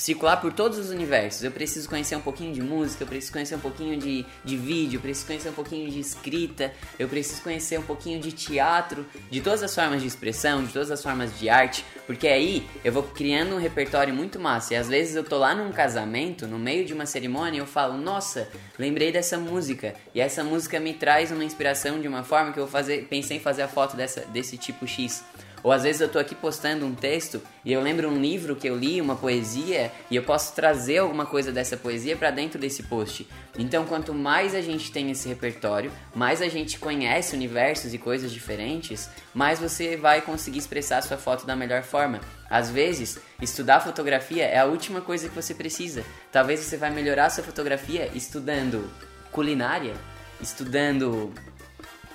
circular 0.02 0.38
por 0.38 0.52
todos 0.52 0.78
os 0.78 0.90
universos. 0.90 1.44
Eu 1.44 1.52
preciso 1.52 1.88
conhecer 1.88 2.16
um 2.16 2.20
pouquinho 2.20 2.52
de 2.52 2.60
música, 2.60 3.04
eu 3.04 3.06
preciso 3.06 3.32
conhecer 3.32 3.54
um 3.54 3.60
pouquinho 3.60 3.96
de, 3.96 4.26
de 4.44 4.56
vídeo, 4.56 4.96
eu 4.96 5.00
preciso 5.00 5.26
conhecer 5.28 5.48
um 5.48 5.52
pouquinho 5.52 5.88
de 5.88 6.00
escrita, 6.00 6.72
eu 6.98 7.08
preciso 7.08 7.40
conhecer 7.40 7.78
um 7.78 7.84
pouquinho 7.84 8.20
de 8.20 8.32
teatro, 8.32 9.06
de 9.30 9.40
todas 9.40 9.62
as 9.62 9.72
formas 9.72 10.02
de 10.02 10.08
expressão, 10.08 10.64
de 10.64 10.72
todas 10.72 10.90
as 10.90 11.00
formas 11.00 11.38
de 11.38 11.48
arte, 11.48 11.84
porque 12.04 12.26
aí 12.26 12.68
eu 12.84 12.92
vou 12.92 13.04
criando 13.04 13.54
um 13.54 13.58
repertório 13.58 14.12
muito 14.12 14.40
massa. 14.40 14.74
E 14.74 14.76
às 14.76 14.88
vezes 14.88 15.14
eu 15.14 15.22
tô 15.22 15.38
lá 15.38 15.54
num 15.54 15.70
casamento, 15.70 16.48
no 16.48 16.58
meio 16.58 16.84
de 16.84 16.92
uma 16.92 17.06
cerimônia, 17.06 17.60
eu 17.60 17.66
falo, 17.66 17.96
nossa, 17.96 18.48
lembrei 18.76 19.12
dessa 19.12 19.38
música. 19.38 19.94
E 20.12 20.20
essa 20.20 20.42
música 20.42 20.80
me 20.80 20.94
traz 20.94 21.30
uma 21.30 21.44
inspiração 21.44 22.00
de 22.00 22.08
uma 22.08 22.24
forma 22.24 22.52
que 22.52 22.58
eu 22.58 22.64
vou 22.64 22.72
fazer, 22.72 23.06
pensei 23.08 23.36
em 23.36 23.40
fazer 23.40 23.62
a 23.62 23.68
foto 23.68 23.96
dessa, 23.96 24.22
desse 24.22 24.56
tipo 24.56 24.84
X. 24.84 25.22
Ou 25.62 25.70
às 25.70 25.84
vezes 25.84 26.00
eu 26.00 26.08
tô 26.08 26.18
aqui 26.18 26.34
postando 26.34 26.84
um 26.84 26.94
texto 26.94 27.40
e 27.64 27.72
eu 27.72 27.80
lembro 27.80 28.08
um 28.08 28.20
livro 28.20 28.56
que 28.56 28.68
eu 28.68 28.76
li, 28.76 29.00
uma 29.00 29.14
poesia, 29.14 29.92
e 30.10 30.16
eu 30.16 30.22
posso 30.22 30.54
trazer 30.54 30.98
alguma 30.98 31.24
coisa 31.24 31.52
dessa 31.52 31.76
poesia 31.76 32.16
para 32.16 32.30
dentro 32.30 32.58
desse 32.58 32.82
post. 32.82 33.28
Então, 33.58 33.84
quanto 33.84 34.12
mais 34.12 34.54
a 34.54 34.60
gente 34.60 34.90
tem 34.90 35.10
esse 35.10 35.28
repertório, 35.28 35.92
mais 36.14 36.42
a 36.42 36.48
gente 36.48 36.78
conhece 36.78 37.36
universos 37.36 37.94
e 37.94 37.98
coisas 37.98 38.32
diferentes, 38.32 39.08
mais 39.32 39.58
você 39.58 39.96
vai 39.96 40.20
conseguir 40.20 40.58
expressar 40.58 40.98
a 40.98 41.02
sua 41.02 41.16
foto 41.16 41.46
da 41.46 41.54
melhor 41.54 41.82
forma. 41.82 42.20
Às 42.50 42.70
vezes, 42.70 43.18
estudar 43.40 43.80
fotografia 43.80 44.44
é 44.44 44.58
a 44.58 44.66
última 44.66 45.00
coisa 45.00 45.28
que 45.28 45.34
você 45.34 45.54
precisa. 45.54 46.04
Talvez 46.30 46.60
você 46.60 46.76
vai 46.76 46.90
melhorar 46.90 47.30
sua 47.30 47.44
fotografia 47.44 48.10
estudando 48.14 48.90
culinária, 49.30 49.94
estudando 50.40 51.32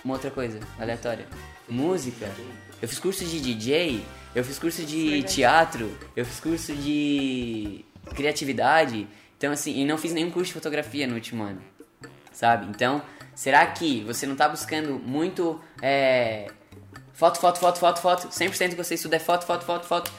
uma 0.03 0.15
outra 0.15 0.31
coisa 0.31 0.59
aleatória, 0.79 1.25
música. 1.67 2.27
Eu 2.81 2.87
fiz 2.87 2.99
curso 2.99 3.25
de 3.25 3.39
DJ, 3.39 4.03
eu 4.35 4.43
fiz 4.43 4.59
curso 4.59 4.83
de 4.83 5.09
Verdade. 5.09 5.33
teatro, 5.33 5.97
eu 6.15 6.23
fiz 6.25 6.39
curso 6.39 6.75
de 6.75 7.83
criatividade. 8.15 9.07
Então, 9.37 9.51
assim, 9.51 9.79
e 9.79 9.85
não 9.85 9.97
fiz 9.97 10.13
nenhum 10.13 10.29
curso 10.29 10.47
de 10.47 10.53
fotografia 10.53 11.07
no 11.07 11.15
último 11.15 11.43
ano, 11.43 11.61
sabe? 12.31 12.67
Então, 12.67 13.01
será 13.33 13.65
que 13.65 14.03
você 14.03 14.25
não 14.27 14.35
tá 14.35 14.47
buscando 14.47 14.99
muito 14.99 15.59
é, 15.81 16.47
foto, 17.13 17.39
foto, 17.39 17.59
foto, 17.59 17.79
foto, 17.79 17.99
foto? 17.99 18.27
100% 18.27 18.69
que 18.69 18.75
você 18.75 18.93
estuda 18.93 19.15
é 19.15 19.19
foto, 19.19 19.45
foto, 19.45 19.65
foto, 19.65 19.87
foto. 19.87 20.11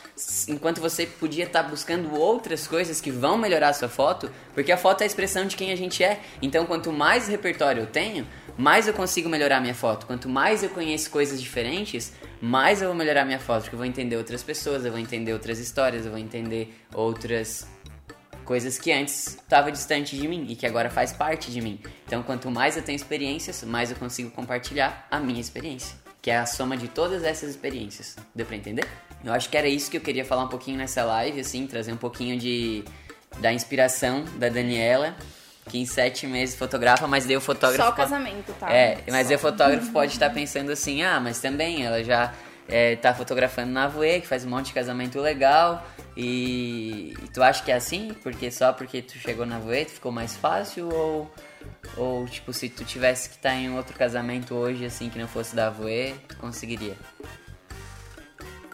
Enquanto 0.49 0.81
você 0.81 1.07
podia 1.07 1.44
estar 1.44 1.62
buscando 1.62 2.12
outras 2.16 2.66
coisas 2.66 3.01
que 3.01 3.11
vão 3.11 3.38
melhorar 3.38 3.68
a 3.68 3.73
sua 3.73 3.88
foto, 3.88 4.31
porque 4.53 4.73
a 4.73 4.77
foto 4.77 5.03
é 5.03 5.05
a 5.05 5.07
expressão 5.07 5.47
de 5.47 5.57
quem 5.57 5.71
a 5.71 5.77
gente 5.77 6.03
é. 6.03 6.21
Então, 6.42 6.66
quanto 6.66 6.92
mais 6.92 7.29
repertório 7.29 7.83
eu 7.83 7.87
tenho, 7.87 8.27
mais 8.59 8.88
eu 8.88 8.92
consigo 8.92 9.29
melhorar 9.29 9.61
minha 9.61 9.75
foto. 9.75 10.05
Quanto 10.05 10.29
mais 10.29 10.64
eu 10.64 10.68
conheço 10.71 11.11
coisas 11.11 11.40
diferentes, 11.40 12.12
mais 12.42 12.83
eu 12.83 12.88
vou 12.88 12.97
melhorar 12.97 13.25
minha 13.25 13.38
foto, 13.38 13.62
porque 13.62 13.77
eu 13.77 13.79
vou 13.79 13.87
entender 13.87 14.16
outras 14.16 14.42
pessoas, 14.42 14.85
eu 14.85 14.90
vou 14.90 15.01
entender 15.01 15.33
outras 15.33 15.61
histórias, 15.61 16.05
eu 16.05 16.11
vou 16.11 16.21
entender 16.21 16.75
outras 16.92 17.68
coisas 18.44 18.79
que 18.79 18.90
antes 18.90 19.37
estava 19.37 19.71
distante 19.71 20.16
de 20.16 20.27
mim 20.27 20.47
e 20.49 20.57
que 20.57 20.66
agora 20.66 20.90
faz 20.90 21.12
parte 21.12 21.53
de 21.53 21.61
mim. 21.61 21.79
Então, 22.07 22.23
quanto 22.23 22.51
mais 22.51 22.77
eu 22.77 22.83
tenho 22.83 22.97
experiências, 22.97 23.62
mais 23.62 23.90
eu 23.90 23.97
consigo 23.97 24.31
compartilhar 24.31 25.07
a 25.11 25.21
minha 25.21 25.40
experiência, 25.40 25.97
que 26.21 26.31
é 26.31 26.38
a 26.38 26.47
soma 26.47 26.77
de 26.77 26.88
todas 26.88 27.23
essas 27.23 27.51
experiências. 27.51 28.16
Deu 28.35 28.44
pra 28.44 28.57
entender? 28.57 28.88
Eu 29.23 29.33
acho 29.33 29.49
que 29.49 29.57
era 29.57 29.68
isso 29.68 29.90
que 29.90 29.99
eu 29.99 30.01
queria 30.01 30.25
falar 30.25 30.44
um 30.44 30.49
pouquinho 30.49 30.79
nessa 30.79 31.05
live, 31.05 31.38
assim, 31.38 31.66
trazer 31.66 31.92
um 31.92 31.97
pouquinho 31.97 32.38
de 32.38 32.85
da 33.40 33.53
inspiração 33.53 34.25
da 34.37 34.49
Daniela, 34.49 35.14
que 35.68 35.78
em 35.78 35.87
sete 35.87 36.26
meses 36.26 36.57
fotografa, 36.57 37.07
mas 37.07 37.26
daí 37.26 37.37
o 37.37 37.40
fotógrafo 37.40 37.83
Só 37.83 37.90
o 37.90 37.94
casamento, 37.94 38.52
tá? 38.59 38.72
é, 38.72 38.98
mas 39.11 39.28
Só. 39.28 39.35
o 39.35 39.38
fotógrafo 39.38 39.92
pode 39.92 40.12
estar 40.12 40.31
pensando 40.31 40.72
assim, 40.72 41.02
ah, 41.02 41.20
mas 41.20 41.40
também 41.40 41.85
ela 41.85 42.02
já 42.02 42.33
é, 42.68 42.96
tá 42.96 43.14
fotografando 43.14 43.72
na 43.72 43.88
Voe, 43.88 44.20
que 44.20 44.26
faz 44.26 44.44
um 44.44 44.50
monte 44.50 44.66
de 44.66 44.72
casamento 44.72 45.20
legal, 45.20 45.87
e, 46.16 47.14
e 47.22 47.28
tu 47.33 47.42
acha 47.42 47.62
que 47.62 47.70
é 47.70 47.76
assim? 47.76 48.14
Porque 48.22 48.50
só 48.50 48.72
porque 48.72 49.00
tu 49.00 49.18
chegou 49.18 49.46
na 49.46 49.59
Voe 49.59 49.85
ficou 49.85 50.12
mais 50.12 50.37
fácil? 50.37 50.88
Ou, 50.92 51.31
ou 51.96 52.26
tipo, 52.26 52.52
se 52.52 52.68
tu 52.68 52.85
tivesse 52.85 53.28
que 53.28 53.37
estar 53.37 53.54
em 53.54 53.74
outro 53.74 53.96
casamento 53.96 54.54
hoje, 54.54 54.85
assim, 54.85 55.09
que 55.09 55.18
não 55.18 55.28
fosse 55.28 55.54
da 55.54 55.70
Voe, 55.70 56.14
tu 56.28 56.37
conseguiria? 56.37 56.96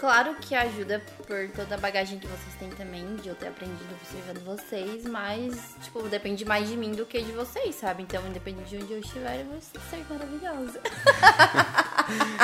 Claro 0.05 0.35
que 0.38 0.55
ajuda 0.55 1.01
por 1.27 1.49
toda 1.57 1.77
a 1.77 1.79
bagagem 1.79 2.19
que 2.19 2.27
vocês 2.27 2.55
têm 2.59 2.69
também, 2.69 3.17
de 3.17 3.31
eu 3.31 3.35
ter 3.35 3.49
aprendido 3.49 3.88
observando 3.95 4.45
vocês, 4.45 5.03
mas, 5.07 5.75
tipo, 5.83 6.03
depende 6.11 6.45
mais 6.45 6.69
de 6.69 6.77
mim 6.77 6.93
do 6.93 7.07
que 7.07 7.23
de 7.23 7.33
vocês, 7.33 7.75
sabe? 7.75 8.03
Então, 8.03 8.23
independente 8.29 8.69
de 8.69 8.85
onde 8.85 8.93
eu 8.93 8.99
estiver, 8.99 9.40
eu 9.40 9.47
vou 9.47 9.59
ser 9.62 10.05
maravilhosa. 10.11 10.79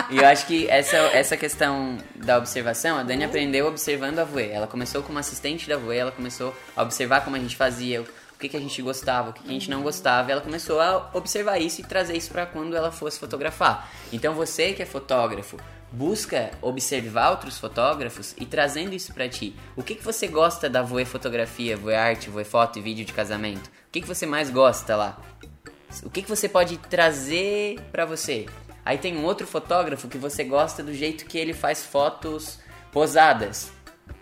E 0.08 0.16
eu 0.16 0.26
acho 0.26 0.46
que 0.46 0.66
essa, 0.70 0.96
essa 0.96 1.36
questão 1.36 1.98
da 2.14 2.38
observação, 2.38 2.96
a 2.96 3.02
Dani 3.02 3.24
aprendeu 3.24 3.66
observando 3.66 4.18
a 4.18 4.24
Voe. 4.24 4.48
Ela 4.48 4.66
começou 4.66 5.02
como 5.02 5.18
assistente 5.18 5.68
da 5.68 5.76
Voe, 5.76 5.94
ela 5.94 6.10
começou 6.10 6.56
a 6.74 6.82
observar 6.82 7.22
como 7.22 7.36
a 7.36 7.38
gente 7.38 7.56
fazia, 7.56 8.00
o 8.00 8.06
que, 8.38 8.48
que 8.48 8.56
a 8.56 8.60
gente 8.60 8.80
gostava, 8.80 9.28
o 9.28 9.32
que, 9.34 9.42
que 9.42 9.50
a 9.50 9.52
gente 9.52 9.68
não 9.68 9.82
gostava. 9.82 10.32
Ela 10.32 10.40
começou 10.40 10.80
a 10.80 11.10
observar 11.12 11.58
isso 11.58 11.82
e 11.82 11.84
trazer 11.84 12.16
isso 12.16 12.30
pra 12.30 12.46
quando 12.46 12.74
ela 12.74 12.90
fosse 12.90 13.20
fotografar. 13.20 13.90
Então 14.10 14.32
você 14.32 14.72
que 14.72 14.82
é 14.82 14.86
fotógrafo, 14.86 15.58
busca 15.92 16.50
observar 16.62 17.30
outros 17.30 17.58
fotógrafos 17.58 18.34
e 18.38 18.46
trazendo 18.46 18.94
isso 18.94 19.12
pra 19.12 19.28
ti. 19.28 19.54
O 19.76 19.82
que, 19.82 19.94
que 19.94 20.04
você 20.04 20.26
gosta 20.28 20.68
da 20.68 20.82
Voe 20.82 21.04
Fotografia, 21.04 21.76
Voe 21.76 21.94
Arte, 21.94 22.30
Voe 22.30 22.44
Foto 22.44 22.78
e 22.78 22.82
Vídeo 22.82 23.04
de 23.04 23.12
casamento? 23.12 23.66
O 23.66 23.90
que, 23.90 24.00
que 24.00 24.06
você 24.06 24.26
mais 24.26 24.50
gosta 24.50 24.94
lá? 24.94 25.20
O 26.04 26.10
que, 26.10 26.22
que 26.22 26.28
você 26.28 26.48
pode 26.48 26.76
trazer 26.78 27.80
pra 27.90 28.04
você? 28.04 28.46
Aí 28.84 28.96
tem 28.96 29.16
um 29.16 29.24
outro 29.24 29.46
fotógrafo 29.46 30.08
que 30.08 30.18
você 30.18 30.44
gosta 30.44 30.82
do 30.82 30.94
jeito 30.94 31.26
que 31.26 31.36
ele 31.36 31.52
faz 31.52 31.84
fotos 31.84 32.58
posadas. 32.92 33.72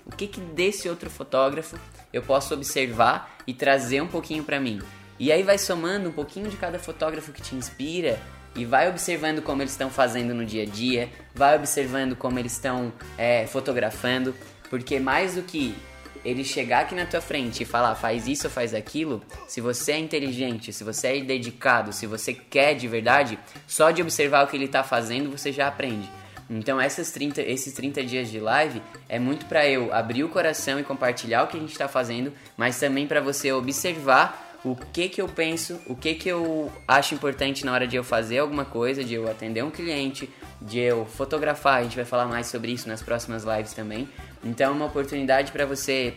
O 0.06 0.16
que, 0.16 0.26
que 0.26 0.40
desse 0.40 0.88
outro 0.88 1.10
fotógrafo 1.10 1.78
eu 2.12 2.22
posso 2.22 2.54
observar 2.54 3.36
e 3.46 3.52
trazer 3.52 4.00
um 4.00 4.08
pouquinho 4.08 4.42
pra 4.42 4.58
mim? 4.58 4.80
E 5.18 5.30
aí 5.30 5.42
vai 5.42 5.58
somando 5.58 6.08
um 6.08 6.12
pouquinho 6.12 6.48
de 6.48 6.56
cada 6.56 6.78
fotógrafo 6.78 7.32
que 7.32 7.42
te 7.42 7.54
inspira 7.54 8.18
e 8.58 8.64
vai 8.64 8.88
observando 8.88 9.40
como 9.40 9.62
eles 9.62 9.70
estão 9.70 9.88
fazendo 9.88 10.34
no 10.34 10.44
dia 10.44 10.64
a 10.64 10.66
dia, 10.66 11.08
vai 11.32 11.56
observando 11.56 12.16
como 12.16 12.40
eles 12.40 12.52
estão 12.52 12.92
é, 13.16 13.46
fotografando, 13.46 14.34
porque 14.68 14.98
mais 14.98 15.36
do 15.36 15.42
que 15.42 15.76
ele 16.24 16.42
chegar 16.42 16.80
aqui 16.80 16.94
na 16.94 17.06
tua 17.06 17.20
frente 17.20 17.62
e 17.62 17.66
falar 17.66 17.94
faz 17.94 18.26
isso 18.26 18.50
faz 18.50 18.74
aquilo, 18.74 19.22
se 19.46 19.60
você 19.60 19.92
é 19.92 19.98
inteligente, 19.98 20.72
se 20.72 20.82
você 20.82 21.18
é 21.18 21.20
dedicado, 21.20 21.92
se 21.92 22.04
você 22.04 22.34
quer 22.34 22.74
de 22.74 22.88
verdade, 22.88 23.38
só 23.64 23.92
de 23.92 24.02
observar 24.02 24.44
o 24.44 24.48
que 24.48 24.56
ele 24.56 24.66
tá 24.66 24.82
fazendo 24.82 25.30
você 25.30 25.52
já 25.52 25.68
aprende. 25.68 26.10
Então 26.50 26.80
essas 26.80 27.12
30, 27.12 27.42
esses 27.42 27.72
30 27.74 28.02
dias 28.02 28.28
de 28.28 28.40
live 28.40 28.82
é 29.08 29.20
muito 29.20 29.46
para 29.46 29.68
eu 29.68 29.94
abrir 29.94 30.24
o 30.24 30.28
coração 30.28 30.80
e 30.80 30.82
compartilhar 30.82 31.44
o 31.44 31.46
que 31.46 31.56
a 31.56 31.60
gente 31.60 31.78
tá 31.78 31.86
fazendo, 31.86 32.32
mas 32.56 32.80
também 32.80 33.06
para 33.06 33.20
você 33.20 33.52
observar 33.52 34.47
o 34.64 34.74
que 34.74 35.08
que 35.08 35.20
eu 35.22 35.28
penso, 35.28 35.80
o 35.86 35.94
que 35.94 36.14
que 36.14 36.28
eu 36.28 36.70
acho 36.86 37.14
importante 37.14 37.64
na 37.64 37.72
hora 37.72 37.86
de 37.86 37.96
eu 37.96 38.04
fazer 38.04 38.38
alguma 38.38 38.64
coisa, 38.64 39.04
de 39.04 39.14
eu 39.14 39.30
atender 39.30 39.62
um 39.62 39.70
cliente, 39.70 40.28
de 40.60 40.78
eu 40.80 41.06
fotografar, 41.06 41.80
a 41.80 41.82
gente 41.82 41.96
vai 41.96 42.04
falar 42.04 42.26
mais 42.26 42.48
sobre 42.48 42.72
isso 42.72 42.88
nas 42.88 43.02
próximas 43.02 43.44
lives 43.44 43.72
também. 43.72 44.08
Então 44.42 44.72
é 44.72 44.74
uma 44.74 44.86
oportunidade 44.86 45.52
para 45.52 45.64
você 45.64 46.14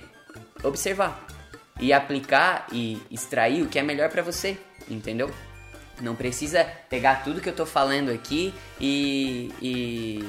observar 0.63 1.25
e 1.79 1.93
aplicar 1.93 2.67
e 2.71 3.01
extrair 3.09 3.63
o 3.63 3.67
que 3.67 3.79
é 3.79 3.83
melhor 3.83 4.09
para 4.09 4.21
você, 4.21 4.57
entendeu? 4.89 5.31
Não 5.99 6.15
precisa 6.15 6.63
pegar 6.89 7.23
tudo 7.23 7.41
que 7.41 7.49
eu 7.49 7.55
tô 7.55 7.65
falando 7.65 8.09
aqui 8.09 8.53
e, 8.79 9.51
e, 9.61 10.23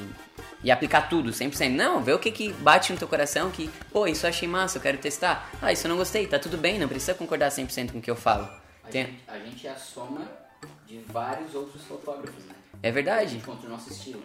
e 0.64 0.70
aplicar 0.70 1.08
tudo, 1.08 1.30
100%. 1.30 1.70
Não, 1.74 2.02
vê 2.02 2.12
o 2.12 2.18
que, 2.18 2.30
que 2.30 2.52
bate 2.52 2.92
no 2.92 2.98
teu 2.98 3.08
coração 3.08 3.50
que, 3.50 3.68
pô, 3.92 4.06
isso 4.06 4.24
eu 4.26 4.30
achei 4.30 4.48
massa, 4.48 4.78
eu 4.78 4.82
quero 4.82 4.98
testar. 4.98 5.50
Ah, 5.60 5.72
isso 5.72 5.86
eu 5.86 5.90
não 5.90 5.96
gostei, 5.96 6.26
tá 6.26 6.38
tudo 6.38 6.56
bem, 6.56 6.78
não 6.78 6.88
precisa 6.88 7.14
concordar 7.14 7.50
100% 7.50 7.92
com 7.92 7.98
o 7.98 8.02
que 8.02 8.10
eu 8.10 8.16
falo. 8.16 8.48
A, 8.84 8.88
Tem- 8.88 9.06
gente, 9.06 9.22
a 9.28 9.38
gente 9.38 9.66
é 9.66 9.70
a 9.70 9.76
soma 9.76 10.26
de 10.86 10.98
vários 11.08 11.54
outros 11.54 11.82
fotógrafos, 11.84 12.44
né? 12.44 12.54
É 12.82 12.88
A 12.88 12.92
verdade. 12.92 13.32
gente 13.32 13.44
conta 13.44 13.66
o 13.66 13.70
nosso 13.70 13.90
estilo. 13.90 14.22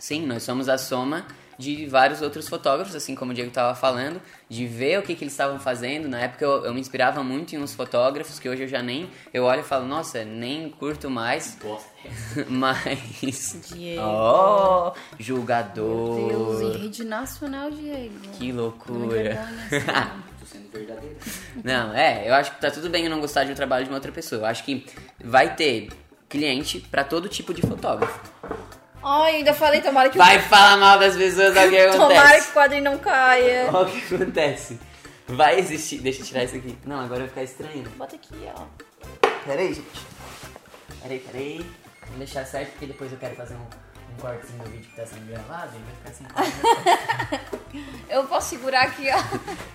Sim, 0.00 0.26
nós 0.26 0.42
somos 0.42 0.66
a 0.66 0.78
soma 0.78 1.26
de 1.58 1.84
vários 1.84 2.22
outros 2.22 2.48
fotógrafos, 2.48 2.94
assim 2.96 3.14
como 3.14 3.32
o 3.32 3.34
Diego 3.34 3.50
estava 3.50 3.74
falando, 3.74 4.18
de 4.48 4.66
ver 4.66 4.98
o 4.98 5.02
que, 5.02 5.14
que 5.14 5.22
eles 5.22 5.34
estavam 5.34 5.60
fazendo. 5.60 6.08
Na 6.08 6.18
época 6.18 6.42
eu, 6.42 6.64
eu 6.64 6.72
me 6.72 6.80
inspirava 6.80 7.22
muito 7.22 7.54
em 7.54 7.58
uns 7.58 7.74
fotógrafos 7.74 8.38
que 8.38 8.48
hoje 8.48 8.62
eu 8.62 8.68
já 8.68 8.82
nem. 8.82 9.10
Eu 9.32 9.44
olho 9.44 9.60
e 9.60 9.62
falo, 9.62 9.86
nossa, 9.86 10.24
nem 10.24 10.70
curto 10.70 11.10
mais, 11.10 11.58
mas. 12.48 13.60
Diego. 13.68 14.02
Oh, 14.02 14.84
Meu 14.84 14.92
Deus, 14.94 15.20
em 15.20 15.22
julgador! 15.22 16.78
rede 16.78 17.04
nacional, 17.04 17.70
Diego. 17.70 18.14
Que 18.38 18.52
loucura! 18.52 19.46
assim. 19.66 19.84
Tô 20.40 20.46
sendo 20.46 20.70
verdadeiro. 20.72 21.16
Não, 21.62 21.92
é, 21.94 22.26
eu 22.26 22.32
acho 22.32 22.52
que 22.52 22.60
tá 22.60 22.70
tudo 22.70 22.88
bem 22.88 23.04
eu 23.04 23.10
não 23.10 23.20
gostar 23.20 23.44
de 23.44 23.52
um 23.52 23.54
trabalho 23.54 23.84
de 23.84 23.90
uma 23.90 23.96
outra 23.98 24.10
pessoa. 24.10 24.40
Eu 24.40 24.46
acho 24.46 24.64
que 24.64 24.86
vai 25.22 25.54
ter 25.54 25.90
cliente 26.26 26.80
pra 26.80 27.04
todo 27.04 27.28
tipo 27.28 27.52
de 27.52 27.60
fotógrafo. 27.60 28.18
Ai, 29.02 29.36
ainda 29.36 29.54
falei, 29.54 29.80
tomara 29.80 30.10
que 30.10 30.18
Vai 30.18 30.38
falar 30.40 30.76
mal 30.76 30.98
das 30.98 31.16
pessoas, 31.16 31.56
olha 31.56 31.66
o 31.68 31.70
que 31.70 31.88
Tomara 31.96 32.12
que 32.12 32.24
acontece. 32.24 32.50
o 32.50 32.52
quadrinho 32.52 32.84
não 32.84 32.98
caia. 32.98 33.70
Olha 33.72 33.88
o 33.88 33.90
que 33.90 34.14
acontece. 34.14 34.78
Vai 35.28 35.58
existir. 35.58 35.98
Deixa 36.00 36.20
eu 36.22 36.26
tirar 36.26 36.44
isso 36.44 36.56
aqui. 36.56 36.76
Não, 36.84 37.00
agora 37.00 37.20
vai 37.20 37.28
ficar 37.28 37.42
estranho. 37.44 37.84
Bota 37.96 38.16
aqui, 38.16 38.34
ó. 38.54 38.64
Peraí, 39.46 39.74
gente. 39.74 39.86
Peraí, 41.02 41.18
peraí. 41.20 41.66
Vamos 42.02 42.18
deixar 42.18 42.44
certo 42.44 42.70
porque 42.72 42.86
depois 42.86 43.12
eu 43.12 43.18
quero 43.18 43.36
fazer 43.36 43.54
um, 43.54 43.58
um 43.58 44.20
cortezinho 44.20 44.58
do 44.64 44.70
vídeo 44.70 44.90
que 44.90 44.96
tá 44.96 45.06
sendo 45.06 45.26
gravado 45.28 45.70
e 45.76 45.80
vai 45.84 45.94
ficar 45.94 46.10
assim. 46.10 47.50
Eu 48.10 48.24
posso 48.24 48.48
segurar 48.50 48.82
aqui, 48.82 49.06
ó. 49.08 49.22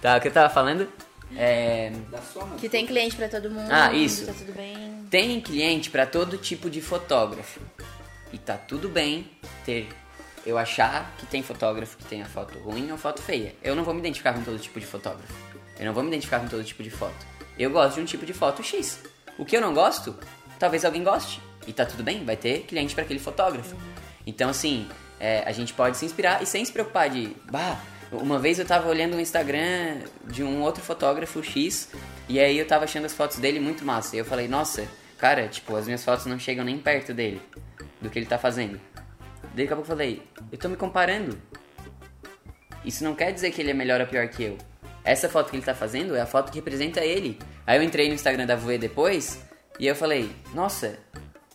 tá, 0.02 0.18
o 0.18 0.22
que 0.22 0.28
eu 0.28 0.32
tava 0.34 0.50
falando? 0.54 0.90
É, 1.38 1.92
Da 2.12 2.20
sua 2.22 2.46
mão. 2.46 2.58
Que 2.58 2.68
tem 2.68 2.86
cliente 2.86 3.16
pra 3.16 3.30
todo 3.30 3.50
mundo. 3.50 3.70
Ah, 3.72 3.94
isso. 3.94 4.26
Tá 4.26 4.34
tudo 4.34 4.52
bem. 4.54 5.06
Tem 5.10 5.40
cliente 5.40 5.90
para 5.90 6.06
todo 6.06 6.38
tipo 6.38 6.70
de 6.70 6.82
fotógrafo. 6.82 7.62
E 8.36 8.38
tá 8.38 8.58
tudo 8.58 8.90
bem 8.90 9.32
ter 9.64 9.88
eu 10.46 10.58
achar 10.58 11.16
que 11.18 11.26
tem 11.26 11.42
fotógrafo 11.42 11.98
que 11.98 12.04
tem 12.04 12.22
a 12.22 12.26
foto 12.26 12.60
ruim 12.60 12.92
ou 12.92 12.98
foto 12.98 13.22
feia. 13.22 13.56
Eu 13.64 13.78
não 13.78 13.84
vou 13.86 13.94
me 13.94 14.02
identificar 14.02 14.34
com 14.34 14.44
todo 14.44 14.60
tipo 14.60 14.78
de 14.78 14.86
fotógrafo. 14.86 15.34
Eu 15.80 15.86
não 15.86 15.94
vou 15.94 16.04
me 16.04 16.10
identificar 16.10 16.42
com 16.42 16.48
todo 16.50 16.62
tipo 16.62 16.84
de 16.84 16.90
foto. 16.90 17.26
Eu 17.58 17.72
gosto 17.72 17.96
de 17.96 18.02
um 18.02 18.06
tipo 18.06 18.26
de 18.26 18.34
foto 18.34 18.62
X. 18.62 19.00
O 19.38 19.46
que 19.46 19.56
eu 19.56 19.62
não 19.62 19.74
gosto, 19.74 20.20
talvez 20.60 20.84
alguém 20.84 21.02
goste. 21.02 21.42
E 21.66 21.72
tá 21.72 21.86
tudo 21.86 22.04
bem, 22.04 22.26
vai 22.26 22.36
ter 22.36 22.64
cliente 22.64 22.94
para 22.94 23.06
aquele 23.06 23.22
fotógrafo. 23.22 23.74
Então, 24.28 24.50
assim, 24.50 24.86
é, 25.18 25.42
a 25.46 25.54
gente 25.54 25.74
pode 25.74 25.96
se 25.96 26.06
inspirar 26.06 26.44
e 26.44 26.46
sem 26.46 26.64
se 26.66 26.74
preocupar 26.74 27.10
de. 27.10 27.34
Bah, 27.50 27.82
uma 28.12 28.38
vez 28.38 28.60
eu 28.60 28.66
tava 28.66 28.90
olhando 28.90 29.16
o 29.16 29.22
Instagram 29.22 30.02
de 30.26 30.44
um 30.44 30.62
outro 30.62 30.84
fotógrafo 30.84 31.42
X 31.42 31.90
e 32.28 32.38
aí 32.38 32.60
eu 32.60 32.68
tava 32.68 32.84
achando 32.84 33.06
as 33.06 33.14
fotos 33.14 33.38
dele 33.38 33.62
muito 33.62 33.86
massa. 33.86 34.14
E 34.18 34.20
eu 34.20 34.26
falei, 34.26 34.50
nossa, 34.50 34.86
cara, 35.18 35.48
tipo, 35.48 35.74
as 35.74 35.86
minhas 35.86 36.04
fotos 36.04 36.26
não 36.26 36.38
chegam 36.38 36.66
nem 36.66 36.78
perto 36.78 37.14
dele, 37.14 37.42
do 38.06 38.10
que 38.12 38.20
ele 38.20 38.26
tá 38.26 38.38
fazendo. 38.38 38.80
Daí 39.54 39.66
daqui 39.66 39.74
a 39.74 39.76
pouco 39.76 39.82
eu 39.82 39.96
falei, 39.96 40.24
eu 40.52 40.58
tô 40.58 40.70
me 40.70 40.78
comparando. 40.78 41.38
Isso 42.84 43.04
não 43.04 43.16
quer 43.16 43.32
dizer 43.32 43.52
que 43.52 43.62
ele 43.62 43.72
é 43.72 43.74
melhor 43.74 44.00
ou 44.00 44.08
pior 44.08 44.28
que 44.30 44.44
eu. 44.44 44.58
Essa 45.04 45.28
foto 45.28 45.50
que 45.50 45.56
ele 45.56 45.66
tá 45.66 45.76
fazendo 45.76 46.16
é 46.16 46.22
a 46.22 46.26
foto 46.26 46.52
que 46.52 46.58
representa 46.58 47.04
ele. 47.04 47.38
Aí 47.66 47.78
eu 47.78 47.84
entrei 47.84 48.08
no 48.08 48.16
Instagram 48.16 48.46
da 48.46 48.56
Voe 48.56 48.78
depois 48.78 49.44
e 49.80 49.88
eu 49.88 49.96
falei, 49.96 50.32
nossa, 50.54 50.98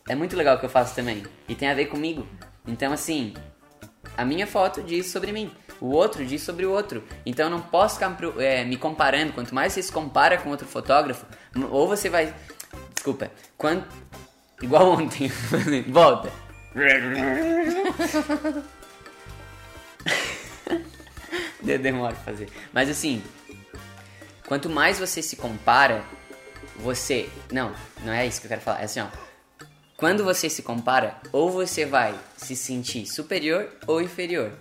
é 0.08 0.14
muito 0.14 0.36
legal 0.36 0.56
o 0.56 0.58
que 0.58 0.66
eu 0.66 0.70
faço 0.70 0.94
também. 0.94 1.24
E 1.48 1.54
tem 1.54 1.68
a 1.68 1.74
ver 1.74 1.86
comigo. 1.86 2.26
Então 2.66 2.92
assim, 2.92 3.34
a 4.16 4.24
minha 4.24 4.46
foto 4.46 4.82
diz 4.82 5.06
sobre 5.06 5.32
mim. 5.32 5.50
O 5.80 5.88
outro 5.92 6.24
diz 6.26 6.42
sobre 6.42 6.66
o 6.66 6.70
outro. 6.70 7.02
Então 7.24 7.46
eu 7.46 7.50
não 7.50 7.60
posso 7.60 7.94
ficar 7.94 8.16
é, 8.38 8.64
me 8.64 8.76
comparando. 8.76 9.32
Quanto 9.32 9.54
mais 9.54 9.72
você 9.72 9.82
se 9.82 9.90
compara 9.90 10.36
com 10.36 10.50
outro 10.50 10.66
fotógrafo, 10.66 11.26
ou 11.70 11.88
você 11.88 12.08
vai. 12.10 12.34
Desculpa. 12.94 13.30
Quando. 13.56 13.84
Igual 14.62 14.92
ontem. 14.92 15.28
Volta. 15.88 16.30
Demora 21.62 22.14
pra 22.14 22.24
fazer. 22.24 22.48
Mas 22.72 22.88
assim, 22.88 23.22
quanto 24.46 24.68
mais 24.68 24.98
você 24.98 25.22
se 25.22 25.36
compara, 25.36 26.02
você. 26.76 27.28
Não, 27.50 27.74
não 28.04 28.12
é 28.12 28.26
isso 28.26 28.40
que 28.40 28.46
eu 28.46 28.50
quero 28.50 28.60
falar. 28.60 28.80
É 28.80 28.84
assim, 28.84 29.00
ó. 29.00 29.06
Quando 29.96 30.24
você 30.24 30.48
se 30.48 30.62
compara, 30.62 31.16
ou 31.30 31.50
você 31.50 31.84
vai 31.84 32.14
se 32.36 32.56
sentir 32.56 33.06
superior 33.06 33.68
ou 33.86 34.00
inferior. 34.00 34.52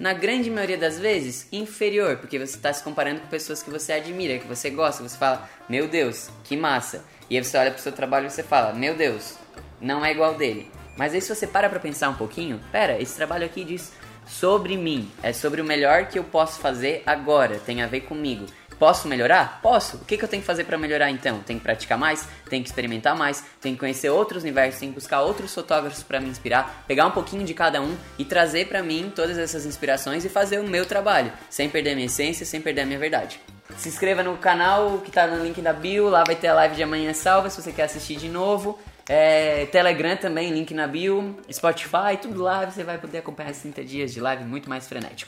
Na 0.00 0.12
grande 0.12 0.50
maioria 0.50 0.76
das 0.76 0.98
vezes, 0.98 1.46
inferior, 1.52 2.16
porque 2.16 2.38
você 2.38 2.56
está 2.56 2.72
se 2.72 2.82
comparando 2.82 3.20
com 3.20 3.28
pessoas 3.28 3.62
que 3.62 3.70
você 3.70 3.92
admira, 3.92 4.38
que 4.38 4.46
você 4.46 4.70
gosta, 4.70 5.02
você 5.02 5.16
fala, 5.16 5.48
meu 5.68 5.88
Deus, 5.88 6.28
que 6.44 6.56
massa. 6.56 7.04
E 7.28 7.36
aí 7.36 7.44
você 7.44 7.56
olha 7.56 7.70
pro 7.70 7.82
seu 7.82 7.92
trabalho 7.92 8.26
e 8.26 8.30
você 8.30 8.42
fala, 8.42 8.72
meu 8.72 8.94
Deus, 8.94 9.36
não 9.80 10.04
é 10.04 10.12
igual 10.12 10.34
dele. 10.34 10.70
Mas 10.96 11.12
aí 11.12 11.20
se 11.20 11.34
você 11.34 11.46
para 11.46 11.68
pra 11.68 11.78
pensar 11.78 12.08
um 12.08 12.14
pouquinho, 12.14 12.60
pera, 12.72 13.00
esse 13.00 13.14
trabalho 13.14 13.44
aqui 13.44 13.64
diz 13.64 13.92
sobre 14.26 14.76
mim, 14.76 15.10
é 15.22 15.32
sobre 15.32 15.60
o 15.60 15.64
melhor 15.64 16.06
que 16.06 16.18
eu 16.18 16.24
posso 16.24 16.58
fazer 16.58 17.02
agora, 17.06 17.58
tem 17.58 17.82
a 17.82 17.86
ver 17.86 18.00
comigo. 18.00 18.46
Posso 18.78 19.08
melhorar? 19.08 19.60
Posso. 19.62 19.96
O 19.96 20.04
que, 20.04 20.18
que 20.18 20.24
eu 20.24 20.28
tenho 20.28 20.42
que 20.42 20.46
fazer 20.46 20.64
para 20.64 20.76
melhorar 20.76 21.10
então? 21.10 21.40
Tenho 21.40 21.58
que 21.58 21.62
praticar 21.62 21.96
mais, 21.96 22.28
tenho 22.48 22.62
que 22.62 22.68
experimentar 22.68 23.16
mais, 23.16 23.42
tenho 23.60 23.74
que 23.74 23.80
conhecer 23.80 24.10
outros 24.10 24.42
universos, 24.42 24.80
tenho 24.80 24.92
que 24.92 24.96
buscar 24.96 25.22
outros 25.22 25.54
fotógrafos 25.54 26.02
para 26.02 26.20
me 26.20 26.28
inspirar, 26.28 26.84
pegar 26.86 27.06
um 27.06 27.10
pouquinho 27.10 27.44
de 27.44 27.54
cada 27.54 27.80
um 27.80 27.96
e 28.18 28.24
trazer 28.24 28.68
para 28.68 28.82
mim 28.82 29.10
todas 29.14 29.38
essas 29.38 29.64
inspirações 29.64 30.26
e 30.26 30.28
fazer 30.28 30.58
o 30.58 30.64
meu 30.64 30.84
trabalho, 30.84 31.32
sem 31.48 31.70
perder 31.70 31.92
a 31.92 31.94
minha 31.94 32.06
essência, 32.06 32.44
sem 32.44 32.60
perder 32.60 32.82
a 32.82 32.86
minha 32.86 32.98
verdade. 32.98 33.40
Se 33.78 33.88
inscreva 33.88 34.22
no 34.22 34.36
canal 34.36 34.98
que 34.98 35.10
tá 35.10 35.26
no 35.26 35.42
link 35.42 35.60
da 35.62 35.72
bio, 35.72 36.08
lá 36.08 36.22
vai 36.24 36.36
ter 36.36 36.48
a 36.48 36.54
live 36.54 36.76
de 36.76 36.82
amanhã 36.82 37.12
salva 37.14 37.48
se 37.48 37.60
você 37.60 37.72
quer 37.72 37.84
assistir 37.84 38.16
de 38.16 38.28
novo. 38.28 38.78
É, 39.08 39.66
Telegram 39.66 40.16
também, 40.16 40.52
link 40.52 40.74
na 40.74 40.86
bio, 40.86 41.36
Spotify, 41.50 42.16
tudo 42.20 42.42
lá, 42.42 42.64
você 42.64 42.82
vai 42.82 42.98
poder 42.98 43.18
acompanhar 43.18 43.50
esses 43.50 43.62
30 43.62 43.84
dias 43.84 44.12
de 44.12 44.20
live 44.20 44.44
muito 44.44 44.68
mais 44.68 44.88
frenético. 44.88 45.24